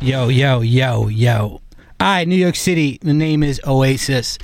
[0.00, 1.38] Yo, yo, yo, yo.
[1.38, 1.60] All
[2.00, 2.98] right, New York City.
[3.00, 4.38] The name is Oasis.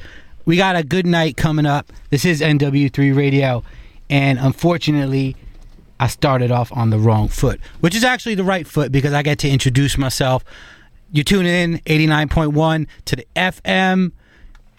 [0.46, 1.92] We got a good night coming up.
[2.08, 3.62] This is NW3 Radio.
[4.08, 5.36] And unfortunately,
[6.00, 9.22] I started off on the wrong foot, which is actually the right foot because I
[9.22, 10.42] get to introduce myself.
[11.10, 14.12] You're tuning in 89.1 to the FM.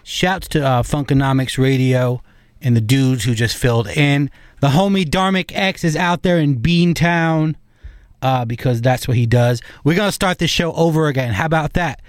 [0.02, 2.20] Shouts to uh, Funkonomics Radio
[2.60, 4.28] and the dudes who just filled in.
[4.60, 7.54] The homie Dharmic X is out there in Beantown
[8.24, 9.60] uh, because that's what he does.
[9.84, 11.34] We're going to start this show over again.
[11.34, 12.00] How about that?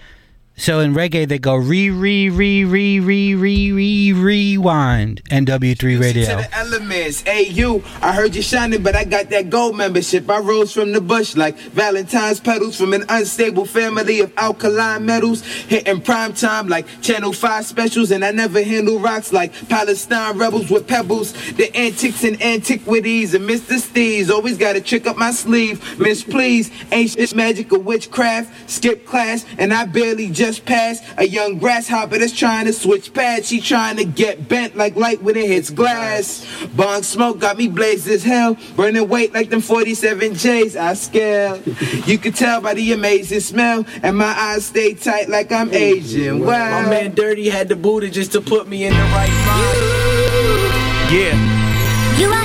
[0.57, 5.21] So in reggae, they go re, re, re, re, re, re, re, rewind.
[5.25, 6.25] NW3 Radio.
[6.25, 7.21] To the elements.
[7.21, 10.29] Hey, you, I heard you shining, but I got that gold membership.
[10.29, 15.43] I rose from the bush like Valentine's petals from an unstable family of alkaline metals.
[15.43, 20.71] Hitting prime time like Channel 5 specials, and I never handle rocks like Palestine rebels
[20.71, 21.33] with pebbles.
[21.53, 23.77] The antics and antiquities and Mr.
[23.77, 24.29] Steez.
[24.29, 25.99] Always got a trick up my sleeve.
[25.99, 28.69] Miss, please, ancient magic or witchcraft.
[28.69, 33.11] Skip class, and I barely just just passed a young grasshopper that's trying to switch
[33.15, 33.47] pads.
[33.47, 36.45] She trying to get bent like light when it hits glass.
[36.75, 38.55] Bong smoke got me blazed as hell.
[38.75, 40.75] Burning weight like them 47 J's.
[40.75, 41.59] I scale.
[42.05, 43.85] You can tell by the amazing smell.
[44.03, 46.41] And my eyes stay tight like I'm Asian.
[46.41, 46.83] Wow.
[46.83, 51.11] My man Dirty had the booty just to put me in the right mind.
[51.11, 52.19] Yeah.
[52.19, 52.44] You are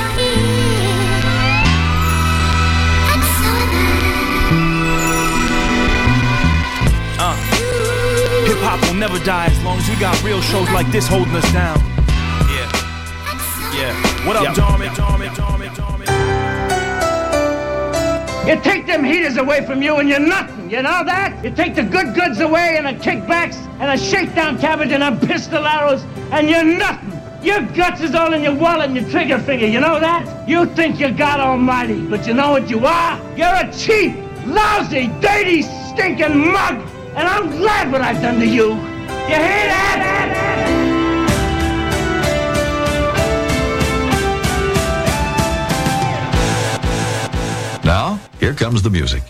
[8.61, 11.51] hop will never die as long as we got real shows like this holding us
[11.53, 11.79] down.
[12.49, 12.69] Yeah.
[13.75, 14.27] Yeah.
[14.27, 14.89] What up, Dormy?
[18.47, 21.45] You take them heaters away from you and you're nothing, you know that?
[21.45, 25.15] You take the good goods away and the kickbacks and a shakedown cabbage and a
[25.27, 27.13] pistol arrows and you're nothing.
[27.45, 30.49] Your guts is all in your wallet and your trigger finger, you know that?
[30.49, 33.19] You think you're God Almighty, but you know what you are?
[33.37, 34.17] You're a cheap,
[34.47, 36.85] lousy, dirty, stinking mug
[37.17, 38.69] and I'm glad what I've done to you.
[38.71, 40.07] You hear that?
[47.85, 49.23] Now, here comes the music.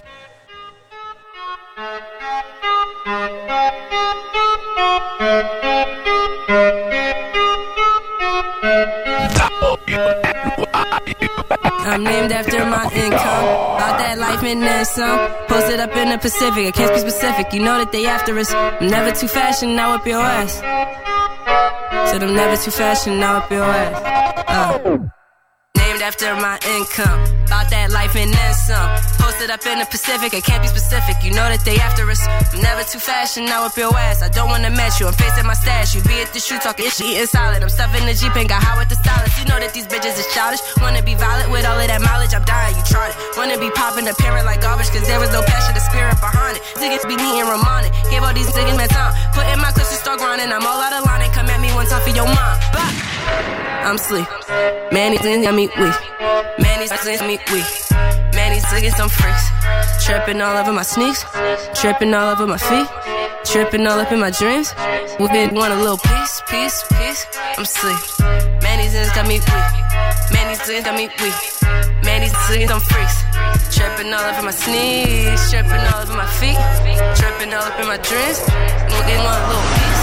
[11.87, 13.45] I'm named after my income.
[13.77, 15.19] About that life and then some.
[15.49, 16.67] Posted up in the Pacific.
[16.67, 17.53] I can't be specific.
[17.53, 18.53] You know that they after us.
[18.53, 20.55] I'm never too fashion, now up your ass.
[22.11, 23.97] Said I'm never too fashion, now up your ass.
[24.49, 25.20] Uh
[26.00, 27.21] after my income.
[27.44, 28.88] About that life and then some.
[29.21, 31.21] Posted up in the Pacific, I can't be specific.
[31.21, 32.25] You know that they after us.
[32.25, 34.22] I'm never too fashion, now up your ass.
[34.22, 35.94] I don't wanna match you, I'm facing my stash.
[35.94, 37.62] You be at the shoe talking shit, eating solid.
[37.62, 39.37] I'm stuffing the Jeep and got high with the stylist.
[39.41, 40.60] You know that these bitches is childish.
[40.81, 43.16] Wanna be violent with all of that mileage, I'm dying, you tried it.
[43.37, 46.56] Wanna be popping the parent like garbage, cause there was no passion, the spirit behind
[46.56, 46.62] it.
[46.81, 49.12] Niggas be and Ramon Gave all these niggas my time.
[49.34, 50.49] Put in my clips to start grinding.
[50.49, 52.56] I'm all out of line and come at me one time for your mom.
[52.72, 53.09] Bah!
[53.87, 54.27] I'm sleep.
[54.93, 55.99] Man, these niggas got me weak.
[56.59, 57.69] Man, these niggas got me weak.
[58.34, 59.45] Man, these niggas some freaks.
[60.05, 61.25] Tripping all over my sneaks.
[61.75, 62.89] Tripping all over my feet.
[63.45, 64.75] Tripping all up in my dreams.
[65.19, 67.27] We been want a little piece, piece, piece.
[67.59, 67.99] I'm sleep.
[68.62, 69.71] Man, these niggas got me weak.
[70.33, 71.39] Man, these niggas got me weak.
[72.05, 73.17] Man, these niggas some freaks.
[73.75, 75.51] Tripping all over my sneaks.
[75.51, 76.59] Tripping all over my feet.
[77.17, 78.41] Tripping all up in my dreams.
[78.93, 80.00] We been want a little piece.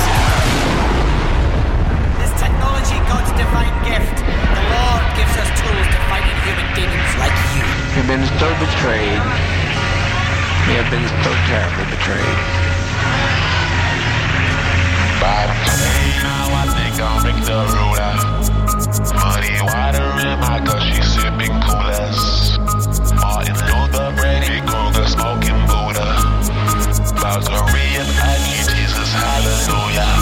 [3.88, 4.18] Gift.
[4.20, 7.64] The Lord gives us tools to fight inhuman demons like you.
[7.96, 9.24] You've been so betrayed.
[10.68, 12.40] You have been so terribly betrayed.
[15.24, 15.48] By
[16.22, 18.14] now I think I'll make the ruler.
[19.16, 22.59] Muddy water in my cup, she's sipping coolers.
[23.16, 26.12] Martin Luther, Brady Krueger, smoking Buddha.
[27.24, 30.17] Valkyrie and I need Jesus, hallelujah.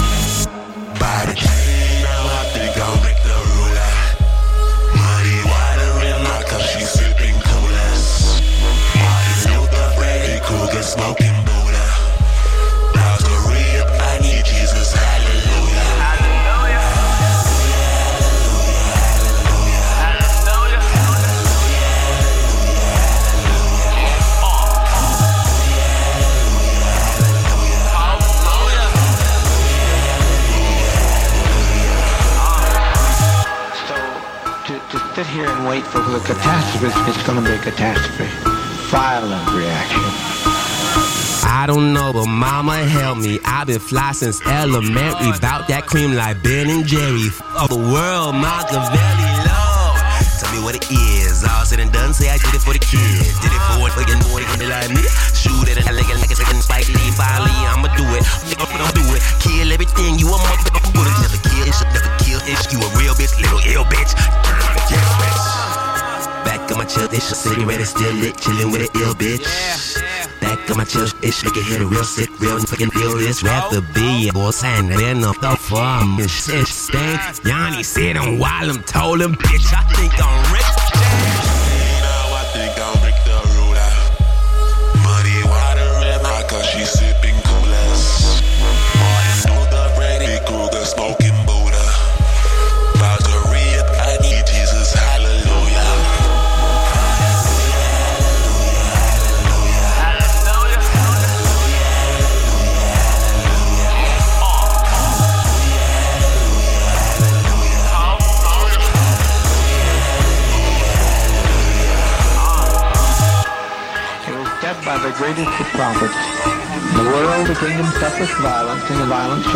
[35.23, 38.25] Here and wait for the catastrophe, it's going to be a catastrophe.
[38.89, 40.01] Violent reaction.
[41.47, 43.39] I don't know, but mama help me.
[43.45, 45.31] I've been fly since elementary.
[45.39, 47.27] Bout that cream like Ben and Jerry.
[47.57, 49.97] Of the world, Machiavelli love.
[50.39, 51.34] Tell me what it is.
[51.75, 53.35] Said and done, say I did it for the kids.
[53.43, 55.03] Did it for a fucking boy, they like me.
[55.35, 57.51] Shoot it, and I like it like it's fucking Spike Lee, Bali.
[57.51, 58.23] I'ma do it.
[58.55, 59.19] I'ma do it.
[59.43, 60.95] Kill everything, you a motherfucker.
[60.95, 62.71] Never kill, never kill, bitch.
[62.71, 64.15] You a real bitch, little ill bitch.
[64.87, 65.65] Yeah, bitch.
[66.47, 69.43] Back of my chill, this cigarette is still lit, chillin' with an ill bitch.
[70.39, 73.43] Back of my chill, ish, make it hit a real sick, real fucking feel this.
[73.43, 76.19] Rather be a boy, saying that ain't no the farm.
[76.25, 77.19] Shit, stink.
[77.43, 79.74] Yanni said I'm wild, I'm told him, bitch,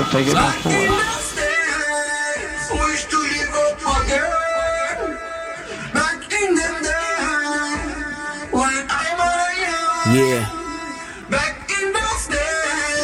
[0.03, 0.71] to take it before.
[10.11, 10.55] Yeah.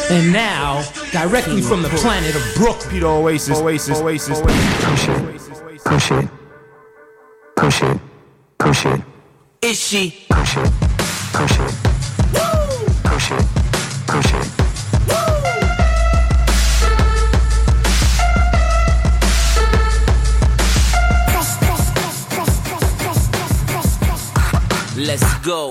[0.08, 0.82] And now,
[1.12, 2.90] directly from the planet of Brooklyn.
[2.90, 3.58] Peter Oasis.
[3.58, 4.00] Oasis.
[4.00, 4.40] Oasis.
[4.40, 4.40] Oasis.
[4.40, 5.82] Oasis.
[5.84, 6.28] Come shit.
[7.56, 8.00] Come push it,
[8.58, 9.00] push Come shit.
[9.62, 10.26] Is she?
[10.30, 10.70] Push it,
[11.32, 11.75] push it.
[25.46, 25.70] Go.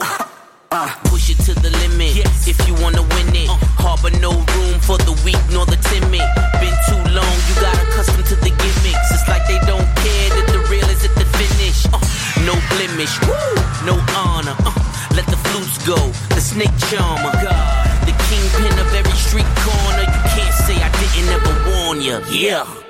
[1.11, 2.15] Push it to the limit
[2.47, 3.51] if you wanna win it.
[3.75, 6.23] Harbor no room for the weak nor the timid.
[6.63, 9.11] Been too long, you got accustomed to the gimmicks.
[9.11, 11.83] It's like they don't care that the real is at the finish.
[11.91, 11.99] Uh,
[12.47, 13.35] no blemish, woo,
[13.83, 14.55] no honor.
[14.63, 14.71] Uh,
[15.11, 15.99] let the flutes go,
[16.31, 17.35] the snake charmer.
[17.43, 18.07] God.
[18.07, 20.07] The kingpin of every street corner.
[20.07, 22.23] You can't say I didn't ever warn ya.
[22.31, 22.84] Yeah.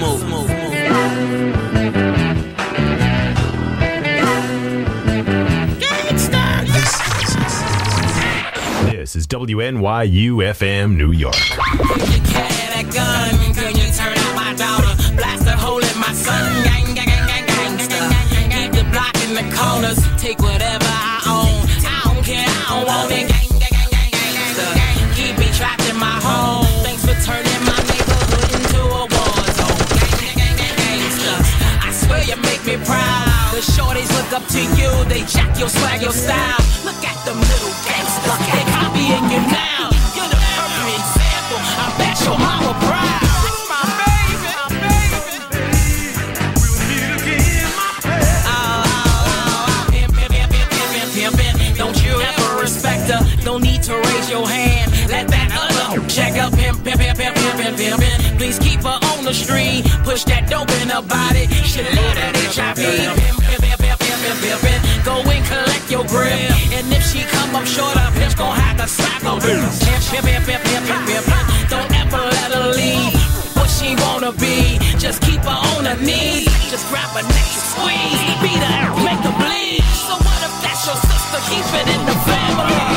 [0.00, 0.48] Smoke.
[8.90, 11.34] This is WNYU FM New York.
[33.60, 34.88] The shorties look up to you.
[35.04, 36.64] They jack your swag, your style.
[36.82, 38.40] Look at them little gangsters.
[38.56, 39.92] They copying you now.
[40.16, 41.60] You're the perfect example.
[41.60, 43.20] I bet your mama proud.
[51.76, 53.44] Don't you ever respect her?
[53.44, 54.90] Don't need to raise your hand.
[55.10, 58.38] Let that other check up pimp, pimp, pimp, pimp, pimp, pimp, pimp.
[58.38, 59.84] Please keep her on the street.
[60.04, 61.46] Push that dope in her body.
[61.64, 63.39] She love that HIV.
[64.38, 64.62] Pimp.
[65.04, 66.30] Go and collect your grip.
[66.70, 69.40] And if she come up short, her pimp's gon' have to slap her.
[69.40, 69.66] Pimp,
[70.10, 71.70] pimp, pimp, pimp, pimp, pimp, pimp, pimp.
[71.70, 73.14] Don't ever let her leave.
[73.56, 76.46] What she wanna be, just keep her on her knees.
[76.70, 78.20] Just grab her neck and squeeze.
[78.42, 79.82] Beat her, make her bleed.
[80.06, 81.40] So what if that's your sister?
[81.50, 82.89] Keep it in the family.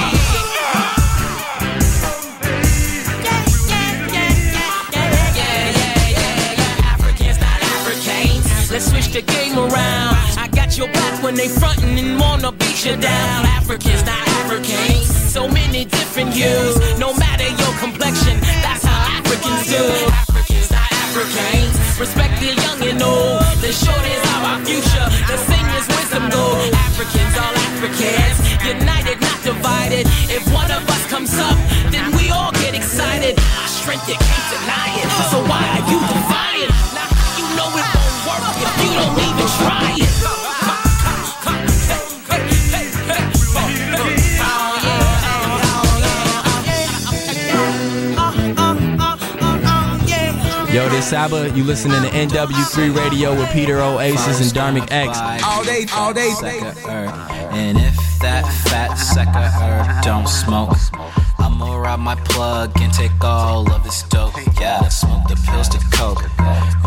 [11.23, 13.45] When they frontin' and wanna beat you down.
[13.59, 15.07] Africans, not Africans.
[15.31, 16.75] So many different hues.
[16.99, 19.83] No matter your complexion, that's how Africans do.
[20.11, 21.73] Africans, not Africans.
[21.97, 23.39] Respect the young and old.
[23.63, 25.07] The short is our future.
[25.31, 26.59] The seniors wisdom gold.
[26.91, 28.37] Africans, all Africans.
[28.67, 30.03] United, not divided.
[30.27, 31.57] If one of us comes up,
[31.89, 33.39] then we all get excited.
[33.63, 35.07] Our strength, you can't deny it.
[35.31, 36.71] So why are you defiant?
[36.91, 37.07] Now
[37.39, 40.52] you know it won't work if you don't even try it.
[51.03, 55.19] Saba, you listening to NW3 Radio with Peter Oasis and Dharmic X.
[55.43, 56.29] All day, all day.
[56.29, 57.09] Sucker herb.
[57.51, 60.77] And if that fat sucker herb don't smoke,
[61.39, 64.33] I'ma rob my plug and take all of his dope.
[64.59, 66.23] Yeah, smoke the pills to coke.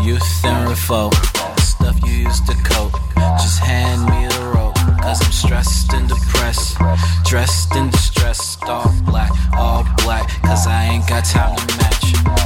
[0.03, 1.13] Youth and revolt.
[1.59, 2.93] Stuff you used to cope.
[3.39, 4.75] Just hand me the rope.
[4.99, 6.77] Cause I'm stressed and depressed.
[7.23, 8.57] Dressed in distress.
[8.63, 10.27] All black, all black.
[10.41, 12.36] Cause I ain't got time to match.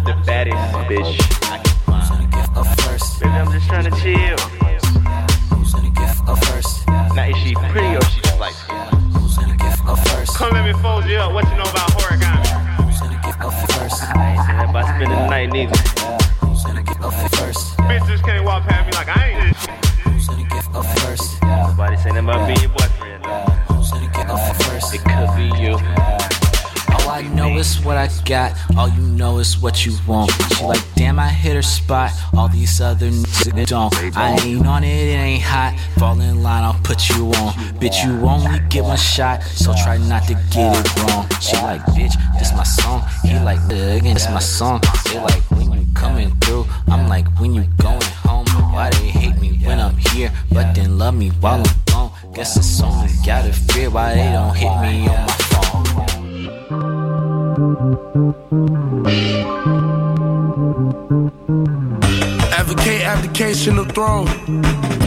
[0.00, 0.56] Deserve the baddest,
[0.88, 1.16] bitch.
[1.86, 3.20] Who's gonna get up first?
[3.20, 4.38] Baby, I'm just trying to chill.
[5.56, 6.86] Who's gonna get up first?
[6.88, 8.54] Now, is she pretty or she just like
[9.14, 10.36] Who's gonna get up first?
[10.36, 11.32] Come let me fold you up.
[11.32, 12.46] What you know about origami?
[12.84, 14.02] Who's gonna get up first?
[14.16, 15.76] I ain't saying about spending the night neither.
[16.46, 16.96] Who's gonna get?
[16.96, 19.84] Bitches can't walk past me like I ain't this shit.
[20.04, 21.42] Who's gonna get up first?
[21.42, 22.99] Nobody saying about being your boyfriend.
[27.60, 28.56] Is what I got.
[28.74, 30.30] All you know is what you want.
[30.56, 32.10] She like, damn, I hit her spot.
[32.34, 33.94] All these other niggas don't.
[34.16, 35.78] I ain't on it, it ain't hot.
[35.98, 37.52] Fall in line, I'll put you on.
[37.78, 41.28] Bitch, you only get one shot, so try not to get it wrong.
[41.38, 43.02] She like, bitch, this my song.
[43.24, 44.80] He like, again, this my song.
[45.12, 48.46] They like, when you coming through, I'm like, when you going home.
[48.72, 52.10] Why they hate me when I'm here, but then love me while I'm gone?
[52.32, 55.89] Guess it's only gotta fear why they don't hit me on my phone.
[62.52, 64.26] Advocate abdication of throne.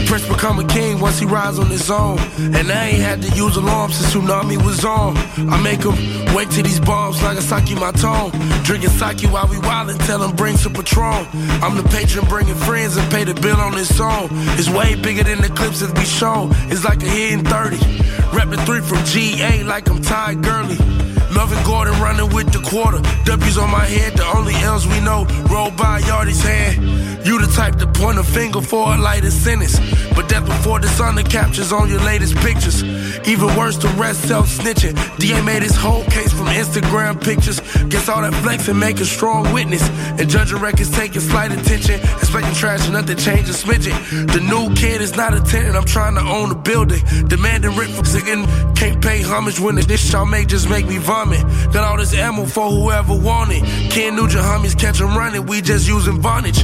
[0.05, 2.17] Prince become a king once he rides on his own.
[2.37, 5.17] And I ain't had to use alarms since tsunami was on.
[5.49, 5.95] I make him
[6.33, 8.31] wake to these bombs like a Saki my tone.
[8.63, 11.27] Drinking sake while we wildin', tell him bring some Patron.
[11.61, 14.29] I'm the patron bringing friends and pay the bill on his song.
[14.57, 16.51] It's way bigger than the clips that we shown.
[16.71, 17.75] It's like a hidden 30.
[18.31, 21.12] Reppin' three from GA like I'm Todd Gurley.
[21.33, 23.01] Melvin Gordon running with the quarter.
[23.25, 25.25] W's on my head, the only L's we know.
[25.49, 27.02] Roll by Yardy's hand.
[27.25, 29.79] You the type to point a finger for a lighter sentence.
[30.15, 32.83] But death before dishonor captures on your latest pictures.
[33.25, 34.93] Even worse, the rest self snitching.
[35.19, 37.59] DA made his whole case from Instagram pictures.
[37.87, 39.87] Guess all that flex and make a strong witness.
[40.19, 41.99] And judging records taking slight attention.
[42.01, 43.95] Expecting trash and nothing change a smidgen.
[44.31, 47.01] The new kid is not a tenant, I'm trying to own a building.
[47.27, 48.45] Demanding rent for singing.
[48.75, 51.41] Can't pay homage when the dish y'all make just make me vomit.
[51.71, 53.63] Got all this ammo for whoever want it.
[53.91, 56.61] Ken Nugent homies catch 'em running, we just using Vonage.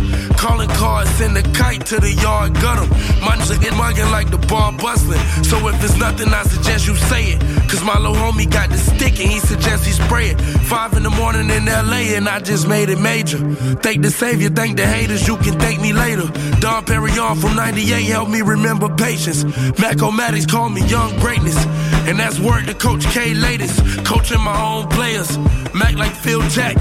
[0.50, 2.89] Calling cards, send a kite to the yard, gut 'em.
[3.22, 5.22] My niggas get mugging like the bar bustling.
[5.44, 7.39] So if it's nothing, I suggest you say it.
[7.70, 10.41] Cause my little homie got the stick and he suggests he spray it.
[10.72, 13.38] Five in the morning in LA and I just made it major.
[13.86, 16.27] Thank the savior, thank the haters, you can thank me later.
[16.60, 19.44] Dom Perignon from 98 helped me remember patience.
[19.79, 21.63] Mac-O-Matics me young greatness.
[22.08, 23.77] And that's word to Coach K latest.
[24.03, 25.38] Coaching my own players.
[25.75, 26.75] Mac like Phil Jack.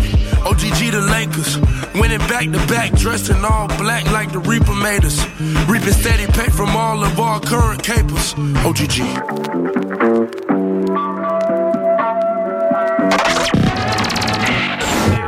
[0.46, 1.58] OGG the Lakers.
[2.00, 5.18] Winning back to back, dressed in all black like the Reaper made us.
[5.68, 8.34] Reaping steady pay from all of our current capers.
[8.64, 8.98] OGG.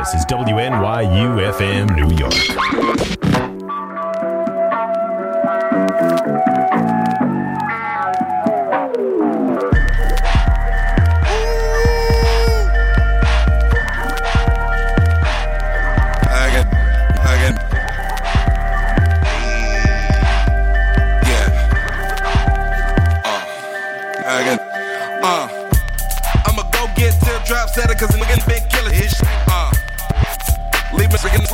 [0.01, 3.20] This is WNYU FM New York.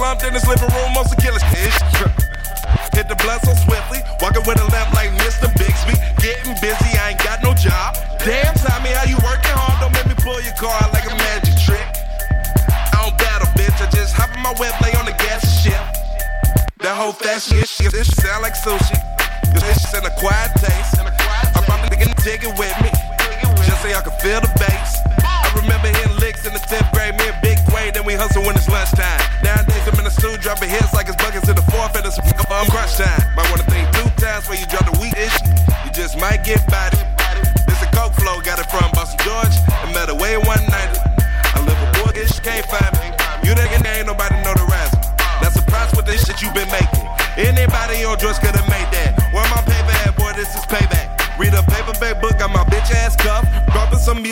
[0.07, 1.43] Slumped in this living room, most of killer.
[2.95, 5.51] Hit the blood so swiftly, walking with a lamp like Mr.
[5.59, 5.99] Bixby.
[6.23, 7.91] Getting busy, I ain't got no job.
[8.23, 9.83] Damn, Tommy, how you working hard?
[9.83, 11.83] Don't make me pull your car like a magic trick.
[12.95, 13.75] I don't battle, bitch.
[13.83, 15.75] I just hop in my web, lay on the gas and.
[16.79, 18.95] That whole fashion shit, this sound like sushi.
[19.51, 21.03] Cause this shit's a quiet taste.
[21.51, 22.95] I'm probably getting jiggy with me.
[23.67, 25.03] Just so y'all can feel the bass.
[25.19, 28.47] I remember hitting licks in the 10th grade, me and Big Wade, then we hustle
[28.47, 29.26] when it's lunchtime.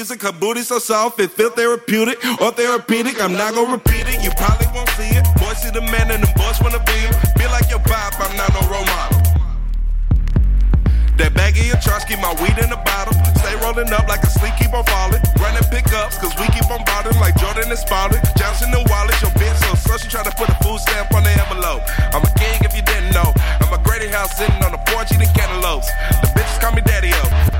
[0.06, 0.22] Music.
[0.22, 3.18] Her booty so soft, it feel therapeutic or therapeutic.
[3.18, 5.26] I'm not gonna repeat it, you probably won't see it.
[5.42, 7.14] Boys see the man and the boys wanna be him.
[7.34, 9.18] Feel like your pop, I'm not no role model.
[11.18, 13.18] That bag of your trash, keep my weed in the bottle.
[13.42, 15.24] Stay rolling up like a sleep, keep on falling.
[15.42, 18.22] Running pickups, cause we keep on bottling like Jordan and Spalding.
[18.38, 21.34] Johnson and Wallace, your bitch so you try to put a food stamp on the
[21.34, 21.82] envelope.
[22.14, 23.34] I'm a king if you didn't know.
[23.66, 25.90] I'm a Grady house sitting on the porch eating cantaloupes.
[26.22, 27.32] The bitches call me daddy up.
[27.34, 27.55] Uh.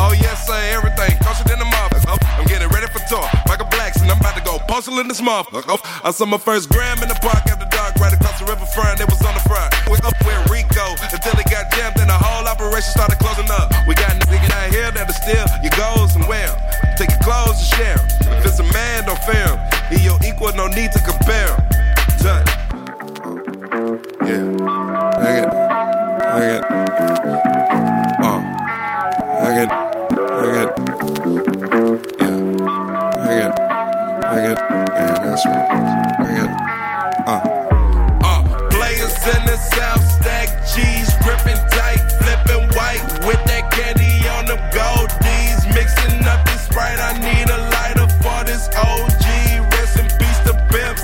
[0.00, 1.12] Oh yes, sir, everything.
[1.20, 2.00] Closer than the mother.
[2.40, 3.28] I'm getting ready for tour.
[3.46, 5.78] Michael Blackson, I'm about to go postal in this motherfucker.
[6.04, 9.00] I saw my first gram in the park after dark, right across the river riverfront.
[9.00, 9.72] It was on the front.
[9.88, 13.72] We up with Rico until he got jammed and the whole operation started closing up.
[13.88, 16.96] We got niggas out here that'll steal your goals and wear 'em.
[16.96, 18.38] Take your clothes and share 'em.
[18.38, 19.58] If it's a man, don't fear him.
[19.90, 21.60] He your equal, no need to compare him.
[22.20, 22.48] Touch.
[24.28, 24.44] Yeah.
[25.16, 25.48] I get.
[26.22, 26.69] I get.
[35.46, 37.20] I.
[37.26, 37.40] Uh.
[38.24, 38.68] Uh.
[38.70, 44.58] Players in the South stack G's, gripping tight, flipping white with that candy on the
[44.74, 46.98] gold D's, mixing up this sprite.
[46.98, 49.26] I need a lighter for this OG.
[49.72, 50.98] Rest in peace to Pimp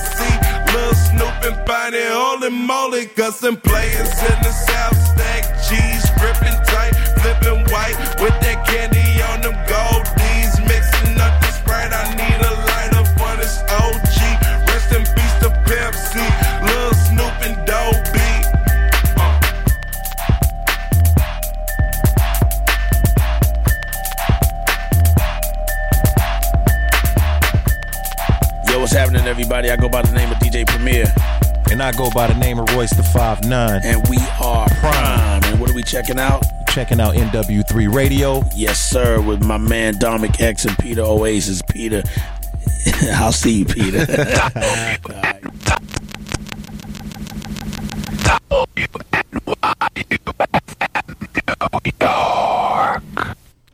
[0.75, 4.46] Lil Snoop and Bonnie, holy moly, cause players in the
[31.97, 33.81] go by the name of Royce the Five Nine.
[33.83, 35.43] And we are Prime.
[35.45, 36.45] And what are we checking out?
[36.69, 38.43] Checking out NW3 Radio.
[38.55, 41.63] Yes, sir, with my man Dharmic X and Peter Oasis.
[41.63, 42.03] Peter,
[43.15, 44.07] I'll see you, Peter.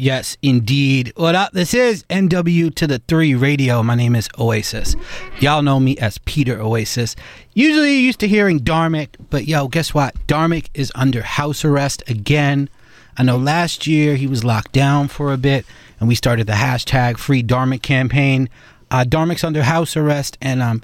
[0.02, 1.12] Yes, indeed.
[1.14, 1.52] What up?
[1.52, 3.84] This is NW to the 3 Radio.
[3.84, 4.96] My name is Oasis.
[5.38, 7.14] Y'all know me as Peter Oasis.
[7.54, 10.16] Usually used to hearing Dharmic, but yo, guess what?
[10.26, 12.68] Dharmic is under house arrest again.
[13.16, 15.64] I know last year he was locked down for a bit,
[16.00, 18.48] and we started the hashtag Free Dharmic campaign.
[18.90, 20.82] Uh, Dharmic's under house arrest, and um,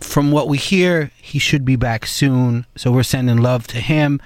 [0.00, 2.66] from what we hear, he should be back soon.
[2.76, 4.20] So we're sending love to him.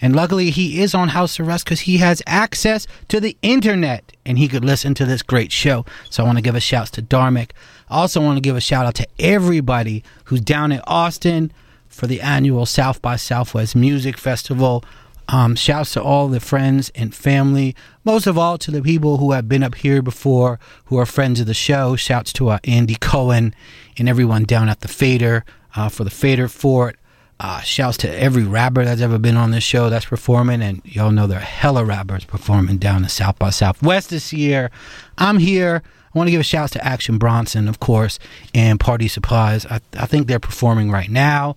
[0.00, 4.38] And luckily, he is on house arrest because he has access to the internet and
[4.38, 5.84] he could listen to this great show.
[6.08, 7.50] So I want to give a shout out to Dharmic.
[7.88, 11.52] I also want to give a shout out to everybody who's down in Austin
[11.88, 14.84] for the annual South by Southwest Music Festival.
[15.28, 17.76] Um, shouts to all the friends and family.
[18.04, 21.38] Most of all to the people who have been up here before, who are friends
[21.38, 21.94] of the show.
[21.94, 23.54] Shouts to uh, Andy Cohen
[23.96, 25.44] and everyone down at the Fader
[25.76, 26.96] uh, for the Fader Fort.
[27.42, 31.10] Uh, shouts to every rapper that's ever been on this show that's performing, and y'all
[31.10, 34.70] know there are hella rappers performing down in South by Southwest this year.
[35.16, 35.82] I'm here.
[36.14, 38.18] I want to give a shout out to Action Bronson, of course,
[38.54, 39.64] and Party Supplies.
[39.64, 41.56] I, I think they're performing right now,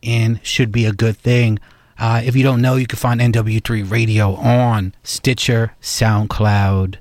[0.00, 1.58] and should be a good thing.
[1.98, 6.98] Uh, if you don't know, you can find NW3 Radio on Stitcher, SoundCloud.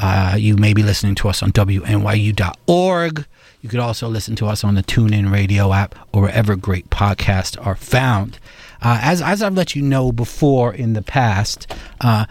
[0.00, 3.26] Uh, you may be listening to us on WNYU.org.
[3.60, 7.56] You could also listen to us on the TuneIn Radio app or wherever great podcasts
[7.64, 8.38] are found.
[8.80, 12.26] Uh, as, as I've let you know before in the past, uh,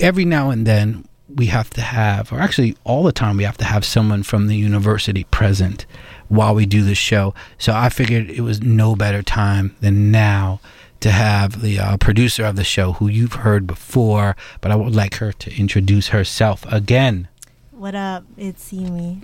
[0.00, 3.56] every now and then we have to have, or actually all the time, we have
[3.58, 5.86] to have someone from the university present
[6.28, 7.34] while we do this show.
[7.58, 10.60] So I figured it was no better time than now
[11.00, 14.94] to have the uh, producer of the show, who you've heard before, but I would
[14.94, 17.28] like her to introduce herself again.
[17.70, 18.24] What up?
[18.36, 19.22] It's Yumi.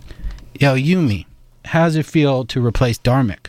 [0.61, 1.25] Yo, Yumi,
[1.65, 3.47] how's it feel to replace Dharmic?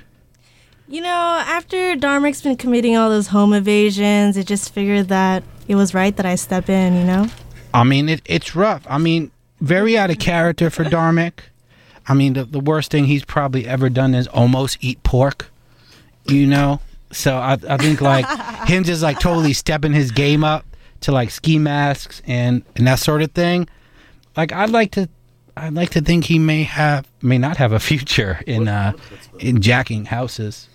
[0.88, 5.76] You know, after Dharmic's been committing all those home evasions, I just figured that it
[5.76, 7.28] was right that I step in, you know?
[7.74, 8.84] I mean, it, it's rough.
[8.90, 11.34] I mean, very out of character for Dharmic.
[12.08, 15.52] I mean, the, the worst thing he's probably ever done is almost eat pork,
[16.28, 16.80] you know?
[17.12, 18.26] So I, I think, like,
[18.70, 20.66] him just, like, totally stepping his game up
[21.02, 23.68] to, like, ski masks and, and that sort of thing.
[24.38, 25.10] Like, I'd like to
[25.58, 28.94] I'd like to think he may have may not have a future in uh
[29.40, 30.68] in jacking houses.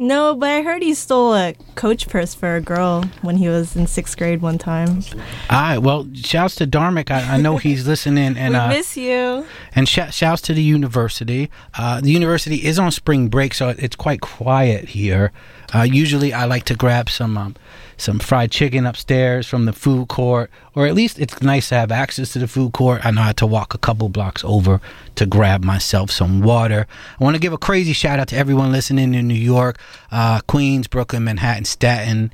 [0.00, 3.74] No, but I heard he stole a coach purse for a girl when he was
[3.74, 5.02] in sixth grade one time.
[5.50, 7.10] All right, well, shouts to Dharmic.
[7.10, 9.44] I, I know he's listening, and we uh, miss you.
[9.74, 11.50] and sh- shouts to the university.
[11.76, 15.32] Uh, the university is on spring break, so it's quite quiet here.
[15.74, 17.56] Uh, usually, I like to grab some um,
[17.98, 21.90] some fried chicken upstairs from the food court, or at least it's nice to have
[21.92, 23.04] access to the food court.
[23.04, 24.80] I know I had to walk a couple blocks over
[25.16, 26.86] to grab myself some water.
[27.20, 29.78] I want to give a crazy shout out to everyone listening in New York,
[30.10, 32.32] uh, Queens, Brooklyn, Manhattan, Staten.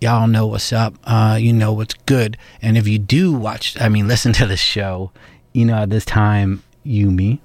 [0.00, 0.94] Y'all know what's up.
[1.04, 2.36] Uh, you know what's good.
[2.60, 5.12] And if you do watch, I mean, listen to the show,
[5.52, 7.38] you know, at this time, Yumi,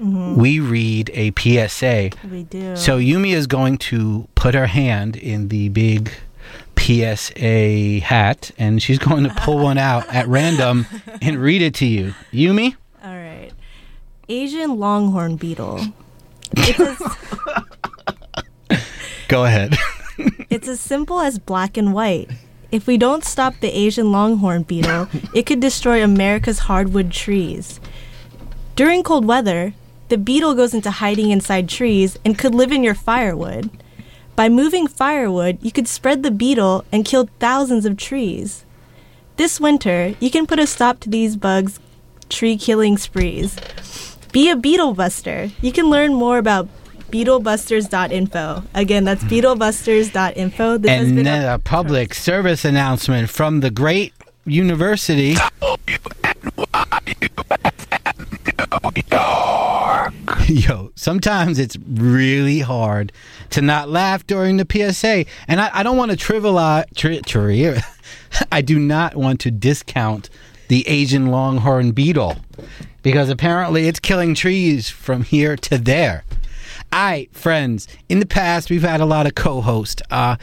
[0.00, 0.36] Mhm.
[0.36, 2.10] we read a PSA.
[2.30, 2.74] We do.
[2.76, 6.10] So Yumi is going to put her hand in the big
[6.80, 10.86] PSA hat and she's going to pull one out at random
[11.20, 12.14] and read it to you.
[12.32, 12.76] Yumi?
[13.04, 13.50] All right.
[14.28, 15.80] Asian longhorn beetle.
[16.56, 17.02] As,
[19.28, 19.76] Go ahead.
[20.50, 22.30] it's as simple as black and white.
[22.72, 27.80] If we don't stop the Asian longhorn beetle, it could destroy America's hardwood trees.
[28.76, 29.74] During cold weather,
[30.08, 33.70] the beetle goes into hiding inside trees and could live in your firewood.
[34.40, 38.64] By moving firewood, you could spread the beetle and kill thousands of trees.
[39.36, 41.78] This winter, you can put a stop to these bugs'
[42.30, 43.54] tree killing sprees.
[44.32, 45.50] Be a beetle buster.
[45.60, 46.70] You can learn more about
[47.10, 48.62] beetlebusters.info.
[48.72, 49.28] Again, that's hmm.
[49.28, 50.78] beetlebusters.info.
[50.78, 54.14] This has and been then a public service announcement from the great
[54.46, 55.36] university.
[60.46, 63.12] Yo, sometimes it's really hard
[63.50, 65.24] to not laugh during the PSA.
[65.48, 66.84] And I, I don't want to trivialize.
[66.94, 67.82] Tri, tri,
[68.52, 70.30] I do not want to discount
[70.68, 72.36] the Asian longhorn beetle
[73.02, 76.24] because apparently it's killing trees from here to there.
[76.92, 77.88] All right, friends.
[78.08, 80.02] In the past, we've had a lot of co-hosts.
[80.10, 80.36] Uh,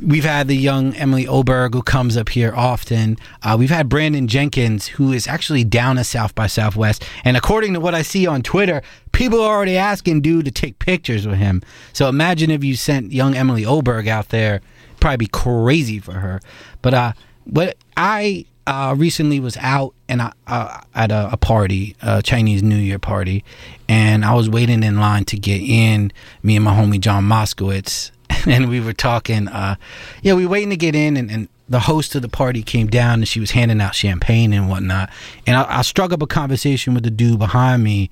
[0.00, 3.16] we've had the young Emily Oberg who comes up here often.
[3.42, 7.74] Uh, we've had Brandon Jenkins who is actually down at South by Southwest, and according
[7.74, 11.38] to what I see on Twitter, people are already asking dude to take pictures with
[11.38, 11.62] him.
[11.92, 14.60] So imagine if you sent young Emily Oberg out there,
[15.00, 16.40] probably be crazy for her.
[16.82, 17.12] But uh,
[17.44, 22.62] what I uh, recently was out and I, uh, at a, a party, a Chinese
[22.62, 23.44] New Year party,
[23.88, 26.12] and I was waiting in line to get in.
[26.42, 28.10] Me and my homie John Moskowitz,
[28.48, 29.48] and we were talking.
[29.48, 29.76] Uh,
[30.22, 32.88] yeah, we were waiting to get in, and, and the host of the party came
[32.88, 35.10] down, and she was handing out champagne and whatnot.
[35.46, 38.10] And I, I struck up a conversation with the dude behind me.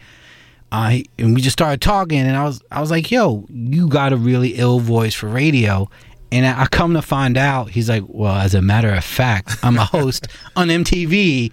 [0.70, 4.12] Uh, and we just started talking, and I was I was like, "Yo, you got
[4.14, 5.90] a really ill voice for radio."
[6.30, 9.58] And I I come to find out, he's like, "Well, as a matter of fact,
[9.62, 11.52] I'm a host on MTV,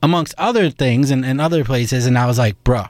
[0.00, 2.88] amongst other things, and, and other places." And I was like, "Bruh,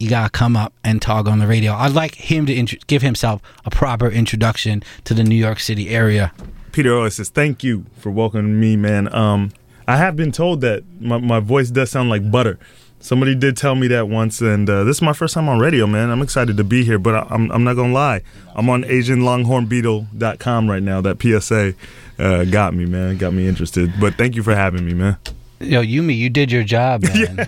[0.00, 3.02] you gotta come up and talk on the radio." I'd like him to int- give
[3.02, 6.32] himself a proper introduction to the New York City area.
[6.72, 9.12] Peter says thank you for welcoming me, man.
[9.14, 9.52] Um,
[9.86, 12.58] I have been told that my, my voice does sound like butter.
[13.02, 15.86] Somebody did tell me that once, and uh, this is my first time on radio,
[15.86, 16.10] man.
[16.10, 18.20] I'm excited to be here, but I, I'm, I'm not gonna lie.
[18.54, 21.00] I'm on AsianLonghornBeetle.com right now.
[21.00, 21.74] That PSA
[22.18, 23.16] uh, got me, man.
[23.16, 23.92] Got me interested.
[23.98, 25.16] But thank you for having me, man.
[25.60, 27.46] Yo, Yumi, you did your job, man.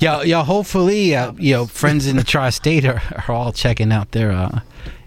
[0.00, 4.10] yo, yo, hopefully, uh, you know, friends in the tri-state are, are all checking out
[4.10, 4.60] their uh,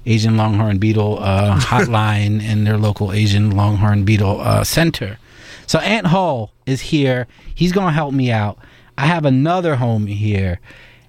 [0.06, 5.18] Asian Longhorn Beetle uh, hotline and their local Asian Longhorn Beetle uh, center.
[5.68, 7.28] So Ant Hall is here.
[7.54, 8.60] He's gonna help me out.
[8.98, 10.62] I have another homie here,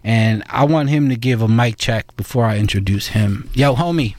[0.03, 3.49] and I want him to give a mic check before I introduce him.
[3.55, 4.17] Yo, homie.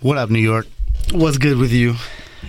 [0.00, 0.66] What up, New York?
[1.12, 1.96] What's good with you?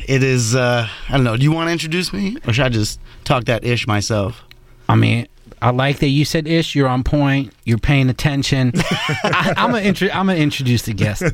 [0.08, 2.38] It is, uh, I don't know, do you want to introduce me?
[2.48, 4.42] Or should I just talk that ish myself?
[4.88, 5.28] I mean,
[5.62, 6.76] I like that you said ish.
[6.76, 7.52] You're on point.
[7.66, 8.72] You're paying attention.
[8.76, 11.24] I, I'm gonna intro- I'm gonna introduce the guest.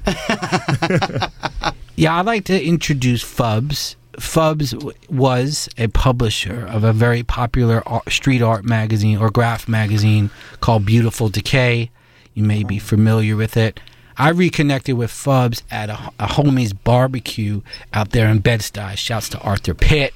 [1.95, 3.95] yeah, I'd like to introduce Fubs.
[4.13, 9.67] Fubs w- was a publisher of a very popular art, street art magazine or graph
[9.67, 10.29] magazine
[10.61, 11.89] called Beautiful Decay.
[12.33, 13.79] You may be familiar with it.
[14.17, 17.61] I reconnected with Fubs at a, a homie's barbecue
[17.93, 18.97] out there in Bed-Stuy.
[18.97, 20.13] Shouts to Arthur Pitt.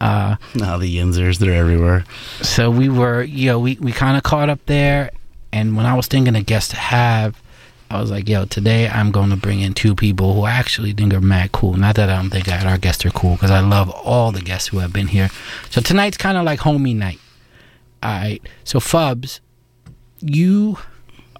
[0.00, 2.04] Uh, no, the Yinzers, they're everywhere.
[2.42, 5.10] So we were, you know, we, we kind of caught up there.
[5.52, 7.40] And when I was thinking of guests to have,
[7.88, 10.92] I was like, yo, today I'm going to bring in two people who I actually
[10.92, 11.74] think are mad cool.
[11.74, 14.40] Not that I don't think that our guests are cool, because I love all the
[14.42, 15.30] guests who have been here.
[15.70, 17.20] So tonight's kind of like homie night.
[18.02, 18.42] All right.
[18.64, 19.40] So, Fubs,
[20.20, 20.78] you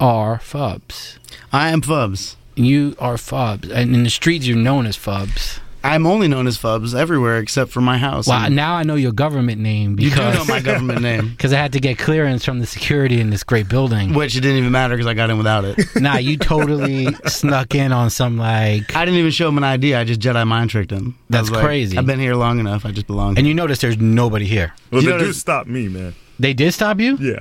[0.00, 1.18] are Fubs.
[1.52, 2.36] I am Fubs.
[2.54, 3.70] You are Fubs.
[3.70, 5.60] And in the streets, you're known as Fubs.
[5.84, 8.26] I'm only known as Fubs everywhere except for my house.
[8.26, 11.28] Well, now I know your government name you because do know my government name.
[11.30, 14.12] because I had to get clearance from the security in this great building.
[14.12, 15.78] Which it didn't even matter because I got in without it.
[15.96, 18.96] nah, you totally snuck in on some like.
[18.96, 19.94] I didn't even show him an ID.
[19.94, 21.16] I just Jedi mind tricked him.
[21.30, 21.96] That's like, crazy.
[21.96, 22.84] I've been here long enough.
[22.84, 23.38] I just belong.
[23.38, 24.72] And you notice there's nobody here.
[24.90, 26.16] Well, You they do notice- stop me, man.
[26.40, 27.16] They did stop you?
[27.20, 27.40] Yeah.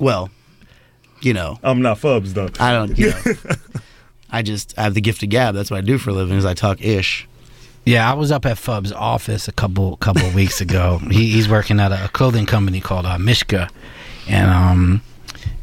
[0.00, 0.30] Well,
[1.24, 2.48] you know, I'm not Fubs though.
[2.60, 2.98] I don't.
[2.98, 3.20] You know,
[4.30, 5.54] I just I have the gift of gab.
[5.54, 6.36] That's what I do for a living.
[6.36, 7.26] Is I talk ish.
[7.84, 10.98] Yeah, I was up at Fub's office a couple couple of weeks ago.
[11.10, 13.68] He, he's working at a clothing company called uh, Mishka,
[14.28, 15.02] and um,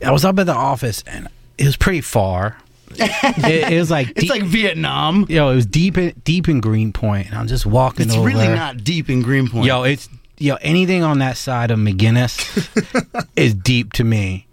[0.05, 2.57] I was up at the office and it was pretty far.
[2.91, 5.25] it, it was like It's like Vietnam.
[5.29, 8.27] Yo, it was deep in deep in Greenpoint, and I'm just walking It's over.
[8.27, 9.65] really not deep in Greenpoint.
[9.65, 14.47] Yo, it's yo anything on that side of McGuinness is deep to me.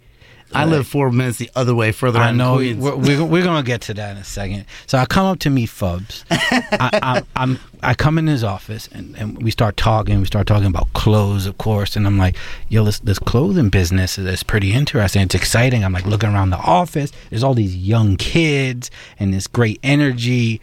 [0.53, 2.83] I live four minutes the other way, further I know Queens.
[2.83, 4.65] we're, we're, we're gonna get to that in a second.
[4.85, 6.23] So I come up to meet Fubs.
[6.31, 10.19] I, I'm I come in his office and, and we start talking.
[10.19, 11.95] We start talking about clothes, of course.
[11.95, 12.35] And I'm like,
[12.69, 15.21] yo, this this clothing business is pretty interesting.
[15.21, 15.83] It's exciting.
[15.83, 17.11] I'm like looking around the office.
[17.29, 20.61] There's all these young kids and this great energy.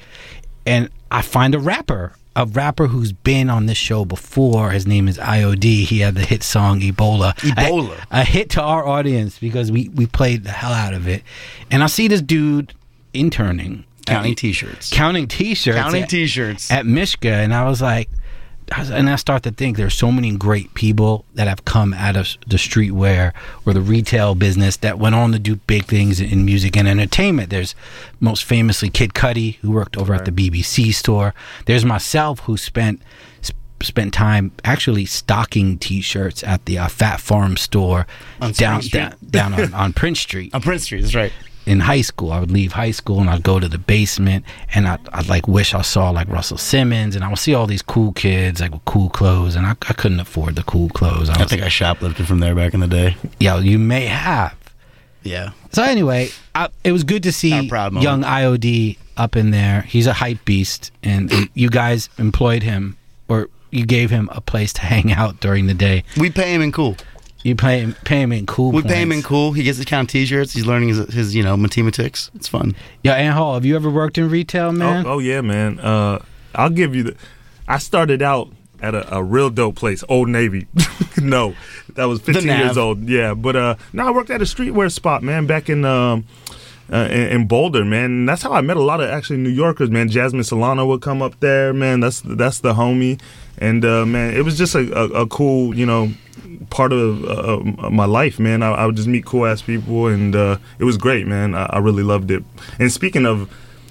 [0.66, 4.70] And I find a rapper, a rapper who's been on this show before.
[4.70, 5.84] His name is IOD.
[5.84, 7.34] He had the hit song Ebola.
[7.36, 7.96] Ebola.
[8.10, 11.22] A, a hit to our audience because we, we played the hell out of it.
[11.70, 12.74] And I see this dude
[13.12, 13.84] interning.
[14.06, 14.90] Counting at- t-shirts.
[14.90, 15.78] Counting t-shirts.
[15.78, 16.70] Counting at- t-shirts.
[16.70, 17.30] At Mishka.
[17.32, 18.08] And I was like,
[18.72, 22.28] and I start to think there's so many great people that have come out of
[22.46, 23.32] the streetwear
[23.66, 27.50] or the retail business that went on to do big things in music and entertainment.
[27.50, 27.74] There's
[28.20, 31.34] most famously Kid Cudi, who worked over at the BBC store.
[31.66, 33.02] There's myself, who spent
[33.44, 38.06] sp- spent time actually stocking T-shirts at the uh, Phat Farm store
[38.40, 41.02] On down down, down on, on Prince Street on Prince Street.
[41.02, 41.32] That's right.
[41.66, 42.32] In high school.
[42.32, 45.48] I would leave high school and I'd go to the basement and I'd, I'd like
[45.48, 48.72] wish I saw like Russell Simmons and I would see all these cool kids like
[48.72, 51.28] with cool clothes and I, I couldn't afford the cool clothes.
[51.28, 53.16] I was, think I shoplifted from there back in the day.
[53.40, 54.56] yo, you may have.
[55.22, 55.50] Yeah.
[55.72, 59.82] So anyway, I, it was good to see young IOD up in there.
[59.82, 62.96] He's a hype beast, and, and you guys employed him,
[63.28, 66.04] or you gave him a place to hang out during the day.
[66.16, 66.96] We pay him in cool.
[67.44, 68.72] You pay him, pay him in cool.
[68.72, 69.52] We pay him in cool.
[69.52, 70.54] He gets to count t-shirts.
[70.54, 72.30] He's learning his, his you know, mathematics.
[72.34, 72.74] It's fun.
[73.02, 75.06] Yeah, Ant Hall, have you ever worked in retail, man?
[75.06, 75.78] Oh, oh yeah, man.
[75.78, 77.16] Uh, I'll give you the.
[77.68, 78.48] I started out
[78.80, 80.66] at a, a real dope place, Old Navy.
[81.22, 81.54] no,
[81.94, 83.06] that was 15 years old.
[83.06, 86.24] Yeah, but uh, no, I worked at a streetwear spot, man, back in um,
[86.92, 88.04] uh, in, in Boulder, man.
[88.04, 90.08] And that's how I met a lot of actually New Yorkers, man.
[90.08, 92.00] Jasmine Solano would come up there, man.
[92.00, 93.20] That's that's the homie,
[93.58, 96.12] and uh, man, it was just a, a, a cool, you know,
[96.70, 98.62] part of uh, my life, man.
[98.62, 101.54] I, I would just meet cool ass people, and uh, it was great, man.
[101.54, 102.44] I, I really loved it.
[102.78, 103.50] And speaking of,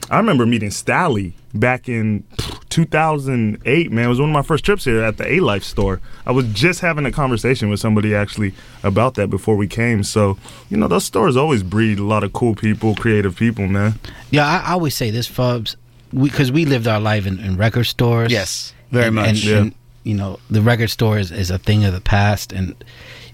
[0.10, 2.24] I remember meeting Stally back in
[2.70, 4.06] 2008, man.
[4.06, 6.02] It was one of my first trips here at the A Life store.
[6.26, 10.04] I was just having a conversation with somebody actually about that before we came.
[10.04, 10.38] So,
[10.70, 13.96] you know, those stores always breed a lot of cool people, creative people, man.
[14.30, 15.76] Yeah, I, I always say this, Fubs,
[16.20, 18.32] because we, lived our life in, in record stores.
[18.32, 19.28] Yes, very And- much.
[19.28, 19.58] And, Yeah.
[19.60, 22.52] and, you know, the record store is, is a thing of the past.
[22.52, 22.76] And,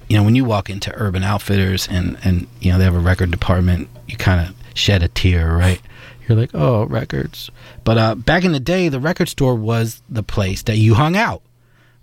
[0.07, 2.99] you know, when you walk into Urban Outfitters and, and you know, they have a
[2.99, 5.81] record department, you kind of shed a tear, right?
[6.29, 7.49] You're like, oh, records.
[7.83, 11.17] But uh, back in the day, the record store was the place that you hung
[11.17, 11.41] out.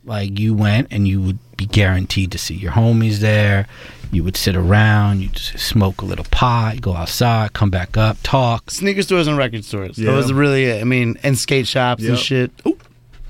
[0.05, 3.67] Like, you went and you would be guaranteed to see your homies there.
[4.12, 8.17] You would sit around, you just smoke a little pot, go outside, come back up,
[8.23, 8.71] talk.
[8.71, 9.99] Sneaker stores and record stores.
[9.99, 10.11] Yeah.
[10.11, 10.81] That was really it.
[10.81, 12.53] I mean, and skate shops and shit.
[12.67, 12.79] Ooh,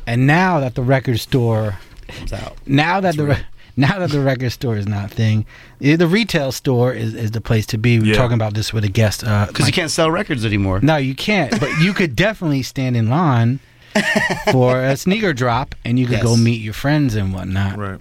[0.06, 1.78] And now that the record store
[2.08, 2.56] comes out.
[2.66, 3.46] now that the re-
[3.86, 5.44] now that the record store is not a thing,
[5.82, 7.98] eh, the retail store is, is the place to be.
[7.98, 8.20] We were Yeah.
[8.22, 9.22] talking about this with a guest.
[9.24, 10.80] uh, Because you can't sell records anymore.
[10.82, 11.58] No, you can't.
[11.60, 13.60] But you could definitely stand in line
[14.52, 17.76] for a sneaker drop, and you could go meet your friends and whatnot.
[17.78, 17.98] Right.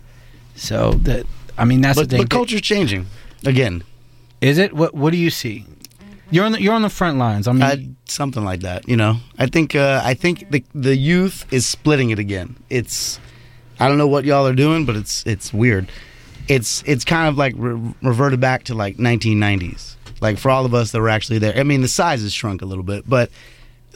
[0.55, 1.25] So that
[1.57, 2.23] I mean that's But, the thing.
[2.25, 3.07] but culture's changing
[3.45, 3.83] again.
[4.41, 4.73] Is it?
[4.73, 5.65] What What do you see?
[6.31, 7.47] You're on the, you're on the front lines.
[7.47, 8.89] I mean, Uh, something like that.
[8.89, 12.55] You know, I think uh, I think the the youth is splitting it again.
[12.69, 13.19] It's
[13.79, 15.91] I don't know what y'all are doing, but it's it's weird.
[16.47, 19.95] It's it's kind of like re- reverted back to like 1990s.
[20.21, 21.57] Like for all of us that were actually there.
[21.57, 23.29] I mean, the size has shrunk a little bit, but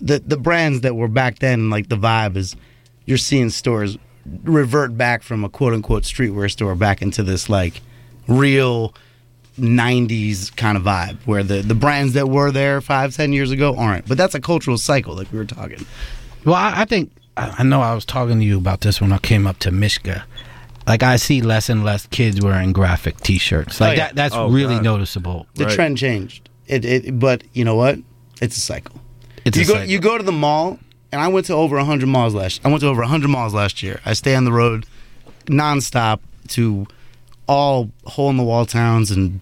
[0.01, 2.55] the the brands that were back then, like the vibe is,
[3.05, 3.97] you're seeing stores
[4.43, 7.81] revert back from a quote unquote streetwear store back into this like
[8.27, 8.93] real
[9.57, 13.75] 90s kind of vibe where the, the brands that were there five ten years ago
[13.75, 15.85] aren't but that's a cultural cycle like we were talking
[16.45, 19.11] Well, I, I think I I know I was talking to you about this when
[19.11, 20.25] I came up to Mishka.
[20.87, 23.79] Like I see less and less kids wearing graphic T-shirts.
[23.79, 24.07] Like Oh, yeah.
[24.07, 24.15] that.
[24.15, 24.83] That's Oh, really God.
[24.83, 25.45] noticeable.
[25.55, 27.99] the trend changed it, it but you know what
[28.41, 28.99] it's a cycle
[29.45, 29.89] It's you a go cycle.
[29.89, 30.79] you go to the mall
[31.11, 33.81] and i went to over 100 malls last i went to over 100 malls last
[33.81, 34.85] year i stay on the road
[35.47, 36.85] nonstop to
[37.47, 39.41] all hole in the wall towns and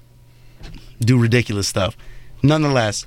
[1.01, 1.97] do ridiculous stuff
[2.41, 3.05] nonetheless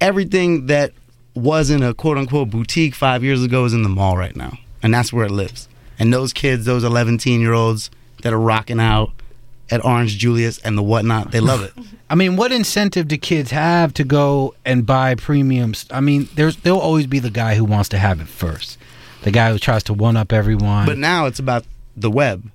[0.00, 0.92] everything that
[1.36, 4.58] wasn't a quote unquote boutique five years ago is in the mall right now.
[4.82, 5.68] And that's where it lives.
[5.98, 7.90] And those kids, those 11, teen year olds
[8.22, 9.10] that are rocking out
[9.70, 11.72] at Orange Julius and the whatnot, they love it.
[12.10, 15.86] I mean, what incentive do kids have to go and buy premiums?
[15.90, 18.78] I mean, there's there'll always be the guy who wants to have it first.
[19.22, 20.86] the guy who tries to one up everyone.
[20.86, 21.64] But now it's about
[21.96, 22.48] the web.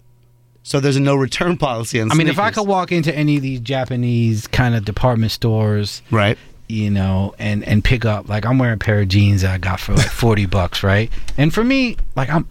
[0.63, 3.35] So there's a no return policy on I mean, if I could walk into any
[3.35, 6.37] of these Japanese kind of department stores, right?
[6.71, 9.57] You know, and and pick up like I'm wearing a pair of jeans that I
[9.57, 11.11] got for like forty bucks, right?
[11.37, 12.47] And for me, like I'm,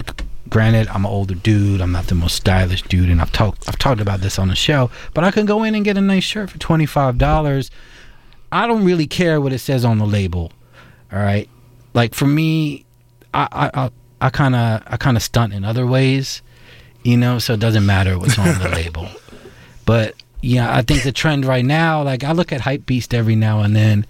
[0.50, 1.80] granted, I'm an older dude.
[1.80, 4.54] I'm not the most stylish dude, and I've talked I've talked about this on the
[4.54, 4.90] show.
[5.14, 7.70] But I can go in and get a nice shirt for twenty five dollars.
[8.52, 10.52] I don't really care what it says on the label.
[11.12, 11.48] All right,
[11.94, 12.84] like for me,
[13.32, 13.90] I I I-
[14.22, 16.42] I kind of I kind of stunt in other ways,
[17.02, 17.38] you know.
[17.38, 19.08] So it doesn't matter what's on the label.
[19.86, 23.36] But yeah, I think the trend right now, like I look at Hype Beast every
[23.36, 24.06] now and then,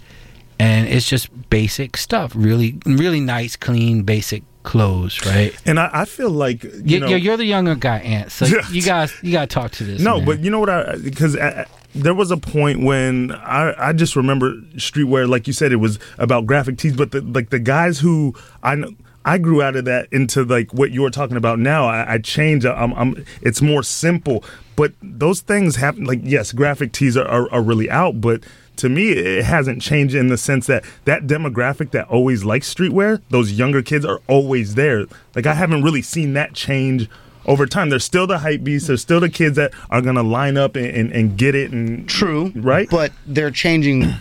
[0.59, 2.33] and it's just basic stuff.
[2.35, 5.55] Really, really nice, clean, basic clothes, right?
[5.65, 8.31] And I, I feel like you You know, you're the younger guy, Ant.
[8.31, 10.01] So you guys, you got to talk to this.
[10.01, 10.25] No, man.
[10.25, 10.69] but you know what?
[10.69, 15.53] I because uh, there was a point when I I just remember streetwear, like you
[15.53, 18.91] said, it was about graphic tees, but the, like the guys who I know.
[19.23, 21.87] I grew out of that into like what you were talking about now.
[21.87, 22.65] I, I changed.
[22.65, 23.25] I'm, I'm.
[23.41, 24.43] It's more simple,
[24.75, 26.05] but those things happen.
[26.05, 28.43] Like yes, graphic tees are, are, are really out, but
[28.77, 33.21] to me, it hasn't changed in the sense that that demographic that always likes streetwear,
[33.29, 35.05] those younger kids are always there.
[35.35, 37.07] Like I haven't really seen that change
[37.45, 37.89] over time.
[37.89, 38.87] There's still the hype beasts.
[38.87, 41.71] There's still the kids that are gonna line up and, and, and get it.
[41.71, 42.89] And true, right?
[42.89, 44.13] But they're changing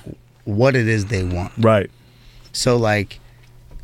[0.45, 1.53] what it is they want.
[1.57, 1.91] Right.
[2.53, 3.19] So like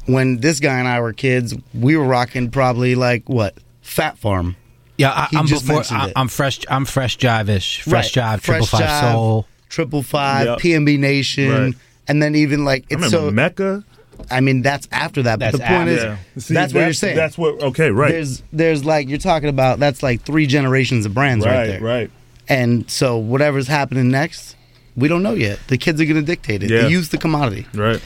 [0.07, 4.57] when this guy and I were kids, we were rocking probably like what Phat Farm.
[4.99, 5.83] yeah, I, I'm before.
[5.91, 6.13] I.
[6.17, 6.61] I'm fresh.
[6.69, 7.83] I'm fresh jive-ish.
[7.83, 9.47] Fresh jive, triple Fresh five Jive, soul.
[9.69, 10.59] triple five, Yep.
[10.61, 11.75] PNB Nation, Right.
[12.09, 13.85] and then even like it's remember so Mecca.
[14.31, 15.39] I mean, that's after that.
[15.39, 16.19] That's but the point after.
[16.37, 17.17] is, See, that's what you're saying.
[17.17, 18.11] that's what- okay, right.
[18.13, 19.79] There's, there's like you're talking about.
[19.79, 21.81] That's like three generations of brands right, Right, there.
[21.83, 22.11] right.
[22.49, 24.57] And so whatever's happening next,
[24.97, 25.59] we don't know yet.
[25.69, 26.71] The kids are going to dictate it.
[26.71, 26.83] Yeah.
[26.83, 27.67] They use the commodity.
[27.75, 28.01] Right.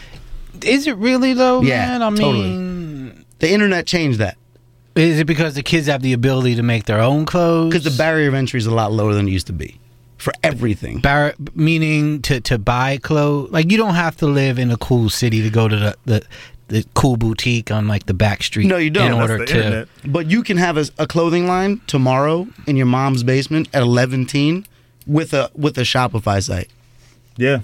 [0.62, 2.02] Is it really though, Yeah, man?
[2.02, 2.50] I totally.
[2.50, 4.36] mean, the internet changed that.
[4.96, 7.72] Is it because the kids have the ability to make their own clothes?
[7.72, 9.80] Because the barrier of entry is a lot lower than it used to be
[10.18, 11.00] for everything.
[11.00, 13.50] Bar- meaning to to buy clothes.
[13.50, 16.22] Like you don't have to live in a cool city to go to the the,
[16.68, 18.66] the cool boutique on like the back street.
[18.66, 19.06] No, you don't.
[19.06, 23.22] In order to But you can have a, a clothing line tomorrow in your mom's
[23.22, 24.66] basement at eleven teen
[25.06, 26.68] with a with a Shopify site.
[27.36, 27.60] Yeah.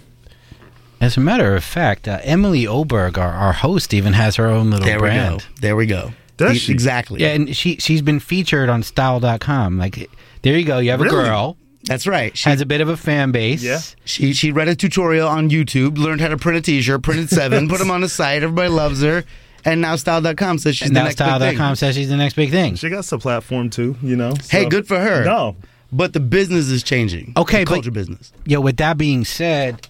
[1.07, 4.71] As a matter of fact, uh, Emily Oberg, our, our host, even has her own
[4.71, 5.39] little There we brand.
[5.41, 5.47] go.
[5.61, 6.13] There we go.
[6.37, 6.73] Does E- she?
[6.73, 7.21] Exactly.
[7.21, 9.79] Yeah, and she she's been featured on Style.com.
[9.79, 10.11] Like,
[10.43, 10.79] there you go.
[10.79, 11.17] You have Really?
[11.17, 11.57] a girl.
[11.85, 12.37] That's right.
[12.37, 13.63] She has a bit of a fan base.
[13.63, 13.79] Yeah.
[14.05, 17.69] She she read a tutorial on YouTube, learned how to print a T-shirt, printed seven,
[17.71, 18.43] put them on the site.
[18.43, 19.23] Everybody loves her,
[19.65, 21.39] and now Style.com says she's And the now next big thing.
[21.39, 22.75] Style.com says she's the next big thing.
[22.75, 24.35] She got some platform too, you know.
[24.51, 25.25] Hey, good for her.
[25.25, 25.55] No,
[25.93, 27.33] but the business is changing.
[27.37, 28.33] Okay, the but- culture business.
[28.45, 29.87] Yo, with that being said,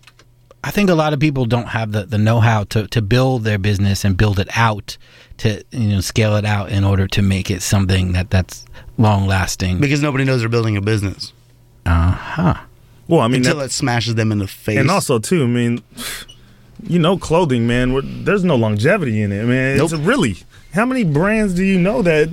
[0.66, 3.44] I think a lot of people don't have the, the know how to, to build
[3.44, 4.98] their business and build it out
[5.38, 8.64] to you know scale it out in order to make it something that that's
[8.98, 9.78] long lasting.
[9.80, 11.32] Because nobody knows they're building a business.
[11.86, 12.54] Uh huh.
[13.06, 14.78] Well, I mean, until that- it smashes them in the face.
[14.78, 15.82] And also too, I mean,
[16.82, 17.92] you know, clothing, man.
[17.92, 19.80] we're- There's no longevity in it, man.
[19.80, 20.36] It's really.
[20.74, 22.28] How many brands do you know that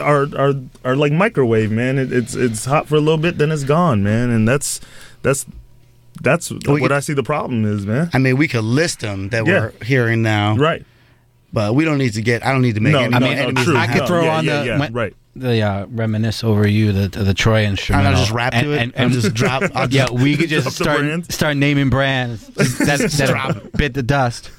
[0.00, 0.54] are are
[0.84, 1.98] are like microwave, man?
[1.98, 4.30] It, it's it's hot for a little bit, then it's gone, man.
[4.30, 4.80] And that's
[5.22, 5.46] that's
[6.22, 8.10] that's We what could- I see the problem is, man.
[8.12, 9.52] I mean, we could list them that Yeah.
[9.60, 10.84] we're hearing now, right?
[11.52, 12.44] But we don't need to get.
[12.46, 12.92] I don't need to make.
[12.94, 13.76] No, any no, I mean, no, enemies true.
[13.76, 15.14] I could throw Yeah, on yeah, the yeah, when- right.
[15.36, 18.12] the uh, reminisce over you the the, the Troy instrumental.
[18.20, 18.92] just rap to it?
[18.98, 22.64] I'll just drop- I'll yeah, just we could just start start naming brands that,
[23.00, 24.50] Just that drop bit the dust.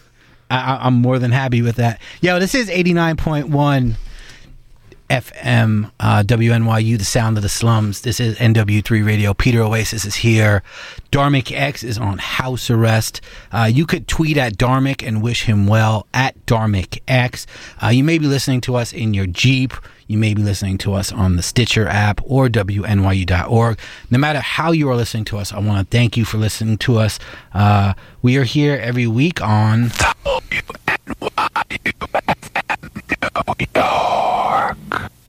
[0.51, 1.99] I, I, I'm more than happy with that.
[2.21, 3.95] Yo, this is 89.1
[5.13, 8.01] FM uh, WNYU, the sound of the slums.
[8.01, 9.35] This is NW3 Radio.
[9.35, 10.63] Peter Oasis is here.
[11.11, 13.21] Dharmic X is on house arrest.
[13.51, 17.45] Uh, you could tweet at Dharmic and wish him well at Dharmic X.
[17.83, 19.73] Uh, you may be listening to us in your Jeep.
[20.07, 23.77] You may be listening to us on the Stitcher app or WNYU.org.
[24.09, 26.79] No matter how you are listening to us, I want to thank you for listening
[26.79, 27.19] to us.
[27.53, 29.91] Uh, we are here every week on.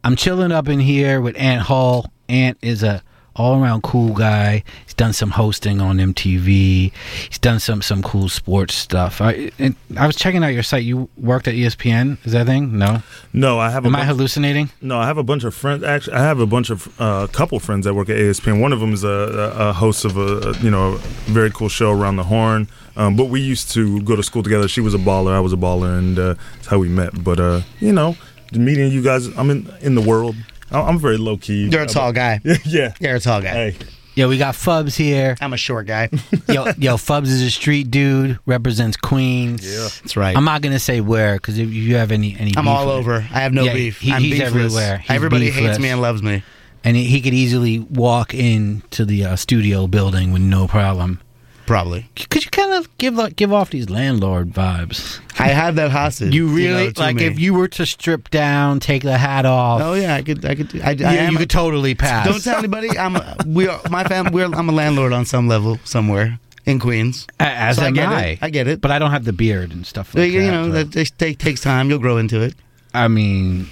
[0.05, 2.11] I'm chilling up in here with Ant Hall.
[2.29, 3.03] Ant is a
[3.37, 4.62] all around cool guy.
[4.85, 6.93] He's done some hosting on MTV.
[7.28, 9.20] He's done some some cool sports stuff.
[9.20, 10.85] I and I was checking out your site.
[10.85, 12.24] You worked at ESPN.
[12.24, 12.78] Is that a thing?
[12.78, 13.03] No.
[13.32, 13.85] No, I have.
[13.87, 14.70] Am a I hallucinating?
[14.80, 15.82] No, I have a bunch of friends.
[15.82, 18.61] Actually, I have a bunch of uh, couple friends that work at ESPN.
[18.61, 20.99] One of them is a, a a host of a, a you know a
[21.30, 22.68] very cool show around the horn.
[22.97, 24.68] Um, but we used to go to school together.
[24.68, 27.24] She was a baller, I was a baller, and uh, that's how we met.
[27.24, 28.16] But uh, you know,
[28.53, 30.37] meeting you guys, I'm in in the world.
[30.75, 31.68] I- I'm very low key.
[31.68, 32.41] You're a tall guy.
[32.64, 33.53] yeah, You're a tall guy.
[33.72, 33.77] Hey,
[34.16, 35.37] Yo, we got Fubs here.
[35.41, 36.09] I'm a short guy.
[36.49, 39.66] yo, yo, Fubs is a street dude, represents Queens.
[39.66, 39.89] Yeah.
[40.03, 40.37] That's right.
[40.37, 42.95] I'm not gonna say where because if you have any any, I'm beef all with-
[42.95, 43.14] over.
[43.16, 43.99] I have no Yeah, beef.
[44.01, 44.43] he- I'm he's beefless.
[44.45, 44.99] everywhere.
[44.99, 46.45] He's Everybody hates me and loves me.
[46.85, 51.20] and he, he could easily walk into the uh, studio building with no problem.
[51.67, 52.07] Probably.
[52.31, 55.21] Could you kind of give like, give off these landlord vibes?
[55.39, 56.35] I have that hostage.
[56.35, 57.25] You really know, like me.
[57.25, 59.81] if you were to strip down, take the hat off.
[59.83, 60.45] Oh yeah, I could.
[60.45, 60.81] I could.
[60.83, 62.27] I, I you, am you could totally pass.
[62.27, 62.97] Don't tell anybody.
[62.99, 63.17] I'm.
[63.47, 64.31] We are my fam.
[64.33, 64.45] We're.
[64.47, 67.27] I'm a landlord on some level somewhere in Queens.
[67.41, 68.23] As So I get I.
[68.25, 68.39] it.
[68.43, 68.81] I get it.
[68.81, 70.51] But I don't have the beard and stuff like you that.
[70.51, 71.89] know that take, takes time.
[71.89, 72.55] You'll grow into it.
[72.93, 73.67] I mean,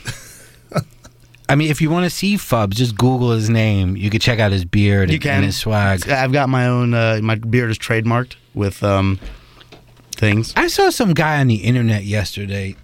[1.53, 3.95] I mean, if you want to see Fubs, just Google his name.
[3.95, 6.09] You can check out his beard You and, can and his swag.
[6.09, 6.95] I've got my own.
[6.95, 9.21] Uh, my beard is trademarked with um
[10.13, 10.55] things.
[10.57, 12.75] I saw some guy on the internet yesterday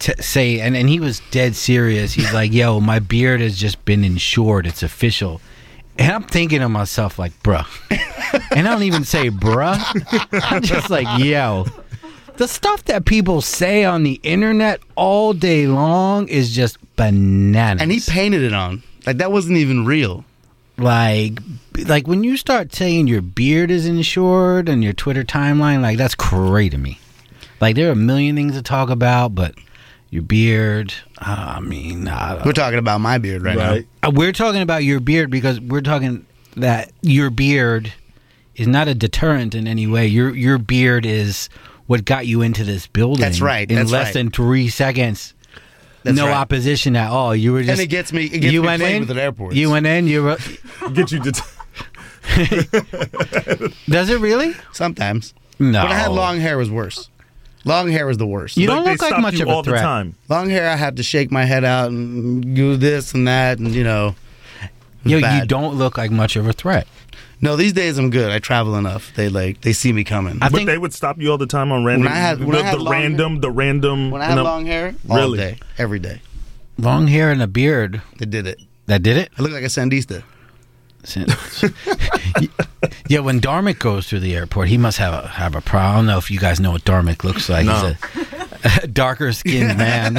[0.00, 2.12] t- say, and, and he was dead serious.
[2.12, 4.66] He's like, "Yo, my beard has just been insured.
[4.66, 5.40] It's official."
[5.96, 7.66] And I'm thinking to myself, like, bruh.
[8.56, 9.78] and I don't even say bruh.
[10.50, 11.66] I'm just like, yo.
[12.38, 17.82] The stuff that people say on the internet all day long is just bananas.
[17.82, 18.82] And he painted it on.
[19.06, 20.24] Like that wasn't even real.
[20.76, 21.40] like
[21.86, 26.14] like when you start saying your beard is insured and your Twitter timeline, like that's
[26.14, 27.00] crazy to me.
[27.60, 29.54] Like there are a million things to talk about, but
[30.10, 34.84] your beard, I mean, I, We're talking about my beard right, Uh, we're talking about
[34.84, 36.24] your beard because we're talking
[36.56, 37.92] that your beard
[38.54, 40.06] is not a deterrent in any way.
[40.06, 41.48] Your your beard is
[41.88, 43.20] what got you into this building.
[43.20, 44.14] That's right, In that's less right.
[44.14, 45.34] than three seconds.
[46.04, 46.36] That's no right.
[46.36, 47.34] opposition at all.
[47.34, 49.10] You were just And just it gets me- it gets you me went in with
[49.10, 49.56] at airports.
[49.56, 50.06] You went in.
[50.06, 50.38] You were,
[50.92, 51.32] Get you to.
[53.88, 54.54] does it really?
[54.72, 55.34] Sometimes.
[55.58, 55.82] No.
[55.82, 57.08] When I had long hair, was worse.
[57.64, 58.56] Long hair was the worst.
[58.56, 59.82] You don't Like, look like much you of a all the threat.
[59.82, 60.14] time.
[60.28, 63.74] Long hair, I had to shake my head out and do this and that, and
[63.74, 64.14] you know.
[65.04, 66.86] it was Yo, you don't look like much of a threat.
[67.40, 68.30] No, these days I'm good.
[68.32, 69.12] I travel enough.
[69.14, 70.38] They like they see me coming.
[70.42, 72.04] I but they would stop you all the time on random.
[72.04, 74.10] When I had- when the, I had the long random, the random.
[74.10, 75.38] when I had no- long hair, all really?
[75.38, 76.20] day, every day.
[76.78, 78.02] Long hair and a beard.
[78.18, 78.60] They did it.
[78.86, 79.30] That did it.
[79.38, 80.22] I look like a sandista.
[83.08, 85.92] yeah, when Dharmic goes through the airport, he must have a have a problem.
[85.92, 87.66] I don't know if you guys know what Dharmic looks like.
[87.66, 87.94] No.
[88.62, 90.16] He's a, darker skinned man.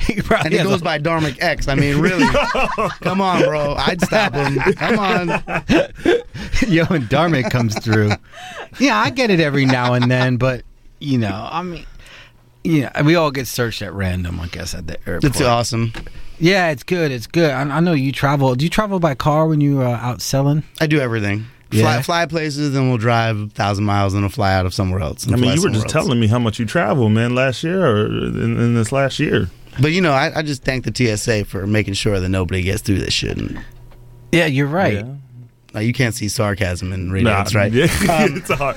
[0.00, 1.68] He And he goes a- by Dharmic X.
[1.68, 2.26] I mean, really?
[3.00, 3.74] Come on, bro.
[3.74, 4.58] I'd stop him.
[4.74, 5.28] Come on.
[6.68, 8.10] Yo, when Dharmic comes through,
[8.78, 10.62] yeah, I get it every now and then, but
[10.98, 11.86] you know, I mean,
[12.64, 15.24] yeah, we all get searched at random, I guess, at the airport.
[15.24, 15.92] It's awesome.
[16.38, 17.10] Yeah, it's good.
[17.10, 17.50] It's good.
[17.50, 18.54] I, I know you travel.
[18.54, 20.62] Do you travel by car when you are out selling?
[20.80, 21.46] I do everything.
[21.72, 21.82] Yeah.
[21.82, 25.00] Fly, fly places, then we'll drive a thousand miles and we'll fly out of somewhere
[25.00, 25.28] else.
[25.30, 25.92] I mean, you were just else.
[25.92, 29.48] telling me how much you travel, man, last year or in, in this last year.
[29.80, 32.82] But you know, I, I just thank the TSA for making sure that nobody gets
[32.82, 33.38] through this shit.
[33.38, 33.60] And,
[34.32, 35.04] Yeah, you're right.
[35.72, 37.72] Now, you can't see sarcasm in radio, Nah, that's right?
[37.72, 38.76] yeah, Um, it's hard.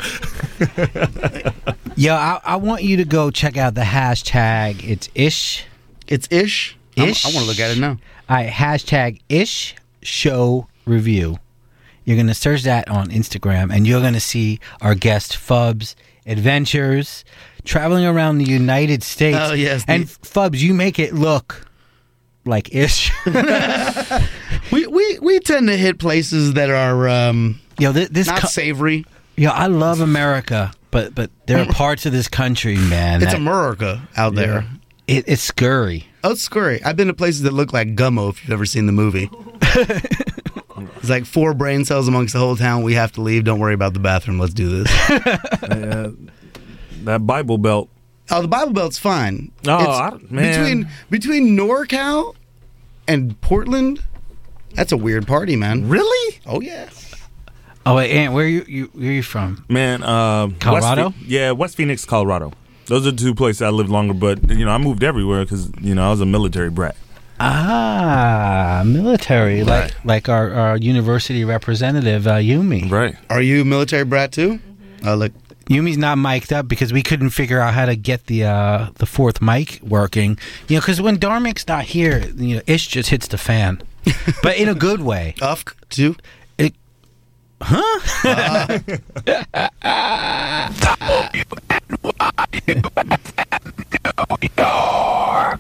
[1.96, 4.84] Yo, I, I want you to go check out the hashtag.
[4.88, 5.66] It's ish.
[6.08, 6.78] It's ish.
[6.98, 7.26] I'm- Ish.
[7.26, 7.98] I wanna look at it now.
[8.30, 11.40] All right, hashtag ish show review.
[12.06, 15.96] You're gonna search that on Instagram, and you're gonna see our guest Fubs
[16.28, 17.26] adventures
[17.64, 19.38] traveling around the United States.
[19.40, 21.68] Oh, yes, and Fubs, you make it look
[22.46, 23.12] like ish.
[24.72, 28.48] we, we we tend to hit places that are um, Yo, this, this not co-
[28.48, 29.06] savory.
[29.36, 33.22] Yeah, I love America, but but there are parts of this country, man.
[33.22, 34.66] It's that- America out there.
[35.08, 36.08] It, it's scurry.
[36.24, 36.82] Oh, it's scurry.
[36.84, 38.30] I've been to places that look like Gummo.
[38.30, 39.30] If you've ever seen the movie,
[39.62, 42.84] it's like four brain cells amongst the whole town.
[42.84, 43.44] We have to leave.
[43.44, 44.40] Don't worry about the bathroom.
[44.40, 46.16] Let's do this.
[47.06, 47.90] that Bible Belt.
[48.32, 49.52] Oh, the Bible Belt's fine.
[49.68, 49.88] Oh, It's
[50.32, 50.52] I man.
[50.52, 52.36] between between NorCal
[53.08, 54.02] and Portland,
[54.74, 55.88] that's a weird party, man.
[55.90, 56.40] Really?
[56.46, 56.90] Oh yeah.
[57.86, 59.66] Oh wait, Ant, where you, you where you from?
[59.68, 61.10] Man, uh, Colorado?
[61.10, 62.54] West, yeah, West Phoenix, Colorado.
[62.86, 65.70] Those are the two places I lived longer, but you know I moved everywhere because
[65.82, 66.96] you know I was a military brat.
[67.40, 72.90] Ah, military, like like our, our university representative uh, Yumi.
[72.90, 73.16] Right.
[73.30, 74.60] Are you a military brat too?
[75.06, 75.34] Oh look,
[75.68, 79.06] Yumi's not mic'd up because we couldn't figure out how to get the uh, the
[79.06, 80.38] fourth mic working.
[80.68, 83.82] You know, because when Dharmic's not here, you know, Ish just hits the fan,
[84.44, 85.36] but in a good way.
[85.38, 86.16] Ufk too.
[86.58, 86.74] It,
[87.62, 87.84] huh?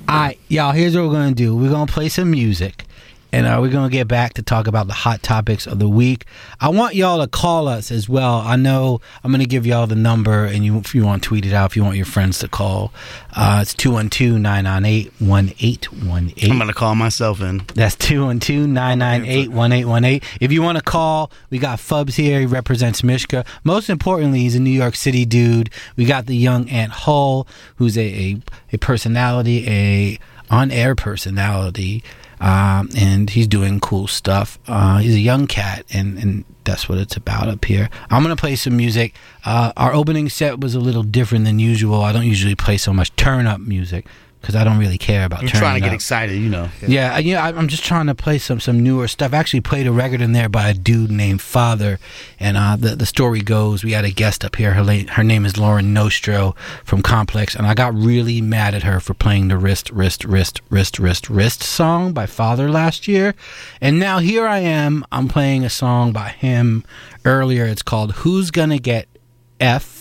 [0.09, 1.55] Alright, y'all, here's what we're gonna do.
[1.55, 2.85] We're gonna play some music.
[3.33, 6.25] And uh, we're gonna get back to talk about the hot topics of the week.
[6.61, 8.35] I want y'all to call us as well.
[8.35, 11.47] I know I'm gonna give y'all the number, and you if you want to tweet
[11.47, 12.93] it out, if you want your friends to call,
[13.35, 16.51] uh, it's 212-998-1818.
[16.51, 17.63] I'm gonna call myself in.
[17.73, 20.23] That's 212-998-1818.
[20.39, 22.41] If you want to call, we got Fubs here.
[22.41, 23.45] He represents Mishka.
[23.63, 25.71] Most importantly, he's a New York City dude.
[25.95, 28.37] We got the young Ant Hall, who's a, a,
[28.73, 30.19] a personality, a
[30.51, 32.03] on-air personality,
[32.43, 34.59] um, and he's doing cool stuff.
[34.67, 37.89] Uh, he's a young cat, and, and that's what it's about up here.
[38.09, 39.15] I'm gonna play some music.
[39.45, 42.01] Uh, our opening set was a little different than usual.
[42.01, 44.05] I don't usually play so much turn-up music
[44.43, 45.95] because I don't really care about turning trying to get up.
[45.95, 46.67] excited, you know.
[46.85, 47.41] Yeah, yeah.
[47.45, 49.33] I- I'm just trying to play some some newer stuff.
[49.33, 51.97] I actually played a record in there by a dude named Father,
[52.41, 54.73] and uh, the the story goes we had a guest up here.
[54.73, 58.83] Her la- her name is Lauren Nostro from Complex, and I got really mad at
[58.83, 63.35] her for playing the wrist wrist wrist wrist wrist wrist song by Father last year,
[63.79, 65.05] and now here I am.
[65.09, 66.83] I'm playing a song by him
[67.23, 67.63] earlier.
[67.65, 69.07] It's called "Who's Gonna Get
[69.61, 69.92] F."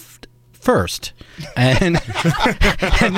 [0.62, 1.12] First,
[1.56, 2.00] and,
[3.00, 3.16] and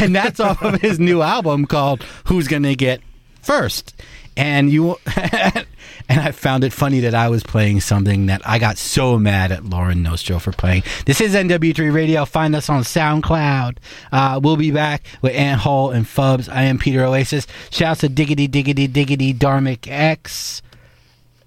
[0.00, 3.00] and that's off of his new album called "Who's Gonna Get
[3.42, 3.94] First.
[4.36, 5.66] And you and
[6.08, 9.64] I found it funny that I was playing something that I got so mad at
[9.64, 10.82] Lauren Nostro for playing.
[11.06, 12.24] This is NW3 Radio.
[12.24, 13.76] Find us on SoundCloud.
[14.10, 16.48] Uh, we'll be back with Ant Hall and Fubs.
[16.48, 17.46] I am Peter Oasis.
[17.70, 20.62] Shouts to Diggity Diggity Diggity Dharmic X.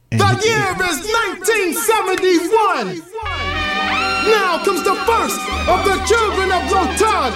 [0.09, 0.99] The year is
[1.43, 3.32] 1971.
[4.25, 7.33] Now comes the first of the children of Rotund.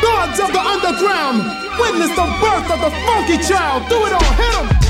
[0.00, 1.44] Gods of the underground.
[1.78, 3.88] Witness the birth of the funky child.
[3.88, 4.81] Do it all, hit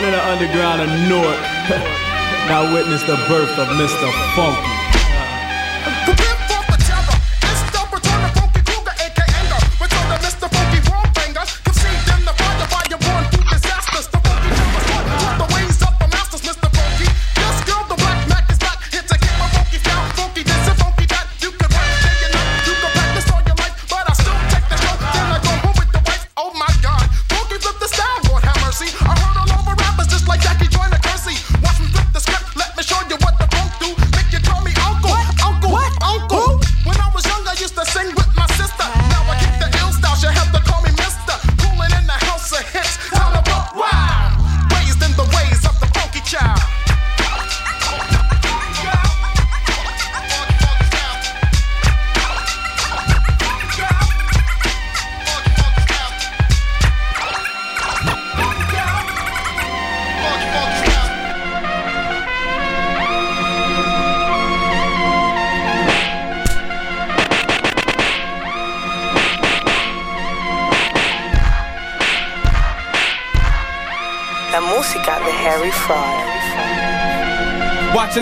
[0.00, 1.42] Born in the underground of Newark.
[2.48, 4.34] now witness the birth of Mr.
[4.34, 4.69] Funky.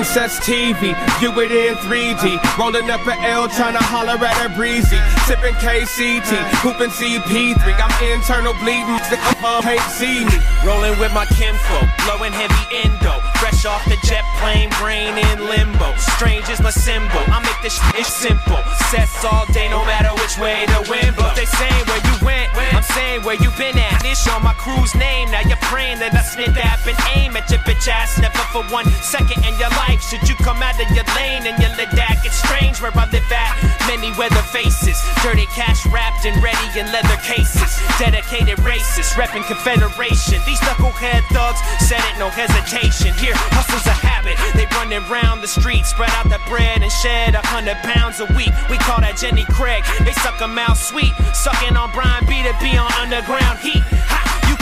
[0.09, 2.41] Sets TV, view it in 3D.
[2.57, 4.97] Rolling up an L, trying to holler at a breezy.
[5.29, 6.33] Sipping KCT,
[6.65, 7.61] hooping CP3.
[7.77, 10.37] I'm internal bleeding, the club can't see me.
[10.65, 13.21] Rolling with my kinfolk, blowing heavy endo.
[13.37, 15.93] Fresh off the jet plane, brain in limbo.
[16.17, 17.21] Strange is my symbol.
[17.29, 18.57] I make this shit simple.
[18.89, 21.37] Sets all day, no matter which way the wind blows.
[21.37, 24.01] They saying where you went, I'm saying where you been at.
[24.01, 25.31] This on my crew's name.
[25.31, 28.17] Now you're praying that I snip dap and aim at your bitch ass.
[28.17, 31.55] Never for one second in your life should you come out of your lane and
[31.61, 33.53] you let that get strange where I live at.
[33.85, 37.69] Many weather faces, dirty cash wrapped and ready in leather cases.
[38.01, 40.41] Dedicated racists, repping Confederation.
[40.49, 43.13] These knucklehead thugs said it, no hesitation.
[43.21, 44.41] Here, hustle's a habit.
[44.57, 48.29] They running round the streets, spread out the bread and shed a hundred pounds a
[48.33, 48.53] week.
[48.73, 49.85] We call that Jenny Craig.
[50.01, 53.85] They suck 'em out sweet, sucking on Brian B to be on underground heat.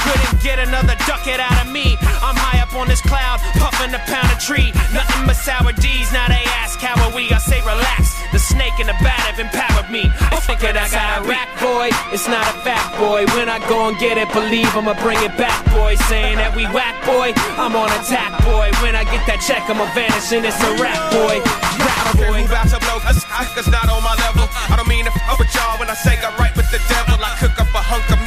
[0.07, 0.13] Ha!
[0.13, 1.97] You couldn't get another ducat out of me.
[2.23, 4.71] I'm high up on this cloud, puffing a pound of tree.
[4.95, 6.13] Nothing but sour D's.
[6.13, 7.31] Now they ask how are we?
[7.31, 8.15] I say relax.
[8.33, 10.11] The snake and the bat have empowered me.
[10.35, 11.91] If Thinking I got a rack, boy.
[12.15, 13.25] It's not a fact, boy.
[13.35, 15.95] When I go and get it, believe I'ma bring it back, boy.
[16.11, 17.33] Saying that we whack, boy.
[17.59, 18.71] I'm on attack, boy.
[18.85, 21.43] When I get that check, I'ma vanish and it's a rap, boy.
[21.83, 22.41] Rap, Okay, boy.
[22.47, 24.47] move out your blow, cause I- cause not on my level.
[24.71, 27.19] I don't mean to fuck with y'all when I say I'm right with the devil.
[27.19, 28.21] I cook up a hunk of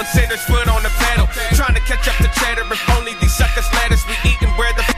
[0.00, 1.28] Foot on the pedal.
[1.52, 2.28] Trying to catch up to
[2.72, 4.00] if only these suckers let us.
[4.08, 4.96] We eating where the f-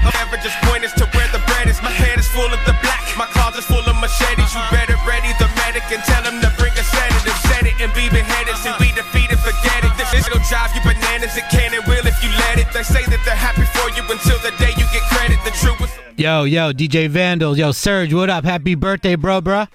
[0.63, 1.83] point to where the bread is.
[1.83, 4.55] My head is full of the black, my closet's full of machetes.
[4.55, 7.35] You better ready the medic and tell him to bring a sedative.
[7.51, 8.55] Set it and be beheaded.
[8.63, 9.91] See, we defeated, forget it.
[9.99, 10.25] This is
[10.79, 11.35] you bananas.
[11.35, 12.71] It can and will if you let it.
[12.71, 15.43] They say that they're happy for you until the day you get credit.
[15.43, 15.53] The.
[16.17, 18.45] Yo, yo, DJ Vandals, yo, Serge, what up?
[18.45, 19.67] Happy birthday, bro, bruh.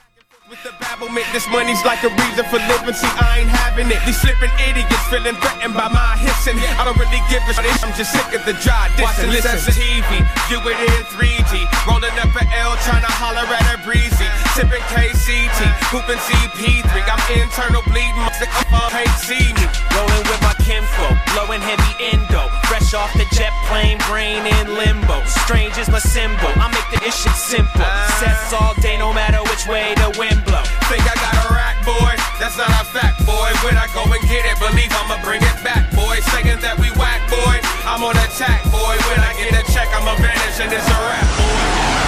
[0.97, 2.97] Babblement, this money's like a reason for living.
[2.97, 4.01] See, I ain't having it.
[4.01, 6.57] These slipping idiots feeling threatened by my hissing.
[6.57, 7.69] I don't really give a shit.
[7.85, 9.29] I'm just sick of the dry dissing.
[9.29, 11.69] Listen, TV, do it in 3D.
[11.85, 14.25] Rolling up an L, trying to holler at her breezy.
[14.57, 16.89] Sipping KCT, hooping CP3.
[17.05, 18.17] I'm internal bleeding.
[18.41, 19.65] Sick of all can't see me.
[19.93, 22.49] Rolling with my kinfolk, blowing heavy endo.
[22.87, 25.19] Fresh off the jet plane, brain in limbo.
[25.43, 26.47] Strange is my symbol.
[26.55, 27.83] I make the ish shit simple.
[28.15, 30.63] Sets all day, no matter which way the wind blow.
[30.87, 32.15] Think I got a rack, boy?
[32.39, 33.51] That's not a fact, boy.
[33.67, 36.23] When I go and get it, believe I'ma bring it back, boy.
[36.31, 37.59] Saying that we whack, boy.
[37.83, 38.95] I'm on attack, boy.
[39.11, 42.07] When I get a check, I'ma vanish and it's a rap, boy.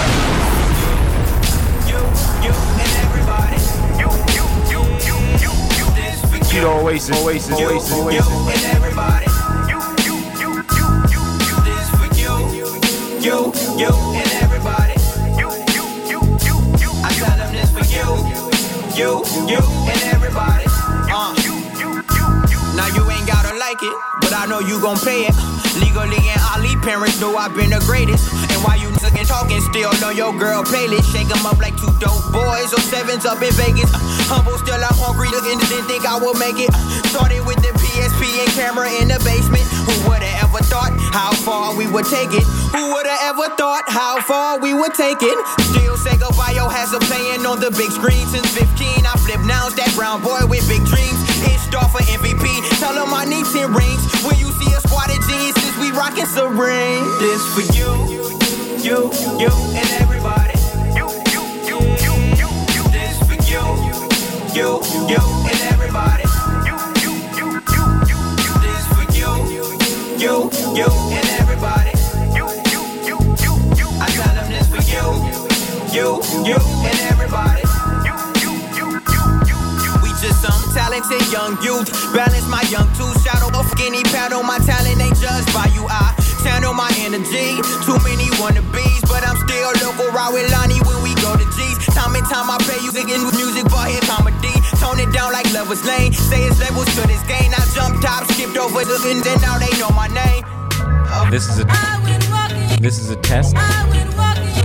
[1.92, 2.00] You,
[2.40, 3.60] you, and everybody.
[4.00, 5.86] You, you, you, you, you, you.
[5.92, 6.56] This for you.
[6.56, 8.64] You the Oasis, Oasis, You, Oasis, you, Oasis.
[8.64, 9.19] and everybody.
[13.20, 14.96] You, you, and everybody.
[15.36, 16.90] You, you, you, you, you.
[17.04, 18.08] I tell them this for you.
[18.96, 20.64] You, you, and everybody.
[21.12, 21.36] Uh.
[22.74, 23.94] Now you ain't gotta like it,
[24.24, 25.36] but I know you gon' pay it.
[25.84, 28.32] Legally and Ali parents know I've been the greatest.
[28.32, 31.12] And while you niggas talking, still on your girl playlist.
[31.12, 33.90] Shake 'em up like two dope boys or sevens up in Vegas.
[34.32, 36.72] Humble, still I'm hungry, looking, didn't think I would make it.
[37.12, 39.62] Started with the PSP and camera in the basement.
[39.86, 42.44] Who would've ever thought how far we would take it?
[42.74, 45.38] Who would've ever thought how far we would take it?
[45.74, 49.06] Still Sega Biohazard playing on the big screen since 15.
[49.06, 51.18] I flip nouns, that brown boy with big dreams.
[51.42, 52.46] Hit star for MVP.
[52.78, 54.00] Tell him I need 10 rings.
[54.22, 57.04] When you see a squad of geniuses, we rockin' serene.
[57.18, 57.90] This for you,
[58.78, 60.54] you, you, and everybody.
[60.94, 62.82] You, you, you, you, you, you.
[62.94, 63.62] This for you,
[64.54, 64.68] you,
[65.10, 66.24] you, and everybody.
[66.66, 68.50] You, you, you, you, you, you.
[68.62, 69.30] This for you,
[70.22, 70.99] you, you,
[75.92, 76.54] you, you,
[76.86, 77.62] and everybody.
[78.06, 79.20] You, you, you, you,
[79.50, 79.90] you, you.
[80.06, 81.90] We just some talented young youth.
[82.14, 83.18] Balance my young tooth.
[83.26, 84.42] Shadow of skinny paddle.
[84.42, 85.82] My talent ain't judged by you.
[85.90, 86.14] I
[86.46, 87.58] channel my energy.
[87.82, 90.14] Too many wannabes, but I'm still local.
[90.14, 91.78] Ride with Lonnie when we go to G's.
[91.90, 94.54] Time and time I pay you again with music, but here comedy.
[94.78, 96.12] Tone it down like Lover's Lane.
[96.14, 97.50] Say it's levels to this game.
[97.50, 100.46] I jumped top, skipped over the and then now they know my name.
[101.30, 101.66] This is a
[102.80, 103.56] this is a test.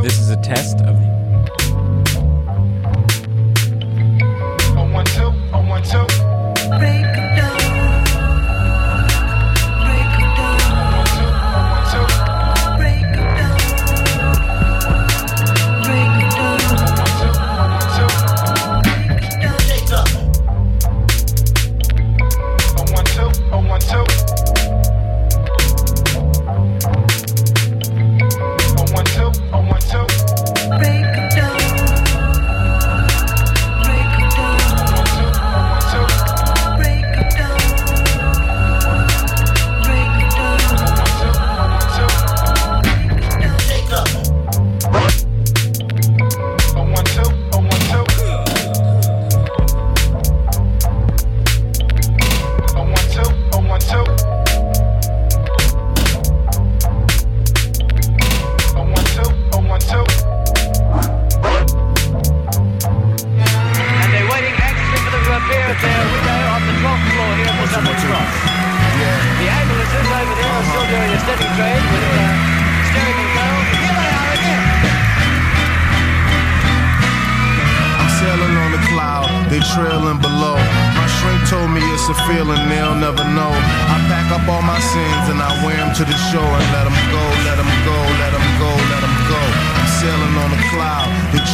[0.01, 0.95] This is a test of
[5.93, 6.07] on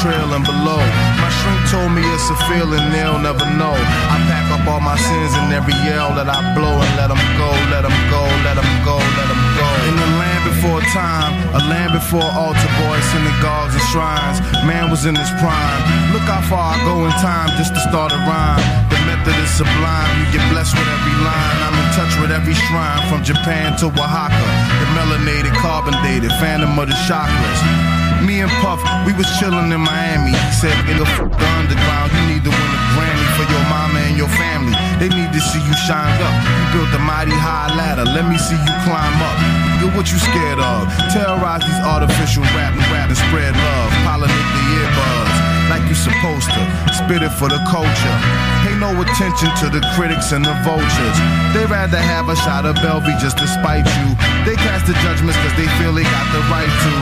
[0.01, 0.81] trailing below.
[1.21, 3.77] My shrink told me it's a feeling they'll never know.
[4.09, 7.21] I pack up all my sins and every yell that I blow and let them
[7.37, 9.67] go, let them go, let them go, let them go.
[9.85, 14.41] In the land before time, a land before altar boys, synagogues and shrines.
[14.65, 15.81] Man was in his prime.
[16.17, 18.65] Look how far I go in time just to start a rhyme.
[18.89, 20.09] The method is sublime.
[20.17, 21.57] You get blessed with every line.
[21.61, 24.49] I'm in touch with every shrine from Japan to Oaxaca.
[24.81, 28.00] The melanated, carbon dated, phantom of the chakras.
[28.21, 30.33] Me and Puff, we was chillin' in Miami.
[30.53, 32.11] Said, "Nigga, fuck the underground.
[32.13, 34.77] You need to win a Grammy for your mama and your family.
[34.99, 36.35] They need to see you shine up.
[36.59, 38.05] You built a mighty high ladder.
[38.05, 39.37] Let me see you climb up.
[39.81, 40.79] Nigga, what you scared of?
[41.13, 43.89] Terrorize these artificial rap and rap and spread love.
[44.05, 45.35] Pollinate the earbuds
[45.71, 46.61] like you supposed to.
[46.93, 48.17] Spit it for the culture.
[48.81, 51.17] No attention to the critics and the vultures.
[51.53, 54.07] They'd rather have a shot of Belvy just to spite you.
[54.41, 56.93] They cast the judgments cause they feel they got the right to.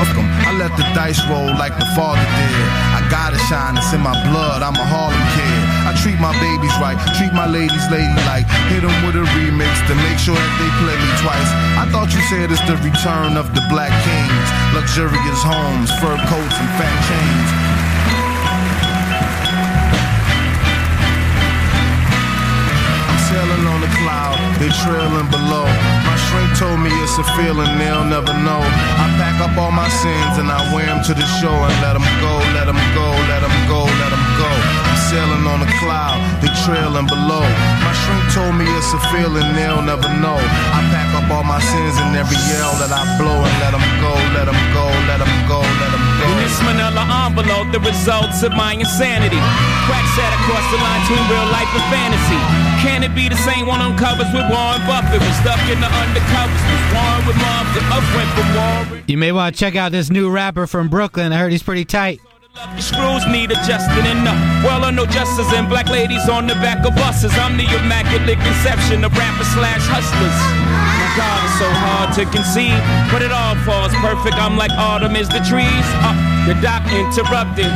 [0.00, 0.24] Up 'em.
[0.48, 2.66] I let the dice roll like the father did.
[2.96, 5.60] I gotta shine, it's in my blood, I'm a Harlem kid.
[5.84, 8.48] I treat my babies right, treat my ladies ladylike.
[8.72, 11.50] Hit 'em with a remix to make sure that they play me twice.
[11.76, 14.48] I thought you said it's the return of the black kings.
[14.72, 17.75] Luxurious homes, fur coats, and fat chains.
[24.66, 25.66] They trailing below.
[26.02, 28.58] My shrink told me it's a feeling they'll never know.
[28.98, 31.94] I pack up all my sins and I wear them to the shore and let
[31.94, 34.50] them go, let them go, let them go, let them go.
[34.90, 37.46] I'm sailing on a cloud, they trailing below.
[37.86, 40.38] My shrink told me it's a feeling they'll never know.
[40.74, 43.86] I pack up all my sins and every yell that I blow and let them
[44.02, 46.05] go, let them go, let them go, let them go.
[46.46, 49.34] This manila envelope, the results of my insanity.
[49.90, 52.38] Crack sat across the line between real life and fantasy.
[52.86, 55.18] Can it be the same one on covers with Warren Buffett?
[55.18, 56.62] Was stuck in the undercovers.
[56.70, 57.66] Was Warren with Mom.
[57.74, 59.02] The up went for Warren.
[59.08, 61.32] You may want to check out this new rapper from Brooklyn.
[61.32, 62.20] I heard he's pretty tight.
[62.54, 64.32] The screws need adjusting and uh,
[64.62, 67.34] well I know justice and black ladies on the back of buses.
[67.34, 70.75] I'm the immaculate conception of rappers slash hustlers.
[71.16, 72.76] God, it's so hard to conceive,
[73.10, 74.36] but it all falls perfect.
[74.36, 75.86] I'm like autumn is the trees.
[76.04, 76.12] Uh,
[76.44, 77.72] the doc interrupted.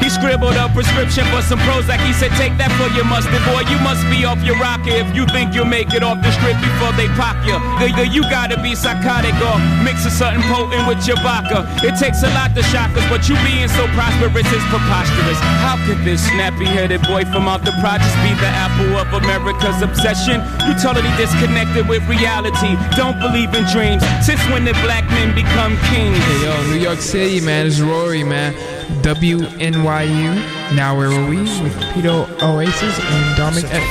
[0.00, 2.00] He scribbled a prescription for some Prozac.
[2.06, 3.64] He said, "Take that for your mustard, boy.
[3.68, 6.56] You must be off your rocker if you think you'll make it off the strip
[6.60, 7.56] before they pop you.
[7.84, 11.68] Either you gotta be psychotic or mixing something potent with your vodka.
[11.84, 15.40] It takes a lot to shock us, but you being so prosperous is preposterous.
[15.64, 20.40] How could this snappy-headed boy from out the projects be the apple of America's obsession?
[20.64, 22.76] You totally disconnected with reality.
[22.96, 24.02] Don't believe in dreams.
[24.24, 26.18] Since when did black men become kings?
[26.18, 27.66] Hey, yo, New York City, man.
[27.66, 28.54] It's Rory, man.
[29.02, 30.74] WNYU.
[30.74, 31.40] Now where were we?
[31.62, 33.84] With Peter Oasis and Dominic X.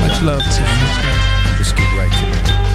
[0.00, 1.58] Much love to you.
[1.58, 2.67] Let's get right to it.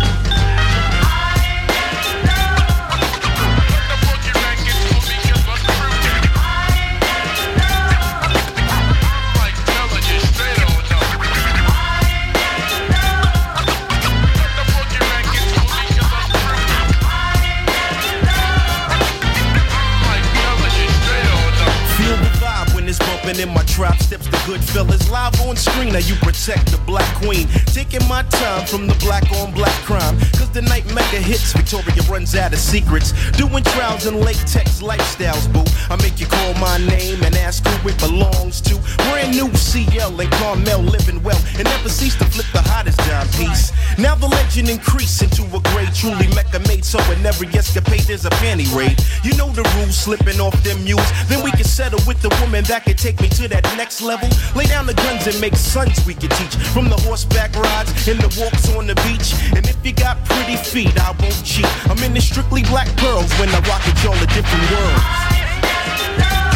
[23.40, 25.93] In my trap steps the good fellas live on screen.
[25.93, 27.47] Now you protect the black queen.
[27.74, 30.15] Taking my time from the black on black crime.
[30.38, 33.13] Cause the night mega hits, Victoria runs out of secrets.
[33.32, 35.65] Doing trials and latex lifestyles, boo.
[35.89, 38.78] I make you call my name and ask who it belongs to.
[39.09, 43.28] Brand new CL and Carmel living well and never cease to flip the hottest dime
[43.30, 43.74] piece.
[43.97, 46.86] Now the legend increase into a great, truly mecca made.
[46.86, 49.01] So in every escapade, there's a panty raid.
[49.24, 51.09] You know the rules, slipping off them mules.
[51.26, 54.30] Then we can settle with the woman that can take me to that next level.
[54.55, 56.55] Lay down the guns and make sons we can teach.
[56.74, 59.34] From the horseback rides and the walks on the beach.
[59.55, 61.68] And if you got pretty feet, I won't cheat.
[61.89, 66.53] I'm in the strictly black girls when I rock it, y'all a different world.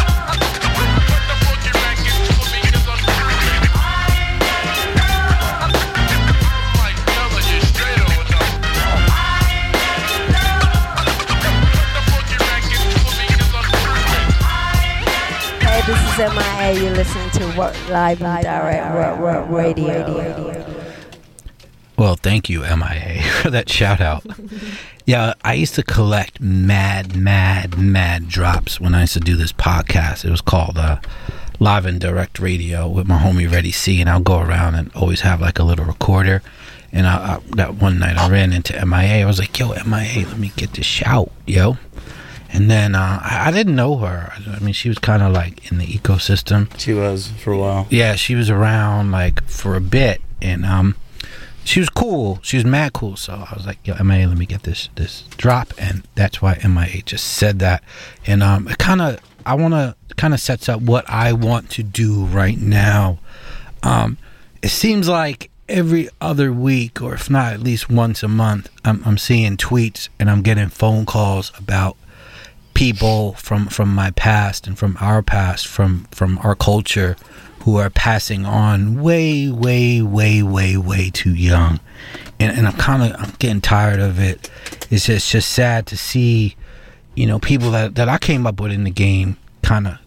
[15.88, 16.82] This is MIA.
[16.82, 20.84] You're listening to Work Live and Direct Work, Work Radio.
[21.96, 24.24] Well, thank you, MIA, for that shout out.
[25.06, 29.54] Yeah, I used to collect mad, mad, mad drops when I used to do this
[29.54, 30.26] podcast.
[30.26, 31.00] It was called uh,
[31.58, 35.22] Live and Direct Radio with my homie Reddy C, and I'll go around and always
[35.22, 36.42] have like a little recorder.
[36.92, 39.22] And I, I, that one night I ran into MIA.
[39.22, 41.78] I was like, yo, MIA, let me get this shout, yo.
[42.50, 44.32] And then uh, I, I didn't know her.
[44.46, 46.68] I mean, she was kind of like in the ecosystem.
[46.78, 47.86] She was for a while.
[47.90, 50.96] Yeah, she was around like for a bit, and um,
[51.64, 52.38] she was cool.
[52.42, 53.16] She was mad cool.
[53.16, 56.58] So I was like, "Yo, MIA, let me get this this drop," and that's why
[56.66, 57.82] MIA just said that.
[58.26, 61.70] And um, it kind of, I want to kind of sets up what I want
[61.70, 63.18] to do right now.
[63.82, 64.16] Um,
[64.62, 69.02] it seems like every other week, or if not at least once a month, I'm,
[69.04, 71.96] I'm seeing tweets and I'm getting phone calls about
[72.78, 77.16] people from from my past and from our past, from from our culture,
[77.64, 81.80] who are passing on way, way, way, way, way too young,
[82.38, 84.48] and and I'm kind of I'm getting tired of it.
[84.90, 86.54] It's just it's just sad to see,
[87.16, 89.98] you know, people that that I came up with in the game, kind of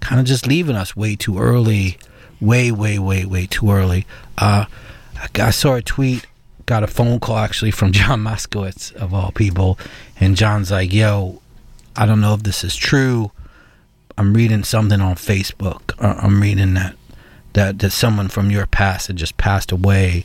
[0.00, 1.96] kind of just leaving us way too early,
[2.42, 4.06] way, way, way, way too early.
[4.36, 4.66] Uh,
[5.16, 6.26] I, I saw a tweet,
[6.66, 9.78] got a phone call actually from John Moskowitz of all people,
[10.20, 11.40] and John's like, "Yo,
[11.96, 13.30] I don't know if this is true.
[14.16, 15.92] I'm reading something on Facebook.
[16.02, 16.96] Uh, I'm reading that
[17.52, 20.24] that that someone from your past had just passed away."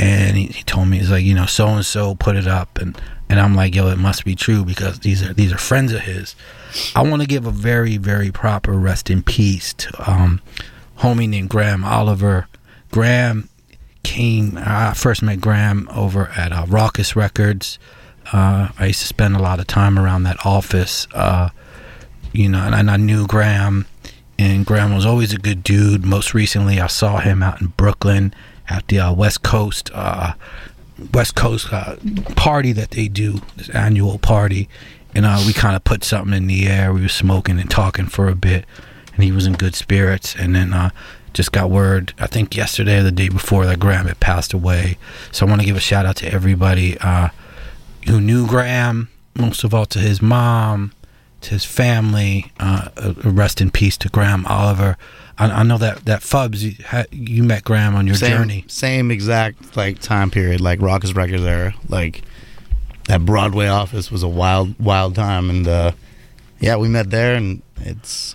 [0.00, 2.78] And he, he told me he's like, you know, so and so put it up,
[2.78, 5.92] and and I'm like, yo, it must be true because these are these are friends
[5.92, 6.34] of his.
[6.94, 10.40] I want to give a very very proper rest in peace to um,
[10.98, 12.48] homie named Graham Oliver.
[12.90, 13.48] Graham
[14.02, 14.58] came.
[14.58, 17.78] I first met Graham over at uh, Rawkus Records.
[18.32, 21.06] Uh, I used to spend a lot of time around that office.
[21.14, 21.50] Uh,
[22.32, 23.86] you know, and, and I knew Graham,
[24.38, 26.04] and Graham was always a good dude.
[26.04, 28.34] Most recently, I saw him out in Brooklyn
[28.68, 30.34] at the uh, West Coast uh,
[31.12, 31.96] West Coast uh,
[32.36, 34.68] party that they do, this annual party,
[35.14, 36.92] and uh, we kind of put something in the air.
[36.92, 38.64] We were smoking and talking for a bit,
[39.14, 40.34] and he was in good spirits.
[40.38, 40.72] And then
[41.34, 44.96] just got word, I think yesterday or the day before, that Graham had passed away.
[45.32, 47.28] So I want to give a shout out to everybody uh,
[48.06, 50.92] who knew Graham, most of all to his mom,
[51.42, 52.52] to his family.
[52.58, 52.88] Uh,
[53.24, 54.96] rest in peace to Graham Oliver.
[55.38, 58.64] I, I know that that Fubs, you, you met Graham on your same, journey.
[58.68, 61.74] Same exact like time period, like Rawkus Records era.
[61.88, 62.22] Like
[63.08, 65.92] that Broadway office was a wild, wild time, and uh,
[66.60, 68.34] yeah, we met there, and it's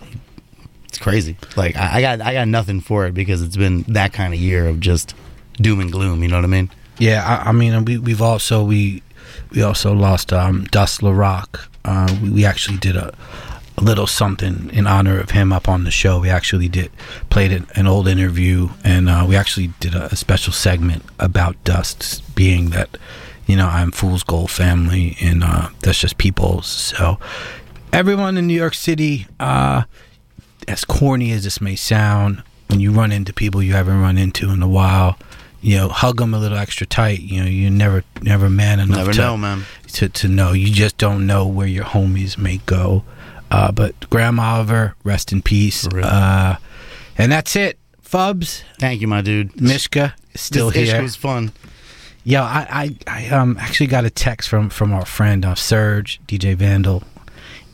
[0.84, 1.36] it's crazy.
[1.56, 4.40] Like I, I got I got nothing for it because it's been that kind of
[4.40, 5.14] year of just
[5.54, 6.22] doom and gloom.
[6.22, 6.70] You know what I mean?
[6.98, 9.02] Yeah, I, I mean, we we've also we
[9.52, 11.68] we also lost um, Dust La Rock.
[11.84, 13.14] Uh, we, we actually did a,
[13.76, 16.20] a little something in honor of him up on the show.
[16.20, 16.90] We actually did
[17.30, 21.62] played an, an old interview, and uh, we actually did a, a special segment about
[21.64, 22.96] Dust, being that
[23.46, 26.66] you know I'm Fool's Gold family, and uh, that's just people's.
[26.66, 27.18] So
[27.92, 29.84] everyone in New York City, uh,
[30.68, 34.50] as corny as this may sound, when you run into people you haven't run into
[34.50, 35.18] in a while,
[35.60, 37.20] you know, hug them a little extra tight.
[37.20, 39.64] You know, you're never, never man enough Never to, know, man.
[39.94, 40.52] To, to know.
[40.52, 43.04] You just don't know where your homies may go.
[43.50, 45.86] Uh, but Graham Oliver, rest in peace.
[45.86, 46.56] Uh,
[47.18, 47.78] and that's it.
[48.02, 48.62] Fubs.
[48.78, 49.60] Thank you, my dude.
[49.60, 50.96] Mishka is still this here.
[50.96, 51.52] Ish was fun.
[52.24, 56.20] Yo, I, I, I um actually got a text from from our friend uh, Serge
[56.26, 57.02] DJ Vandal,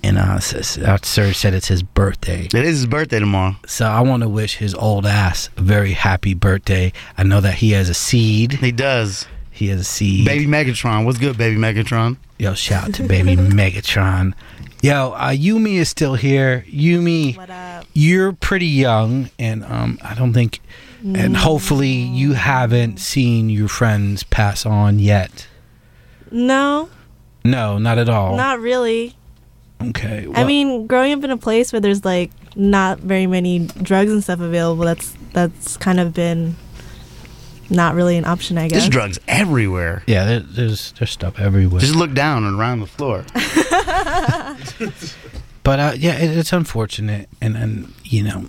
[0.07, 2.45] and uh, says, uh, said it's his birthday.
[2.47, 3.57] It is his birthday tomorrow.
[3.67, 6.93] So I want to wish his old ass a very happy birthday.
[7.19, 8.55] I know that he has a seed.
[8.55, 9.27] He does.
[9.51, 10.27] He has a seed.
[10.27, 12.19] Baby Megatron, what's good, baby Megatron?
[12.39, 14.35] Yo, shout out to baby Megatron.
[14.83, 16.65] Yo, uh, Yumi is still here.
[16.69, 17.87] Yumi, what up?
[17.95, 20.61] you're pretty young, and um, I don't think,
[21.03, 25.47] and hopefully you haven't seen your friends pass on yet.
[26.31, 26.91] No,
[27.45, 28.37] No, not at all.
[28.37, 29.17] not really.
[29.81, 30.27] Okay.
[30.35, 34.23] I mean, growing up in a place where there's like not very many drugs and
[34.23, 36.57] stuff available, that's that's kind of been
[37.69, 38.79] not really an option, I guess.
[38.79, 40.03] There's drugs everywhere.
[40.07, 41.81] Yeah, there, there's there's stuff everywhere.
[41.81, 43.25] Just look down and around the floor.
[45.67, 48.47] But uh, yeah, it, it's unfortunate, and and you know,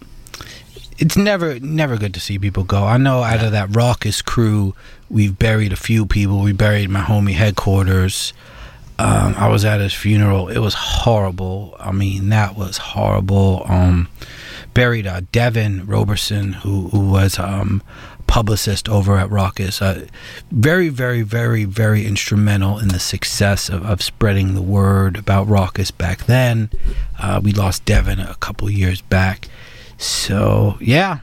[1.00, 2.84] it's never never good to see people go.
[2.84, 4.76] I know out of that Rawkus crew,
[5.10, 6.42] we've buried a few people.
[6.42, 8.34] We buried my homie headquarters.
[9.00, 10.50] Um, I was at his funeral.
[10.50, 11.76] It was horrible.
[11.80, 13.64] I mean, that was horrible.
[13.68, 14.08] Um,
[14.74, 17.84] buried uh, Devin Roberson, who who was um,
[18.28, 19.82] publicist over at Rawkus.
[19.82, 20.06] Uh,
[20.52, 25.98] very, very, very, very instrumental in the success of, of spreading the word about Rawkus
[25.98, 26.70] back then.
[27.20, 29.48] Uh, we lost Devin a couple years back.
[29.98, 31.20] So, yeah,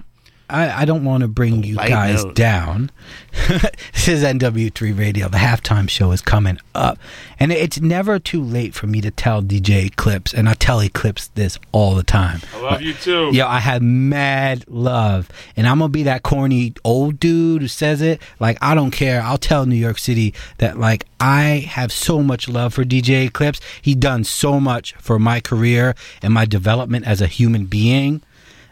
[0.48, 2.34] I, I don't want to bring you Light guys note.
[2.34, 2.90] down.
[3.48, 5.28] this is NW3 Radio.
[5.28, 6.98] The halftime show is coming up.
[7.40, 11.28] And it's never too late for me to tell DJ Eclipse, and I tell Eclipse
[11.28, 12.40] this all the time.
[12.54, 13.30] I love you too.
[13.32, 15.28] Yo, I have mad love.
[15.56, 18.20] And I'm gonna be that corny old dude who says it.
[18.38, 19.22] Like, I don't care.
[19.22, 23.60] I'll tell New York City that like I have so much love for DJ Eclipse.
[23.80, 28.22] He done so much for my career and my development as a human being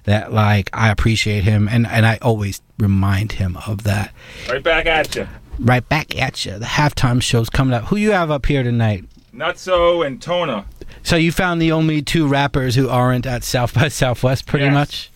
[0.05, 4.13] that like I appreciate him and, and I always remind him of that.
[4.49, 5.29] Right back at you.
[5.59, 6.59] Right back at you.
[6.59, 7.85] The halftime show's coming up.
[7.85, 9.05] Who you have up here tonight?
[9.35, 10.65] Nutso and Tona.
[11.03, 14.75] So you found the only two rappers who aren't at South by Southwest, pretty Yes.
[14.75, 15.11] much.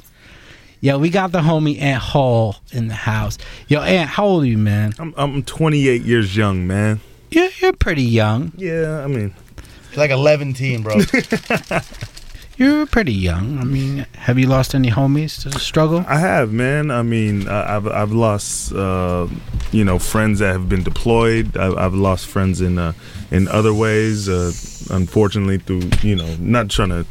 [0.80, 3.39] Yo, we got the homie Ant Hall in the house.
[3.66, 4.93] Yo, Ant, how old are you, man?
[4.99, 7.01] I'm I'm 28 years young, man.
[7.30, 8.53] You're, you're pretty young.
[8.57, 9.34] Yeah, I mean,
[9.97, 10.97] like eleven teen, bro.
[12.59, 13.59] You're pretty young.
[13.59, 16.05] I mean, have you lost any homies to the struggle?
[16.09, 16.91] I have, man.
[16.91, 19.27] I mean, I- I've I've lost, uh,
[19.73, 21.57] you know, friends that have been deployed.
[21.57, 22.93] I've, I've lost friends in uh,
[23.31, 24.29] in other ways.
[24.29, 24.53] Uh,
[24.91, 27.05] unfortunately, through you know, not trying to,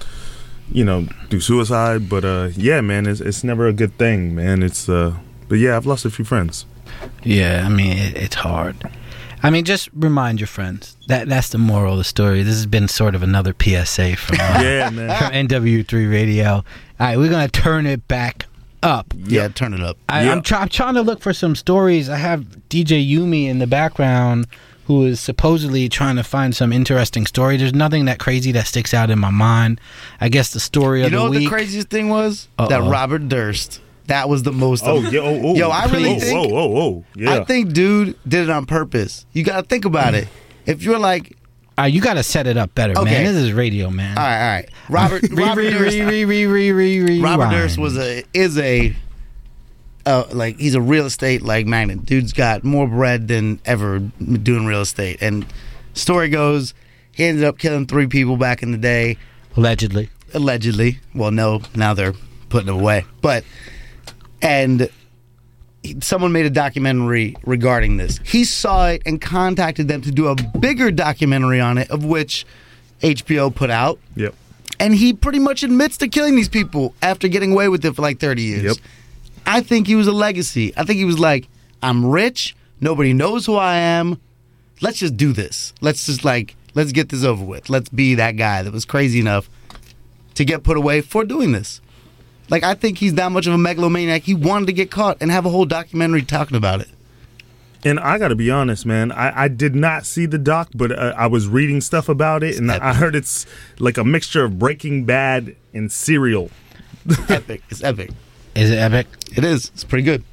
[0.71, 4.63] you know, do suicide, but uh, yeah, man, it's it's never a good thing, man.
[4.63, 5.13] It's uh,
[5.47, 6.65] but yeah, I've lost a few friends.
[7.23, 8.75] Yeah, I mean, it, it's hard.
[9.43, 12.41] I mean, just remind your friends that that's the moral of the story.
[12.43, 15.17] This has been sort of another PSA from uh, Yeah, man.
[15.17, 16.47] from NW3 Radio.
[16.53, 16.63] All
[16.99, 18.45] right, we're gonna turn it back
[18.81, 19.13] up.
[19.17, 19.97] Yeah, turn it up.
[20.09, 22.09] I, try- I'm trying to look for some stories.
[22.09, 24.47] I have DJ Yumi in the background
[24.85, 27.57] who is supposedly trying to find some interesting story.
[27.57, 29.81] There's nothing that crazy that sticks out in my mind.
[30.21, 32.47] I guess the story You of know the what the craziest thing was?
[32.59, 32.89] That Uh-oh.
[32.89, 33.81] Robert Durst.
[34.07, 34.83] That was the most.
[34.85, 36.51] Oh, yo, oh, oh, yo, I really whoa, think.
[36.51, 37.39] whoa, whoa, whoa, yeah.
[37.39, 39.25] I think dude did it on purpose.
[39.33, 40.27] You got to think about it.
[40.65, 41.35] If you're like,
[41.77, 43.11] uh, you got to set it up better, Okay.
[43.23, 43.25] man.
[43.25, 44.17] This is radio, man.
[44.17, 47.43] all right, all right, Robert, Re- Robert re- Durst, re- re- re- re- re- Robert
[47.45, 47.51] rewind.
[47.61, 48.95] Durst was a is a
[50.05, 52.05] uh, like he's a real estate like magnet.
[52.05, 55.17] Dude's got more bread than ever doing real estate.
[55.21, 55.45] And
[55.93, 56.73] story goes,
[57.11, 59.17] he ended up killing three people back in the day.
[59.57, 60.09] Allegedly.
[60.33, 60.99] Allegedly.
[61.15, 62.13] Well, no, now they're
[62.49, 63.05] putting him away.
[63.21, 63.43] But
[64.45, 64.89] and
[66.01, 68.19] someone made a documentary regarding this.
[68.23, 72.45] He saw it and contacted them to do a bigger documentary on it, of which
[73.01, 73.99] HBO put out.
[74.15, 74.35] Yep.
[74.79, 78.01] And he pretty much admits to killing these people after getting away with it for
[78.01, 78.63] like 30 years.
[78.63, 78.77] Yep.
[79.47, 80.73] I think he was a legacy.
[80.77, 81.47] I think he was like,
[81.81, 82.55] I'm rich.
[82.81, 84.19] Nobody knows who I am.
[84.81, 85.73] Let's just do this.
[85.81, 87.69] Let's just like, let's get this over with.
[87.69, 89.49] Let's be that guy that was crazy enough
[90.35, 91.79] to get put away for doing this.
[92.49, 94.23] Like, I think he's that much of a megalomaniac.
[94.23, 96.89] He wanted to get caught and have a whole documentary talking about it.
[97.83, 99.11] And I got to be honest, man.
[99.11, 102.57] I, I did not see the doc, but uh, I was reading stuff about it,
[102.57, 103.45] and I heard it's
[103.77, 106.49] like a mixture of Breaking Bad and Serial.
[107.29, 107.61] epic.
[107.69, 108.09] It's epic.
[108.55, 109.05] Is it epic?
[109.35, 109.69] It is.
[109.75, 110.23] It's pretty good.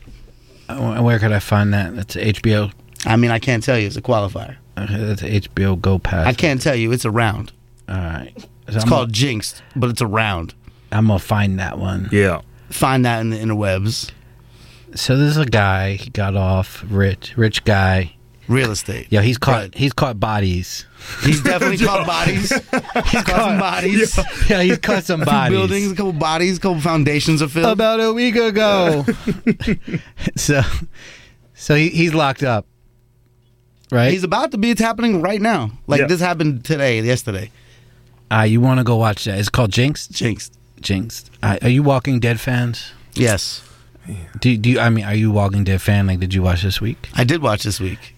[0.69, 1.95] Uh, Where could I find that?
[1.95, 2.73] That's HBO.
[3.05, 3.87] I mean, I can't tell you.
[3.87, 4.57] It's a qualifier.
[4.79, 6.27] Okay, that's HBO Go Pass.
[6.27, 6.93] I can't tell you.
[6.93, 7.53] It's around.
[7.89, 8.33] All right.
[8.69, 10.55] It's called Jinxed, but it's around.
[10.93, 12.09] I'm gonna find that one.
[12.13, 12.43] Yeah.
[12.71, 14.11] Find that in the interwebs.
[14.95, 15.95] So there's a guy.
[15.95, 18.15] He got off rich, rich guy.
[18.49, 19.07] Real estate.
[19.09, 19.75] Yeah, he's caught.
[19.75, 20.85] He's caught bodies.
[21.25, 22.51] He's definitely caught bodies.
[22.51, 24.19] He's caught some bodies.
[24.51, 25.59] Yeah, he's caught some A few bodies.
[25.59, 27.73] buildings, a couple bodies, a couple foundations are filled.
[27.73, 29.05] About a week ago.
[30.37, 30.61] so,
[31.55, 32.67] so he, he's locked up,
[33.91, 34.11] right?
[34.13, 34.71] He's about to be.
[34.71, 35.71] It's happening right now.
[35.87, 36.07] Like Yeah.
[36.09, 37.51] this happened today, yesterday.
[38.31, 39.39] Uh, you want to go watch that?
[39.39, 40.09] It's called Jinx.
[40.09, 40.53] Jinxed.
[40.83, 41.31] Jinxed.
[41.43, 42.93] Uh, are you Walking Dead fans?
[43.15, 43.63] Yes.
[44.41, 46.07] Do, do you, I mean, are you Walking Dead fan?
[46.09, 47.09] Like, did you watch this week?
[47.15, 48.15] I did watch this week.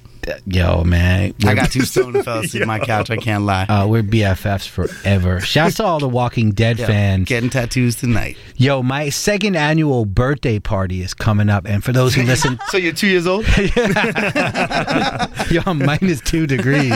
[0.47, 1.35] Yo, man.
[1.45, 3.11] I got too stoned and fell asleep on my couch.
[3.11, 3.65] I can't lie.
[3.65, 5.41] Uh, we're BFFs forever.
[5.41, 7.29] Shouts to all the Walking Dead Yeah, fans.
[7.29, 8.37] Getting tattoos tonight.
[8.57, 12.77] Yo, my second annual birthday party is coming up, and for those who listen, so
[12.77, 13.47] you're two years old?
[13.57, 16.91] Yo, I'm minus two degrees.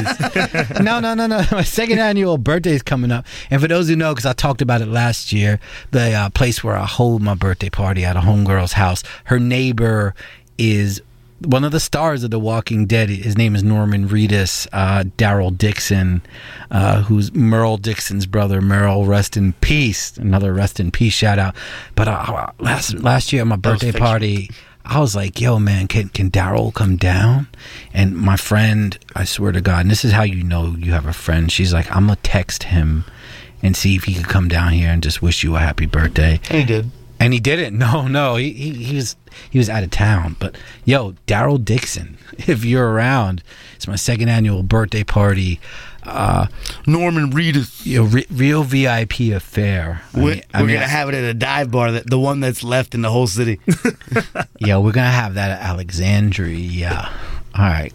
[0.80, 1.42] no, no, no, no.
[1.50, 3.26] My second annual birthday is coming up.
[3.50, 5.58] And for those who know, because I talked about it last year,
[5.90, 10.14] the uh, place where I hold my birthday party at a homegirl's house, her neighbor
[10.58, 11.02] is
[11.40, 13.08] one of the stars of The Walking Dead.
[13.08, 16.22] His name is Norman Reedus, uh, Daryl Dixon,
[16.70, 18.60] uh, who's Merle Dixon's brother.
[18.60, 20.16] Merle, rest in peace.
[20.16, 21.54] Another rest in peace shout out.
[21.94, 24.50] But uh, last last year at my birthday party,
[24.84, 27.48] I was like, yo, man, can, can Daryl come down?
[27.92, 31.06] And my friend, I swear to God, and this is how you know you have
[31.06, 31.52] a friend.
[31.52, 33.04] She's like, I'm to text him
[33.62, 36.40] and see if he could come down here and just wish you a happy birthday.
[36.48, 36.90] And he did.
[37.20, 37.78] And he didn't.
[37.88, 39.16] No, no, he, he, he was
[39.50, 40.36] he was out of town.
[40.38, 43.42] But yo, Daryl Dixon, if you're around,
[43.76, 45.60] it's my second annual birthday party.
[46.04, 46.46] Uh,
[46.86, 47.84] Norman Reedus.
[47.84, 50.00] You know, re- real VIP affair.
[50.14, 52.40] I We're, mean- we're mean, gonna have it at a dive bar, that the one
[52.40, 53.60] that's left in the whole city.
[54.58, 57.10] Yo, we're gonna have that at Alexandria.
[57.54, 57.92] All right.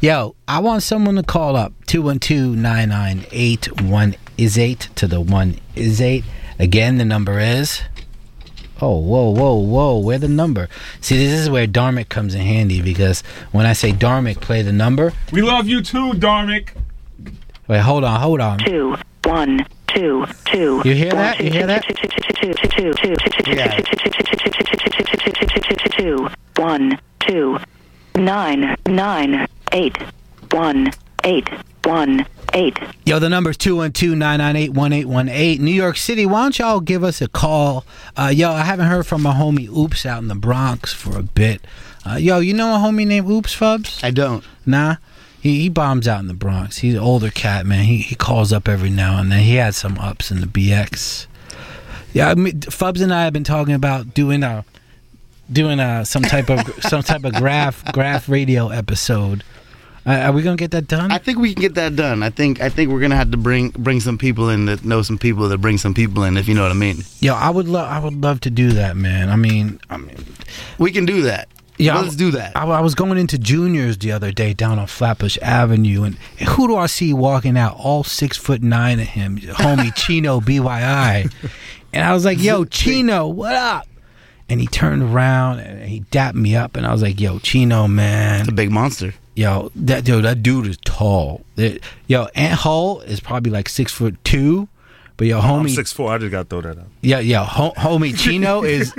[0.00, 6.24] Yo, I want someone to call up 212-998-1 is 8 to the 1 is 8.
[6.58, 7.82] Again, the number is
[8.80, 9.98] Oh, whoa, whoa, whoa.
[9.98, 10.68] Where the number?
[11.00, 13.22] See, this is where Dharmic comes in handy because
[13.52, 15.12] when I say Dharmic, play the number.
[15.32, 16.70] We love you too, Dharmic.
[17.68, 18.58] Wait, hold on, hold on.
[18.58, 20.82] Two, one, two, two.
[20.84, 21.40] You hear that?
[21.40, 21.84] You hear that?
[25.96, 27.58] Two, one, two,
[28.14, 29.96] nine, nine, eight,
[30.52, 30.90] one,
[31.24, 31.48] eight,
[31.84, 32.26] one,
[32.56, 32.76] eight.
[33.04, 35.60] Yo, the number's 212-998-1818.
[35.60, 37.84] New York City, why don't y'all give us a call?
[38.16, 41.22] Uh, yo, I haven't heard from my homie Oops out in the Bronx for a
[41.22, 41.64] bit.
[42.04, 44.02] Uh, yo, you know a homie named Oops Fubs?
[44.02, 44.42] I don't.
[44.64, 44.96] Nah?
[45.40, 46.78] He he bombs out in the Bronx.
[46.78, 47.84] He's an older cat, man.
[47.84, 49.44] He he calls up every now and then.
[49.44, 51.28] He had some ups in the BX.
[52.12, 54.64] Yeah, I mean, Fubs and I have been talking about doing a
[55.52, 59.44] doing a some type of some type of graph graph radio episode.
[60.06, 61.10] Uh, are we gonna get that done?
[61.10, 62.22] I think we can get that done.
[62.22, 65.02] I think I think we're gonna have to bring bring some people in that know
[65.02, 66.98] some people that bring some people in, if you know what I mean.
[67.20, 69.30] Yo, I would love I would love to do that, man.
[69.30, 70.16] I mean, I mean,
[70.78, 71.48] we can do that.
[71.78, 72.56] Yeah, let's do that.
[72.56, 76.48] I, I was going into juniors the other day down on Flatbush Avenue, and, and
[76.48, 77.76] who do I see walking out?
[77.76, 81.30] All six foot nine of him, homie Chino BYI,
[81.92, 83.88] and I was like, "Yo, Chino, what up?"
[84.48, 87.88] And he turned around and he dapped me up, and I was like, "Yo, Chino,
[87.88, 91.44] man, it's a big monster." Yo, that yo, that dude is tall.
[91.56, 94.66] That- Yo, Ant Hall is probably like six foot two,
[95.18, 96.10] but yo, I'm homie, six four.
[96.12, 96.86] I just got to throw that out.
[97.02, 98.92] yeah, yo, ho- homie Chino is,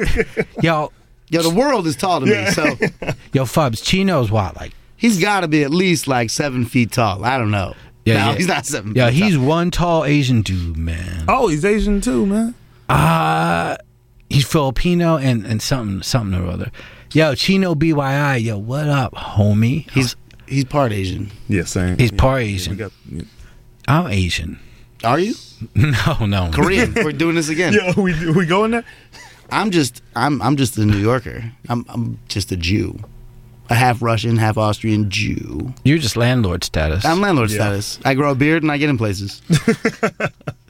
[0.62, 0.92] yo,
[1.30, 2.32] yo, the world is tall to me.
[2.34, 2.52] Yeah.
[2.52, 2.64] So
[3.34, 7.26] yo, Fubs, Chino's what like he's got to be at least like seven feet tall.
[7.26, 7.74] I don't know.
[8.06, 8.36] Yeah, no, yeah.
[8.38, 8.94] he's not seven.
[8.96, 9.46] Yeah, he's tall.
[9.46, 11.26] one tall Asian dude, man.
[11.28, 12.54] Oh, he's Asian too, man.
[12.90, 13.76] Uh
[14.30, 16.72] he's Filipino and and something something or other.
[17.14, 19.90] Yo, Chino BYI, yo, what up, homie?
[19.92, 20.16] He's
[20.48, 21.32] he's part Asian.
[21.48, 21.98] Yeah, same.
[21.98, 22.76] He's Yeah, part yeah, we Asian.
[22.78, 23.22] got- yeah.
[23.88, 24.60] I'm Asian.
[25.04, 25.34] Are you
[25.76, 26.50] No, no.
[26.54, 26.94] Korean?
[26.96, 27.74] We're doing this again.
[27.74, 28.84] Yo, we we going there?
[29.52, 31.52] I'm just I'm I'm just a New Yorker.
[31.70, 33.00] I'm I'm just a Jew,
[33.70, 35.74] a half Russian, half Austrian Jew.
[35.86, 37.06] You're just landlord status.
[37.06, 38.00] I'm landlord status.
[38.04, 39.42] I grow a beard and I get in places.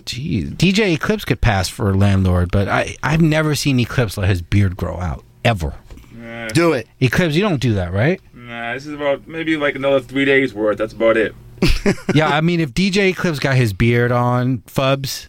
[0.05, 0.51] Jeez.
[0.55, 4.41] DJ Eclipse could pass for a landlord, but I I've never seen Eclipse let his
[4.41, 5.73] beard grow out ever.
[6.53, 6.87] Do it.
[7.01, 8.21] Eclipse, you don't do that, right?
[8.47, 10.77] Nah, this is about maybe like another three days worth.
[10.77, 11.35] That's about it.
[12.15, 15.27] yeah, I mean, if DJ Eclipse got his beard on, Fubs,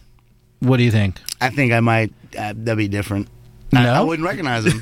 [0.59, 1.19] what do you think?
[1.41, 2.13] I think I might.
[2.37, 3.27] Uh, that'd be different.
[3.73, 3.81] No?
[3.81, 4.81] I wouldn't recognize him.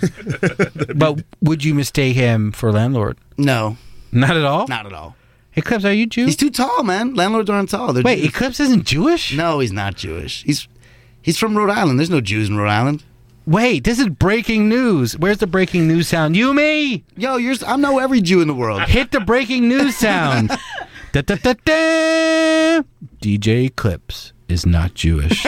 [0.95, 3.17] But would you mistake him for landlord?
[3.37, 3.77] no,
[4.11, 4.67] Not at all.
[4.67, 5.15] not at all.
[5.55, 6.25] Eclipse, are you Jew?
[6.25, 7.15] He's too tall, man.
[7.15, 7.91] Landlords aren't tall.
[7.91, 8.27] They're Wait, Jews.
[8.27, 9.35] Eclipse isn't Jewish?
[9.35, 10.43] No, he's not Jewish.
[10.43, 10.67] He's
[11.21, 11.97] he's from Rhode Island.
[11.99, 13.03] There's no Jews in Rhode Island.
[13.47, 15.17] Wait, this is breaking news.
[15.17, 16.35] Where's the breaking news sound?
[16.35, 17.05] You me?
[17.15, 17.55] Yo, you're.
[17.65, 18.81] I know every Jew in the world.
[18.89, 20.49] Hit the breaking news sound.
[21.13, 22.81] da, da, da, da.
[23.21, 25.45] DJ Eclipse is not Jewish.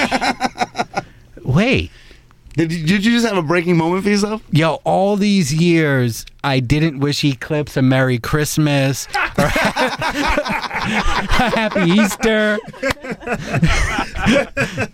[1.43, 1.91] Wait,
[2.60, 4.41] Did, you- did you just have a breaking moment for yourself?
[4.51, 9.07] yo, all these years I didn't wish Eclipse a Merry Christmas
[9.38, 9.49] or a
[11.55, 12.60] Happy Easter.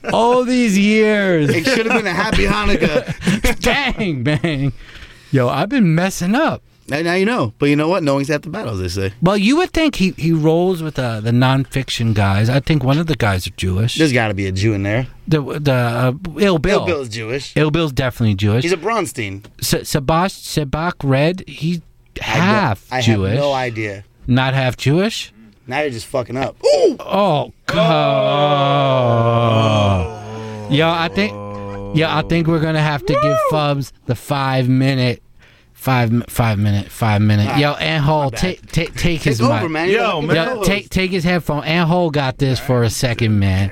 [0.13, 1.49] all these years.
[1.49, 3.61] It should have been a happy Hanukkah.
[3.97, 4.71] bang, bang.
[5.31, 6.61] Yo, I've been messing up.
[6.87, 7.51] Now, now you know.
[7.57, 8.03] But you know what?
[8.03, 9.11] Knowing's half the battle, they say.
[9.21, 12.47] Well, you would think he, he rolls with uh, the Non Phixion guys.
[12.47, 13.95] I think one of the guys are Jewish.
[13.95, 15.07] There's got to be a Jew in there.
[15.27, 16.59] The the uh, Ill Bill.
[16.59, 17.57] Bill Bill's Jewish.
[17.57, 18.61] Ill Bill's definitely Jewish.
[18.63, 19.43] He's a Braunstein.
[19.59, 21.43] S- Sabac Sabac Red.
[21.47, 21.81] He's
[22.21, 23.31] half I Jewish.
[23.31, 24.03] have no idea.
[24.27, 25.33] Not half Jewish.
[25.67, 26.55] Now you're just fucking up.
[26.63, 27.51] Oh
[28.95, 30.71] God.
[30.71, 31.33] Yo, I think.
[31.97, 35.21] Yeah, I think we're gonna have to give Fubs the five minute.
[35.85, 37.59] Five, five minute, five minute.
[37.59, 39.69] Yo, Ant Hall, take take take his over, mic.
[39.69, 39.89] man.
[39.91, 40.35] You're Yo, man.
[40.57, 41.63] Yo, take take his headphone.
[41.63, 43.69] Ant Hall got this for a second, man.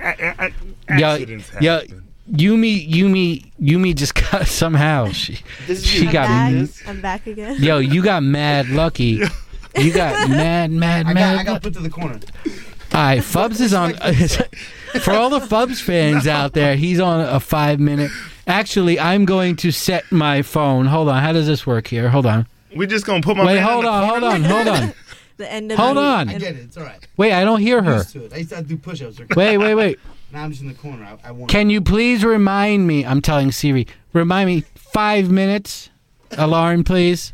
[0.95, 2.07] Yo, Accidents yo, happen.
[2.31, 5.07] Yumi, Yumi, Yumi just got somehow.
[5.07, 6.27] She, This is she got.
[6.27, 6.69] back.
[6.85, 7.55] I'm back again.
[7.57, 9.19] Yo, you got mad lucky.
[9.75, 11.37] You got mad, mad, I got, mad.
[11.39, 12.19] I got put to the corner.
[12.45, 12.51] All
[12.93, 13.93] right, Fubs is on.
[15.01, 18.11] for all the Fubs fans out there, he's on a five minute.
[18.47, 20.85] Actually, I'm going to set my phone.
[20.87, 21.21] Hold on.
[21.21, 22.09] How does this work here?
[22.09, 22.45] Hold on.
[22.75, 24.93] We're just gonna put my Wait, man in hold the on, hold on, hold on.
[25.37, 26.29] The end of Hold the- on.
[26.29, 26.59] I get it.
[26.59, 27.07] It's all right.
[27.17, 27.95] Wait, I don't hear I'm her.
[27.95, 28.33] used to it.
[28.33, 29.19] I used to do push-ups.
[29.19, 29.99] Or Wait, wait, wait.
[30.31, 31.03] Now I'm just in the corner.
[31.23, 31.49] I, I want.
[31.49, 33.03] Can you please remind me?
[33.03, 33.87] I'm telling Siri.
[34.13, 34.63] Remind me.
[34.75, 35.89] Five minutes.
[36.37, 37.33] Alarm, please.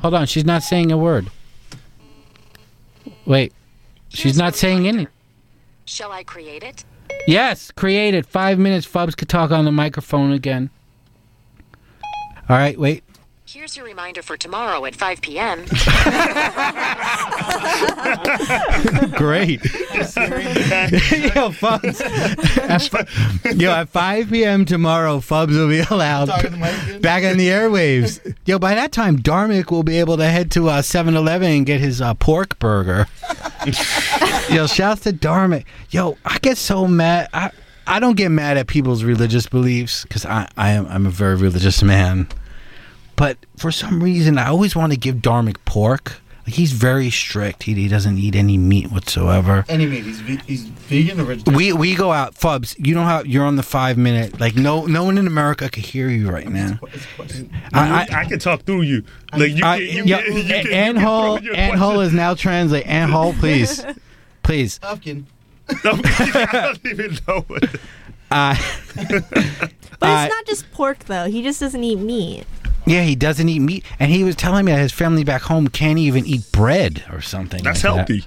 [0.00, 0.26] Hold on.
[0.26, 1.30] She's not saying a word.
[3.26, 3.52] Wait.
[4.08, 5.06] She's not saying any.
[5.84, 6.84] Shall I create it?
[7.26, 8.26] Yes, created.
[8.26, 8.86] Five minutes.
[8.86, 10.70] Fubs could talk on the microphone again.
[12.48, 13.03] All right, wait.
[13.54, 15.58] Here's your reminder for tomorrow at 5 p.m.
[19.16, 19.62] Great.
[19.64, 19.70] yo,
[21.54, 22.00] Fubs.
[22.68, 24.64] At, fi- yo, at 5 p.m.
[24.64, 26.26] tomorrow, Fubs will be allowed
[27.00, 28.34] back on the airwaves.
[28.44, 31.64] Yo, by that time, Dharmic will be able to head to uh, 7 Eleven and
[31.64, 33.06] get his uh, pork burger.
[34.50, 35.64] yo, shouts to Dharmic.
[35.90, 37.28] Yo, I get so mad.
[37.32, 37.52] I,
[37.86, 41.36] I don't get mad at people's religious beliefs because I, I am I'm a very
[41.36, 42.26] religious man.
[43.16, 46.20] But for some reason, I always want to give Dharmic pork.
[46.46, 47.62] Like he's very strict.
[47.62, 49.64] He, he doesn't eat any meat whatsoever.
[49.66, 50.04] Any meat?
[50.04, 51.56] He's ve- he's vegan or vegetarian?
[51.56, 52.76] We we go out, Fubs.
[52.78, 54.38] You know how you're on the five minute.
[54.40, 56.78] Like no no one in America could hear you right now.
[57.72, 59.04] I, I, can talk through you.
[59.32, 61.78] Like you, I, can, you, yeah, can, you, can, you can Hall, throw your Ant
[61.78, 62.86] Hall is now translate.
[62.86, 63.82] Ant Hall, please,
[64.42, 64.78] please.
[64.80, 65.26] Pumpkin.
[65.68, 67.80] I don't even know what.
[68.30, 68.54] Uh,
[70.04, 71.26] But uh, it's not just pork though.
[71.26, 72.44] He just doesn't eat meat.
[72.86, 75.68] Yeah, he doesn't eat meat, and he was telling me that his family back home
[75.68, 77.62] can't even eat bread or something.
[77.62, 78.08] That's like that.
[78.08, 78.26] healthy.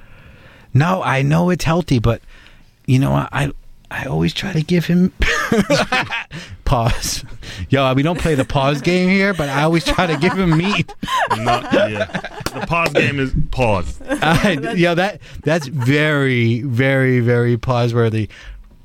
[0.73, 2.21] No, I know it's healthy, but
[2.85, 3.51] you know, I I,
[3.89, 5.13] I always try to give him
[6.65, 7.23] pause.
[7.69, 10.57] Yo, we don't play the pause game here, but I always try to give him
[10.57, 10.93] meat.
[11.37, 12.05] No, yeah.
[12.53, 13.99] The pause game is pause.
[14.19, 18.29] Uh, yo, that that's very, very, very pause worthy.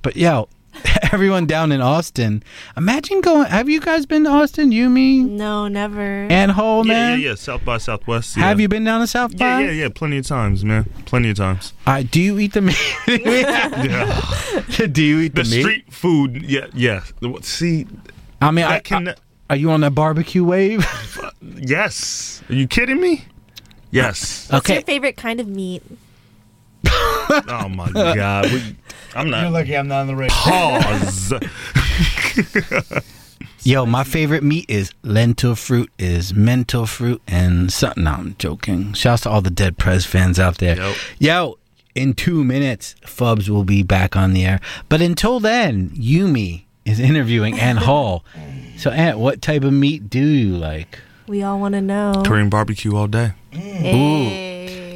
[0.02, 0.48] But yo,
[1.12, 2.42] everyone down in Austin,
[2.76, 3.46] imagine going.
[3.46, 4.72] Have you guys been to Austin?
[4.72, 6.26] You, me, No, never.
[6.30, 7.10] Ant Hall, Yeah, man.
[7.10, 7.28] yeah, yeah.
[7.30, 7.34] yeah.
[7.36, 8.36] South by Southwest.
[8.36, 8.44] Yeah.
[8.44, 9.64] Have you been down to South Yeah, by?
[9.64, 9.88] yeah, yeah.
[9.94, 10.84] Plenty of times, man.
[11.04, 11.72] Plenty of times.
[11.86, 12.76] Uh, do you eat the meat?
[13.08, 14.86] Yeah.
[14.90, 15.60] do you eat the, The meat?
[15.62, 16.42] street food.
[16.42, 17.02] Yeah, yeah.
[17.42, 17.86] See,
[18.40, 19.14] I mean, I, that can- I-
[19.50, 20.86] are you on that barbecue wave?
[21.56, 22.42] yes.
[22.48, 23.26] Are you kidding me?
[23.90, 24.48] Yes.
[24.50, 24.74] What's okay.
[24.74, 25.82] your favorite kind of meat?
[26.88, 28.50] Oh my god.
[28.50, 28.76] We-
[29.14, 29.42] I'm not.
[29.42, 30.34] You're lucky I'm not on the radio.
[30.34, 31.34] Pause.
[33.64, 38.02] Yo, my favorite meat is lentil fruit, is mental fruit, and something.
[38.04, 38.92] No, I'm joking.
[38.92, 40.76] Shouts to all the Dead Prez fans out there.
[40.76, 40.96] Yep.
[41.20, 41.58] Yo,
[41.94, 44.60] in two minutes, Fubs will be back on the air.
[44.88, 48.24] But until then, Yumi is interviewing Ant Hall.
[48.78, 50.98] So, Ant, what type of meat do you like?
[51.28, 52.22] We all want to know.
[52.26, 53.32] Korean barbecue all day.
[53.50, 54.51] Hey.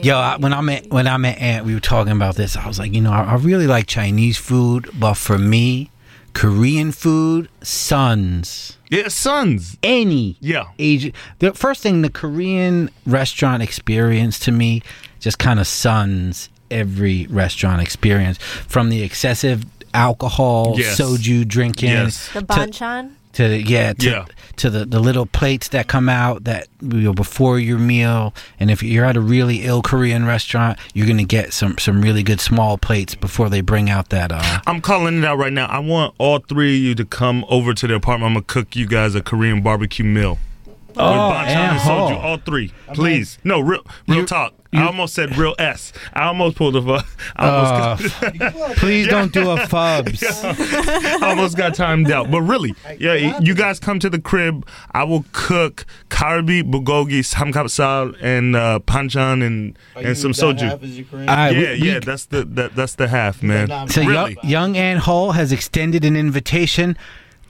[0.06, 2.56] Yo, I, when I met when I met Ant, we were talking about this.
[2.56, 5.90] I was like, you know, I, I really like Chinese food, but for me,
[6.32, 8.76] Korean food, sons.
[8.88, 9.76] Yeah, sons.
[9.82, 10.66] Any Yeah.
[10.78, 11.12] Asian.
[11.40, 14.82] The first thing, the Korean restaurant experience to me
[15.18, 21.00] just kind of suns every restaurant experience from the excessive alcohol, Yes.
[21.00, 22.28] soju drinking, Yes.
[22.32, 23.10] The to- banchan?
[23.36, 24.24] To the yeah to, Yeah.
[24.56, 28.70] to the, the little plates that come out that you know before your meal and
[28.70, 32.40] if you're at a really ill korean restaurant you're gonna get some some really good
[32.40, 35.66] small plates before they bring out that uh I'm calling it out right now.
[35.66, 38.28] I want all three of you to come over to the apartment.
[38.30, 40.38] I'm gonna cook you guys a Korean barbecue meal.
[40.66, 43.38] With Oh, banchan and and soju, all three, please.
[43.44, 44.54] No, real, real talk.
[44.76, 45.92] I almost said real S.
[46.12, 46.82] I almost pulled a.
[46.82, 50.22] fu- I almost, Uh, please don't do a fubs
[51.22, 52.30] I almost got timed out.
[52.30, 54.66] But really, yeah, you guys come to the crib.
[54.92, 60.70] I will cook karbi, bulgogi, samgyeopsal, and uh, panchan and and some soju.
[61.12, 63.88] All right, we- yeah, we- yeah, that's the that, that's the half, man.
[63.88, 64.12] so really.
[64.42, 66.96] young, young Ant Hall has extended an invitation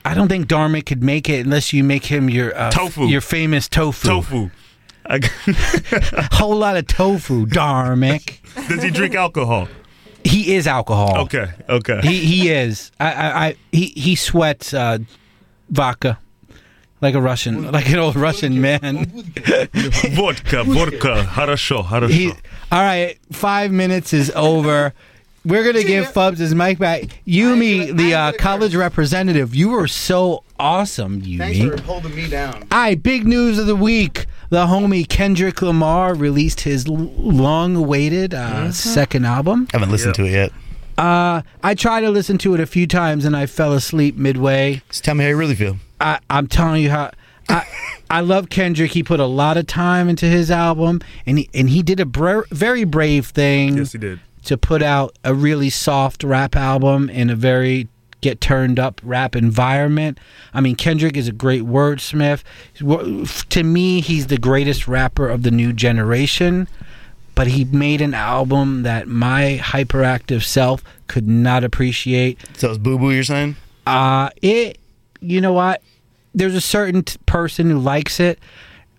[0.05, 3.07] I don't think Dharma could make it unless you make him your uh, Tofu.
[3.07, 4.07] your famous tofu.
[4.07, 4.49] Tofu.
[5.09, 5.19] A
[6.33, 8.39] whole lot of tofu, Dharmic.
[8.67, 9.67] Does he drink alcohol?
[10.23, 11.17] He is alcohol.
[11.19, 12.01] Okay, okay.
[12.01, 12.91] He he is.
[12.99, 14.97] I I, I he he sweats uh,
[15.69, 16.19] vodka.
[16.99, 19.05] Like a Russian, like an old Russian man.
[20.15, 22.35] vodka, vodka, хорошо, хорошо.
[22.71, 24.93] All right, five minutes is over.
[25.47, 27.03] We're gonna give Fubs his mic back.
[27.25, 31.77] Yumi, the uh, college representative, you were so awesome, Thanks Yumi.
[31.77, 32.63] for holding me down.
[32.71, 34.25] All right, big news of the week.
[34.49, 39.67] The homie Kendrick Lamar released his l- long-awaited uh, second album.
[39.71, 40.51] Haven't listened to it yet.
[40.97, 44.81] Uh, I tried to listen to it a few times and I fell asleep midway.
[44.89, 45.77] Just tell me how you really feel.
[46.01, 47.11] I, I'm telling you how.
[47.49, 47.65] I,
[48.09, 48.91] I love Kendrick.
[48.91, 52.05] He put a lot of time into his album, and he and he did a
[52.05, 54.19] bra- very brave thing Yes, he did.
[54.47, 57.87] To put out a really soft rap album in a very
[58.21, 60.17] get turned up rap environment.
[60.53, 62.43] I mean, Kendrick is a great wordsmith.
[62.81, 66.67] Wo- To me, he's the greatest rapper of the new generation.
[67.35, 72.39] But he made an album that my hyperactive self could not appreciate.
[72.57, 73.55] So it's Boo Boo, you're saying?
[73.85, 74.79] Uh it.
[75.21, 75.81] You know what?
[76.33, 78.39] There's a certain t- person who likes it.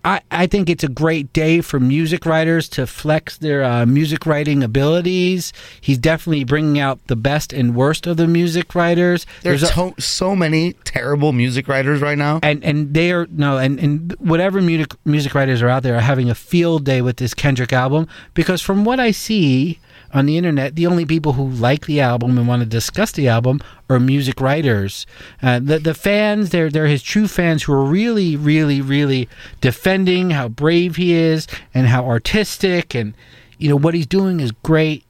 [0.05, 4.25] I, I think it's a great day for music writers to flex their uh, music
[4.25, 5.51] writing abilities.
[5.81, 9.25] He's definitely bringing out the best and worst of the music writers.
[9.43, 12.39] There's a- to- so many terrible music writers right now.
[12.43, 16.01] and and they are no and and whatever music music writers are out there are
[16.01, 19.79] having a field day with this Kendrick album because from what I see
[20.13, 23.27] on the internet, the only people who like the album and want to discuss the
[23.27, 25.05] album are music writers.
[25.41, 29.29] Uh, the the fans, they're they're his true fans who are really really really
[29.61, 33.13] defending how brave he is and how artistic and
[33.57, 35.03] you know what he's doing is great.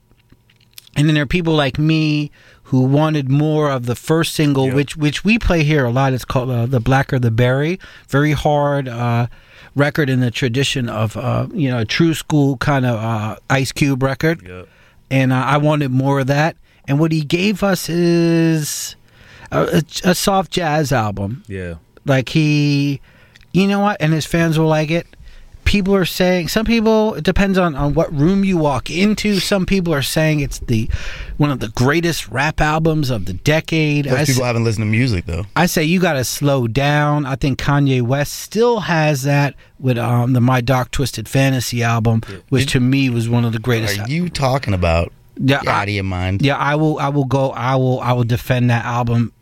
[0.96, 2.30] And then there are people like me
[2.64, 6.12] who wanted more of the first single, which which we play here a lot.
[6.12, 9.26] It's called uh, "The Blacker the Berry." Very hard, uh,
[9.74, 13.72] record in the tradition of uh, you know a true school kind of uh, Ice
[13.72, 14.42] Cube record,
[15.10, 16.56] and uh, I wanted more of that.
[16.86, 18.96] And what he gave us is
[19.50, 21.44] a, a, a soft jazz album.
[21.46, 21.74] Yeah.
[22.04, 23.00] Like he,
[23.52, 25.06] you know what, and his fans will like it.
[25.70, 27.14] People are saying some people.
[27.14, 29.38] It depends on on what room you walk into.
[29.38, 30.90] Some people are saying it's the
[31.36, 34.06] one of the greatest rap albums of the decade.
[34.06, 35.46] Most I people haven't listened to music though.
[35.54, 37.24] I say you got to slow down.
[37.24, 42.22] I think Kanye West still has that with um, the My Dark Twisted Fantasy album,
[42.48, 43.96] which to me was one of the greatest.
[44.00, 45.12] Are you talking about?
[45.36, 46.42] Yeah, out of your mind.
[46.42, 46.98] Yeah, I will.
[46.98, 47.50] I will go.
[47.52, 48.00] I will.
[48.00, 49.32] I will defend that album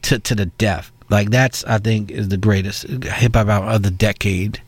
[0.00, 0.90] to to the death.
[1.10, 4.62] Like that's I think is the greatest hip hop album of the decade.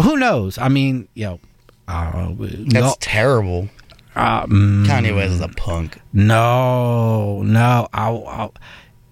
[0.00, 0.56] But who knows?
[0.56, 1.40] I mean, yo,
[1.86, 3.68] uh, That's no- terrible.
[4.16, 5.98] Uh, mm, Kanye West is a punk.
[6.14, 7.86] No, no.
[7.92, 8.54] I'll, I'll,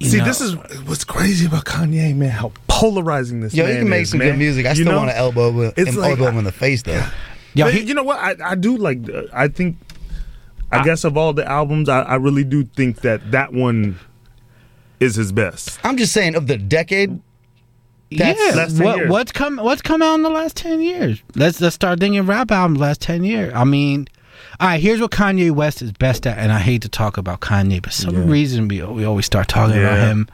[0.02, 0.55] See, know- this is
[0.86, 2.31] what's crazy about Kanye, man.
[2.31, 4.28] How polarizing this Yo, man he can make is, some man.
[4.31, 4.65] good music.
[4.65, 4.97] I You still know?
[4.97, 7.05] want to elbow him, It's like- elbow him in the face though.
[7.55, 8.19] But you know what?
[8.19, 9.06] I, I do like.
[9.10, 9.77] uh, I think.
[10.73, 13.98] I, guess of all the albums, I, I really do think that that one
[15.01, 15.78] is his best.
[15.85, 17.20] I'm just saying of the decade.
[18.10, 18.35] Yeah.
[18.55, 19.10] last 10 What, years.
[19.10, 19.56] what's come?
[19.59, 21.22] What's come out in the last ten years?
[21.35, 23.52] Let's let's start thinking rap albums last ten years.
[23.55, 24.09] I mean,
[24.60, 24.80] all right.
[24.80, 27.93] Here's what Kanye West is best at, and I hate to talk about Kanye, but
[27.93, 28.30] some Yeah.
[28.30, 30.28] reason we we always start talking about him.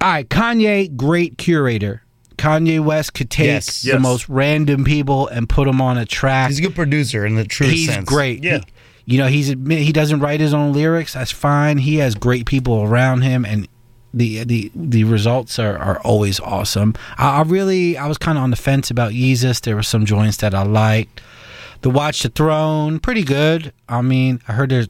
[0.00, 2.02] All right, Kanye, great curator.
[2.36, 3.82] Kanye West could take Yes.
[3.82, 4.00] the Yes.
[4.02, 6.48] most random people and put them on a track.
[6.50, 7.98] He's a good producer in the true he's sense.
[8.00, 8.42] He's great.
[8.44, 8.58] Yeah.
[8.58, 8.64] He-
[9.06, 11.12] you know, he's he doesn't write his own lyrics.
[11.12, 11.76] That's fine.
[11.78, 13.68] He has great people around him, and
[14.16, 16.94] the the the results are, are always awesome.
[17.18, 19.60] I, I really I was kind of on the fence about Yeezus.
[19.60, 21.20] There were some joints that I liked.
[21.82, 23.72] The Watch the Throne, pretty good.
[23.88, 24.88] I mean, I heard there's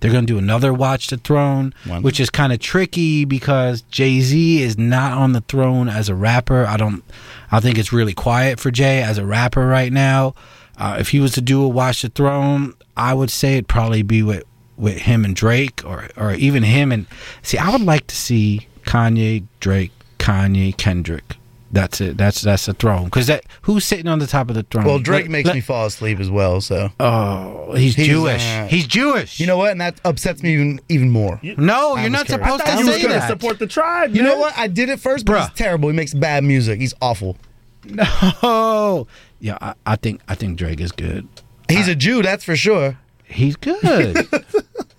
[0.00, 2.02] they're going to do another Watch the Throne, One.
[2.02, 6.14] which is kind of tricky because Jay Z is not on the throne as a
[6.14, 6.66] rapper.
[6.66, 7.02] I don't.
[7.50, 10.34] I think it's really quiet for Jay as a rapper right now.
[10.78, 14.02] Uh, if he was to do a Watch the Throne, I would say it'd probably
[14.02, 14.44] be with
[14.76, 17.06] with him and Drake, or or even him and
[17.42, 17.58] see.
[17.58, 21.36] I would like to see Kanye, Drake, Kanye, Kendrick.
[21.72, 22.16] That's it.
[22.16, 23.06] That's that's the throne.
[23.06, 24.84] Because that who's sitting on the top of the throne?
[24.84, 26.60] Well, Drake Let- makes let- me fall asleep as well.
[26.60, 26.90] So.
[27.00, 28.46] Oh, he's, Jewish.
[28.46, 29.40] uh, he's Jewish.
[29.40, 29.72] You know what?
[29.72, 31.40] And that upsets me even even more.
[31.42, 32.46] No, I you're not curious.
[32.46, 33.28] supposed I to you say was gonna that.
[33.28, 34.14] Support the tribe.
[34.14, 34.32] You man.
[34.32, 34.56] know what?
[34.56, 35.88] I did it first, but he's terrible.
[35.88, 36.80] He makes bad music.
[36.80, 37.36] He's awful.
[37.88, 39.06] No.
[39.40, 41.28] Yeah, I, I think I think Drake is good.
[41.68, 42.98] He's a Jew, that's for sure.
[43.24, 44.26] He's good.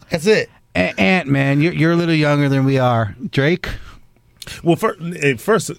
[0.09, 0.49] That's it.
[0.75, 3.15] A- Ant man, you're you're a little younger than we are.
[3.31, 3.67] Drake.
[4.63, 4.99] Well, first,
[5.39, 5.71] first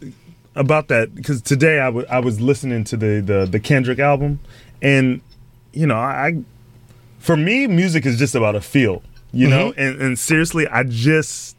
[0.55, 4.41] about that because today I wa- I was listening to the, the the Kendrick album,
[4.83, 5.21] and
[5.73, 6.43] you know I,
[7.19, 9.03] for me music is just about a feel,
[9.33, 9.81] you know, Mm-hmm.
[9.81, 11.57] and and seriously I just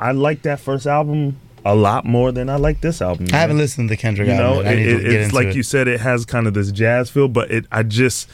[0.00, 3.28] I like that first album a lot more than I like this album.
[3.32, 4.66] I haven't listened to Kendrick You know, album.
[4.68, 5.56] I need it- to get it's into like it.
[5.56, 8.28] you said, it has kind of this jazz feel, but it I just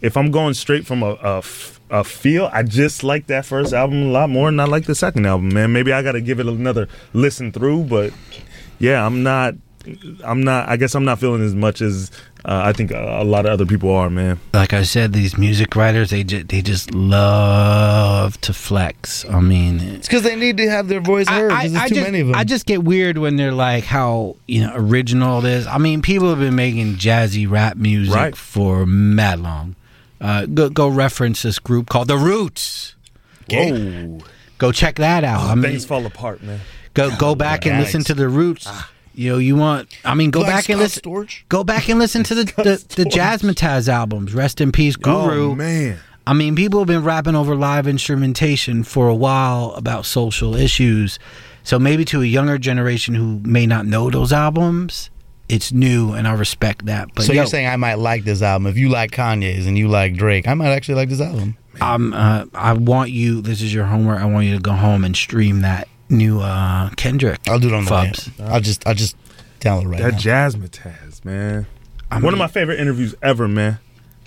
[0.00, 1.42] if I'm going straight from a
[1.90, 4.94] a feel, I just like that first album a lot more than I like the
[4.94, 5.48] second album.
[5.54, 8.12] Man, maybe I got to give it another listen through, but
[8.78, 9.54] yeah, I'm not.
[10.22, 10.68] I'm not.
[10.68, 12.10] I guess I'm not feeling as much as
[12.44, 14.38] uh, I think a, a lot of other people are, man.
[14.52, 19.24] Like I said, these music writers they just they just love to flex.
[19.24, 21.50] I mean, It's because they need to have their voice heard.
[21.52, 22.36] I, Because there's I too just, many of them.
[22.36, 25.66] I just get weird when they're like how you know original it is.
[25.66, 28.36] I mean, people have been making jazzy rap music Right.
[28.36, 29.74] for mad long.
[30.20, 32.94] Uh, go go reference this group called The Roots.
[33.50, 34.18] Whoa,
[34.58, 35.40] Go check that out.
[35.42, 36.60] I mean, things fall apart, man.
[36.94, 38.68] go go back and listen to The Roots.
[39.14, 39.88] You know, you want.
[40.04, 41.02] I mean, go Like back and listen.
[41.02, 41.42] Storch?
[41.48, 44.34] Go back and listen to the the, the Jazzmatazz albums.
[44.34, 45.50] Rest in peace, Guru.
[45.50, 50.04] Oh man, I mean, people have been rapping over live instrumentation for a while about
[50.06, 51.18] social issues.
[51.64, 55.10] So maybe to a younger generation who may not know those albums,
[55.48, 57.14] it's new, and I respect that.
[57.14, 58.66] But so yo, you're saying I might like this album.
[58.66, 61.56] If you like Kanye's and you like Drake, I might actually like this album.
[61.80, 63.40] I'm, uh, I want you.
[63.40, 64.20] This is your homework.
[64.20, 67.38] I want you to go home and stream that new uh, Kendrick.
[67.48, 68.12] I'll do it on the way.
[68.46, 69.16] I'll just I'll just
[69.60, 70.18] download right that now.
[70.18, 71.66] Jazzmatazz, man.
[72.10, 73.78] I One of my favorite interviews ever, man.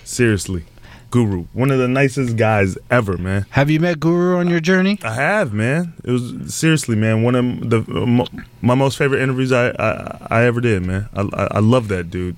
[0.03, 0.65] Seriously,
[1.11, 3.45] Guru, one of the nicest guys ever, man.
[3.51, 4.97] Have you met Guru on your journey?
[5.03, 5.93] I have, man.
[6.03, 7.21] It was seriously, man.
[7.21, 8.27] One of the
[8.61, 11.09] my most favorite interviews I I, I ever did, man.
[11.13, 12.35] I, I I love that dude.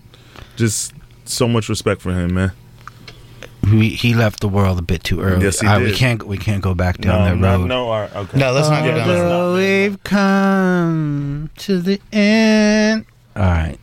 [0.58, 0.94] Just
[1.26, 2.52] so much respect for him, man.
[3.66, 5.46] He, he left the world a bit too early.
[5.46, 7.68] Yes, he Uh, we can't we can't go back down no, that not- road.
[7.68, 8.38] no, all right, okay.
[8.38, 9.32] No, let's not go down that road.
[9.32, 13.06] Although we've come to the end.
[13.36, 13.78] All right.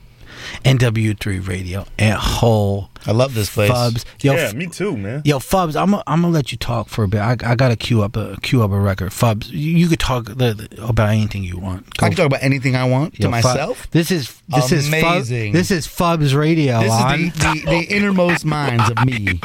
[0.65, 2.91] NW3 Radio and whole.
[3.07, 3.71] I love this place.
[3.71, 4.05] Fubs.
[4.23, 5.23] Yo, yeah, F- me too, man.
[5.25, 7.21] Yo, Fubs, I'm i I'm gonna let you talk for a bit.
[7.21, 9.11] I, I gotta queue up a queue up a record.
[9.11, 11.87] Fubs, you, you could talk the, the- about anything you want.
[12.01, 13.91] I can talk about anything I want to Yo, Fub- myself.
[13.91, 15.53] This is this is Fub- Amazing.
[15.53, 17.21] this is Fubs Radio This on.
[17.21, 19.41] is the, the, the innermost minds of me.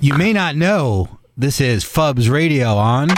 [0.00, 3.08] you may not know this is Fubs Radio on.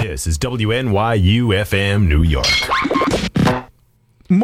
[0.00, 2.46] This is WNYU FM New York.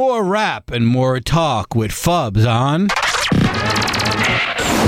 [0.02, 2.88] More rap and more talk with Fubs on.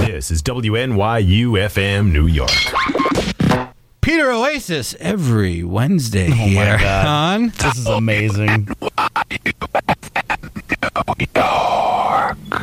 [0.05, 2.51] This is WNYU FM New York.
[4.01, 7.07] Peter Oasis every Wednesday Oh here my god.
[7.43, 7.49] on.
[7.51, 8.67] This is amazing.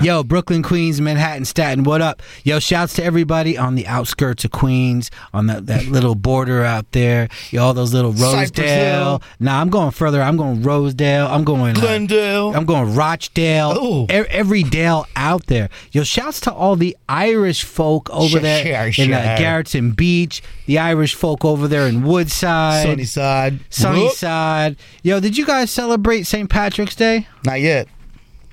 [0.01, 2.23] Yo, Brooklyn, Queens, Manhattan, Staten, what up?
[2.43, 6.91] Yo, shouts to everybody on the outskirts of Queens, on that, that little border out
[6.91, 7.29] there.
[7.51, 9.21] Yo, all those little Rosedale.
[9.39, 10.19] Nah, I'm going further.
[10.21, 11.27] I'm going Rosedale.
[11.27, 12.51] I'm going uh, Glendale.
[12.55, 13.73] I'm going Rochdale.
[13.75, 14.03] Oh.
[14.05, 15.69] E- every Dale out there.
[15.91, 19.37] Yo, shouts to all the Irish folk over Sure, there sure, in uh.
[19.39, 20.41] Gerritsen Beach.
[20.65, 22.87] The Irish folk over there in Woodside.
[22.87, 23.59] Sunnyside.
[23.69, 24.77] Sunnyside.
[25.03, 26.49] Yo, did you guys celebrate St.
[26.49, 27.27] Patrick's Day?
[27.45, 27.87] Not yet.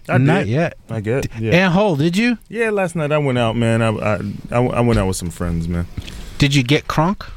[0.08, 0.48] I Not did.
[0.48, 0.78] yet.
[0.90, 1.26] I get.
[1.38, 1.52] Yeah.
[1.52, 2.38] Ant Hall, did you?
[2.48, 3.82] yeah, last night I went out, man.
[3.82, 4.14] I, I
[4.50, 5.86] I I went out with some friends, man.
[6.38, 7.28] Did you get crunk?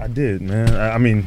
[0.00, 0.74] I did, man.
[0.74, 1.26] I, I mean,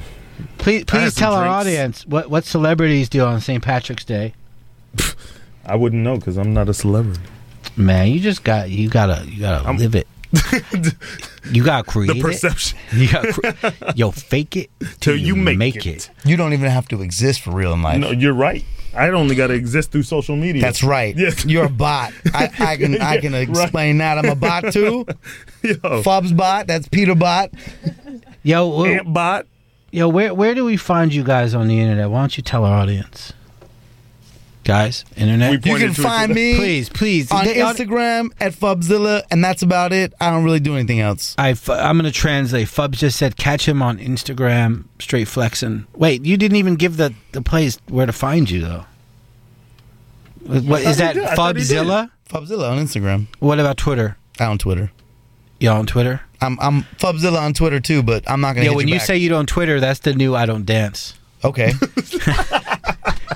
[0.57, 1.55] Please, I had please some tell our drinks.
[1.67, 3.63] audience what what celebrities do on St.
[3.63, 4.33] Patrick's Day.
[5.65, 7.21] I wouldn't know because I'm not a celebrity.
[7.77, 10.07] Man, you just got you gotta you gotta live it.
[11.51, 12.77] you gotta create The perception.
[12.91, 12.95] it.
[12.97, 14.69] You gotta cre- yo fake it
[14.99, 15.85] Till you make it.
[15.85, 16.09] it.
[16.25, 17.99] You don't even have to exist for real in life.
[17.99, 18.63] No, you're right.
[18.95, 20.61] I only got to exist through social media.
[20.61, 21.15] That's right.
[21.15, 21.45] Yes.
[21.45, 22.13] You're a bot.
[22.33, 23.49] I, I can I can Yeah, right.
[23.49, 24.17] explain that.
[24.17, 25.05] I'm a bot too.
[25.63, 26.67] Yo, Fubs bot.
[26.67, 27.51] That's Peter bot.
[28.43, 29.45] Yo, wh- Ant bot.
[29.91, 32.09] yo, where where do we find you guys on the internet?
[32.09, 33.33] Why don't you tell our audience,
[34.65, 35.05] guys?
[35.15, 35.63] Internet.
[35.63, 37.31] We You can find me please, please.
[37.31, 40.13] on They- Instagram at Fubzilla, and that's about it.
[40.19, 41.33] I don't really do anything else.
[41.37, 42.67] I am gonna translate.
[42.67, 45.85] Fubs just said catch him on Instagram, straight flexing.
[45.95, 48.85] Wait, you didn't even give the the place where to find you though.
[50.45, 51.13] What thought is that?
[51.15, 51.23] did.
[51.23, 51.77] I thought he did.
[51.77, 52.09] Fubzilla.
[52.29, 53.27] Fubzilla on Instagram.
[53.39, 54.17] What about Twitter?
[54.39, 54.91] I on Twitter.
[55.59, 56.21] Y'all on Twitter?
[56.41, 58.65] I'm I'm Fubzilla on Twitter too, but I'm not gonna.
[58.65, 59.05] Yeah, hit when you back.
[59.05, 61.13] say you don't Twitter, that's the new I don't dance.
[61.43, 61.71] okay,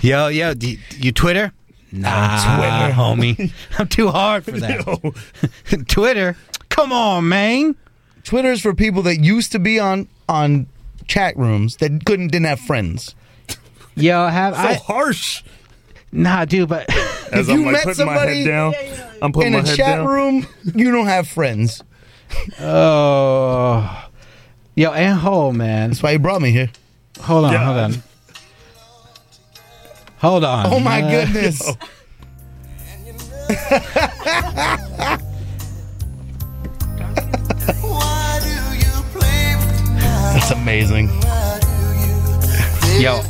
[0.02, 1.52] Yo, yo, do you, you Twitter?
[1.92, 2.94] Nah, Twitter.
[3.00, 3.52] homie.
[3.78, 5.86] I'm too hard for that.
[5.88, 6.38] Twitter?
[6.70, 7.76] Come on, man.
[8.24, 10.68] Twitter is for people that used to be on on
[11.08, 13.16] chat rooms that couldn't didn't have friends.
[13.96, 14.74] Yo, have I So I?
[14.76, 15.44] harsh.
[16.12, 16.90] Nah, dude, but
[17.34, 18.74] As If I'm you like met putting my somebody head down,
[19.22, 20.08] I'm putting In my a head chat down.
[20.08, 21.84] room, you don't have friends.
[22.60, 24.08] oh,
[24.76, 25.90] yo, and hold, man.
[25.90, 26.70] That's why you brought me here.
[27.22, 27.66] Hold on, Yeah.
[27.66, 28.04] hold on.
[30.20, 30.66] Hold on.
[30.68, 31.12] Oh my man.
[31.12, 31.76] goodness.
[40.34, 41.08] That's amazing.
[43.00, 43.22] Yo.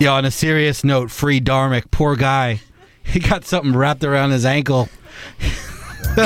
[0.00, 2.60] Yo, on a serious note, free Dharmic, poor guy.
[3.04, 4.88] He got something wrapped around his ankle.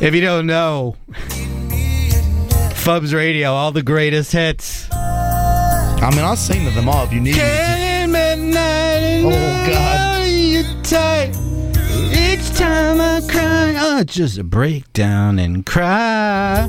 [0.00, 0.96] if you don't know,
[2.82, 4.90] Fubs Radio, all the greatest hits.
[4.90, 7.44] I mean, I'll sing to them all if you need me to.
[9.24, 10.26] Oh, God.
[12.12, 16.68] Each time I cry, I just break down and cry.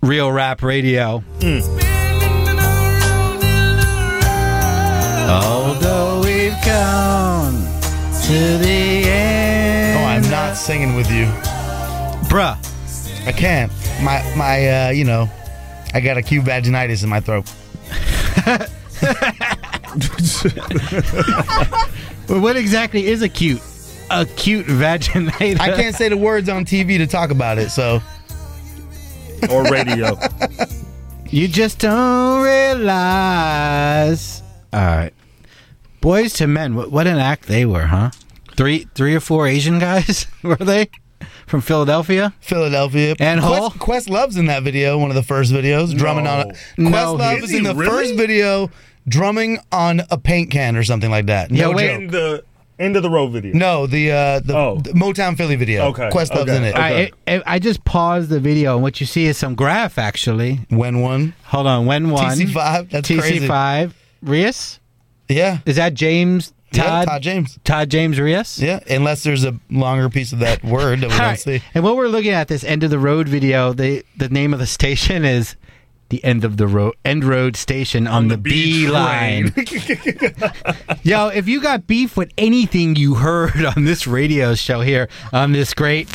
[0.00, 1.24] Real rap radio.
[5.28, 7.54] Although we've gone
[8.26, 9.98] to the end.
[9.98, 11.26] Oh, I'm not singing with you.
[12.30, 12.56] Bruh.
[13.26, 13.72] I can't.
[14.02, 15.28] My my uh, you know,
[15.92, 17.52] I got acute vaginitis in my throat.
[22.28, 23.62] Well, what exactly is acute?
[24.10, 25.60] Acute vaginitis.
[25.60, 28.00] I can't say the words on TV to talk about it, so
[29.50, 30.18] or radio.
[31.28, 34.42] You just don't realize.
[34.72, 35.12] All right,
[36.00, 36.74] Boyz II Men.
[36.74, 38.10] What, what an act they were, huh?
[38.56, 40.88] Three, three or four Asian guys were they
[41.46, 42.34] from Philadelphia?
[42.40, 43.70] Philadelphia Ant Hall?
[43.70, 46.56] Questlove's in that video, one of the first videos, drumming on it.
[46.76, 47.90] No, Questlove he- is Is in the really?
[47.90, 48.70] first video
[49.08, 51.50] drumming on a paint can or something like that.
[51.50, 51.86] Yeah, No wait.
[51.92, 52.00] joke.
[52.00, 52.44] In the
[52.78, 53.54] end of the road video.
[53.54, 54.80] No, the uh, the, Oh.
[54.82, 55.86] the Motown Philly video.
[55.86, 56.56] Okay, Questlove's okay.
[56.56, 56.74] in it.
[56.74, 57.12] Okay.
[57.26, 59.96] I, I, I just paused the video, and what you see is some graph.
[59.98, 61.86] Actually, When one, hold on.
[61.86, 62.90] When one TC5.
[62.90, 63.46] That's TC crazy.
[63.46, 63.94] five.
[64.22, 64.80] Rias
[65.28, 67.58] Yeah, is that James Yeah, Todd, Todd James.
[67.64, 68.58] Todd James Rios.
[68.58, 71.38] Yeah, unless there's a longer piece of that word that we don't right.
[71.38, 71.62] see.
[71.74, 74.58] And what we're looking at this end of the road video, the the name of
[74.58, 75.56] the station is
[76.08, 79.52] the end of the road end road station on, the, B line.
[81.02, 85.52] Yo, if you got beef with anything you heard on this radio show here on
[85.52, 86.08] this great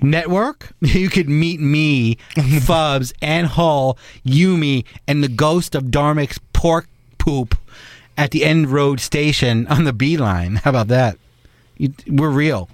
[0.00, 6.88] network, you could meet me, Fubs, Ant Hall, Yumi, and the ghost of Dharmic's pork
[7.18, 7.56] poop
[8.16, 10.56] at the end road station on the B line.
[10.56, 11.18] How about that?
[11.76, 12.68] You, we're real.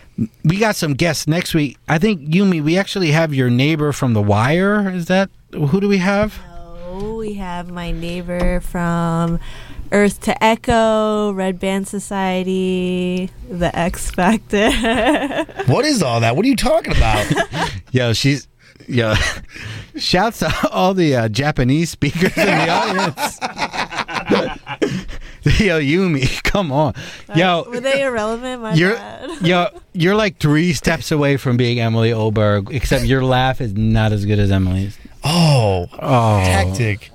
[0.44, 1.78] we got some guests next week.
[1.90, 2.62] I think Yumi.
[2.64, 4.90] We actually have your neighbor from The Wire.
[4.92, 6.40] Is that who do we have?
[6.90, 9.40] Oh, we have my neighbor from
[9.92, 14.70] Earth to Echo, Red Band Society, The X Factor.
[15.72, 16.36] What is all that?
[16.36, 17.30] What are you talking about?
[17.92, 18.48] Yo, she's.
[18.88, 19.16] Yo,
[19.98, 23.38] shouts to all the uh, Japanese speakers in the audience.
[25.60, 26.94] Yo, Yumi, come on.
[27.36, 28.62] Yo, Were they irrelevant?
[28.62, 29.42] My You're bad.
[29.42, 34.12] yo, you're like three steps away from being Emily Oberg, except your laugh is not
[34.14, 34.98] as good as Emily's.
[35.24, 37.12] Oh, oh, tactic.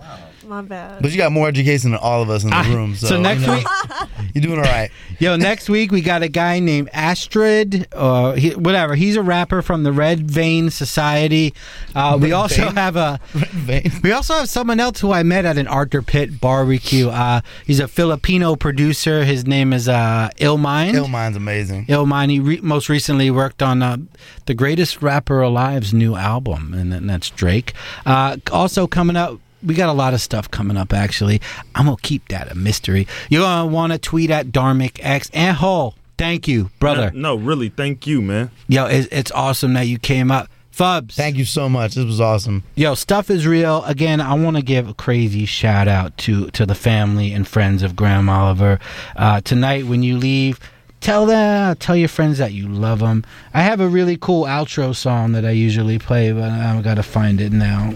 [0.53, 1.01] My bad.
[1.01, 2.95] But you got more education than all of us in the I- room.
[2.95, 3.67] So, so next you know, week-
[4.35, 4.91] you're doing all right.
[5.19, 8.95] Yo, next week we got a guy named Astro, uh, he, whatever.
[8.95, 11.55] He's a rapper from the Red Vein Society.
[11.95, 12.75] Uh, we also Vein?
[12.75, 13.91] have a Vein.
[14.03, 17.09] we also have someone else who I met at an Arthur Pitt barbecue.
[17.09, 19.25] Uh, he's a Filipino producer.
[19.25, 20.93] His name is uh, Illmind.
[20.93, 21.87] Illmind's amazing.
[21.87, 22.31] Illmind.
[22.31, 23.97] He re- most recently worked on uh,
[24.45, 27.73] the greatest rapper alive's new album, and, and that's Drake.
[28.05, 29.39] Uh, also coming up.
[29.65, 30.93] We got a lot of stuff coming up.
[30.93, 31.41] Actually,
[31.75, 33.07] I'm gonna keep that a mystery.
[33.31, 35.95] You're gonna want to tweet at Dharmic X Ant Hall.
[36.19, 37.11] Thank you, brother.
[37.15, 38.51] No, really, thank you, man.
[38.69, 40.49] Yo, it's, it's awesome that you came up.
[40.73, 41.13] Fubs.
[41.13, 41.95] Thank you so much.
[41.95, 42.63] This was awesome.
[42.77, 43.85] Yo, stuff is real.
[43.85, 47.83] Again, I want to give a crazy shout out to to the family and friends
[47.83, 48.79] of Graham Oliver.
[49.15, 50.59] Uh, tonight, when you leave,
[51.01, 53.25] tell them, tell your friends that you love them.
[53.53, 57.03] I have a really cool outro song that I usually play, but I've got to
[57.03, 57.95] find it now.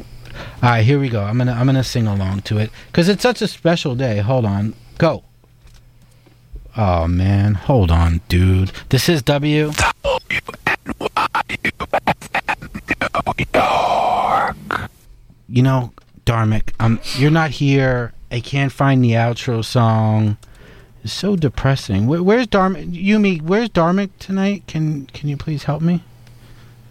[0.62, 1.22] All right, here we go.
[1.22, 4.18] I'm gonna I'm gonna sing along to it because it's such a special day.
[4.18, 5.24] Hold on, go.
[6.76, 8.72] Oh man, hold on, dude.
[8.90, 9.72] This is W.
[15.48, 15.92] You know,
[16.26, 18.12] Dharmic, um, you're not here.
[18.30, 20.36] I can't find the outro song.
[21.04, 22.08] It's so depressing.
[22.08, 22.92] Where, where's Dharmic?
[22.92, 24.64] Yumi, where's Dharmic tonight?
[24.66, 26.02] Can Can you please help me?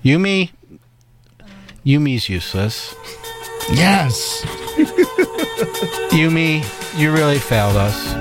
[0.03, 0.51] Yumi.
[1.85, 2.95] Yumi's useless.
[3.71, 4.43] Yes.
[6.11, 6.63] Yumi,
[6.97, 8.13] you really failed us.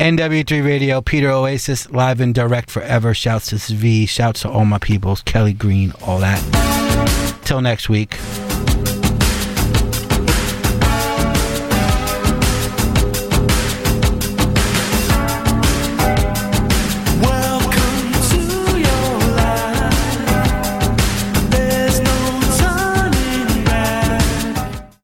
[0.00, 3.14] NW3 Radio, Peter Oasis, live and direct forever.
[3.14, 6.40] Shouts to Svi, shouts to all my peoples, Kelly Green, all that.
[7.44, 8.18] Till next week.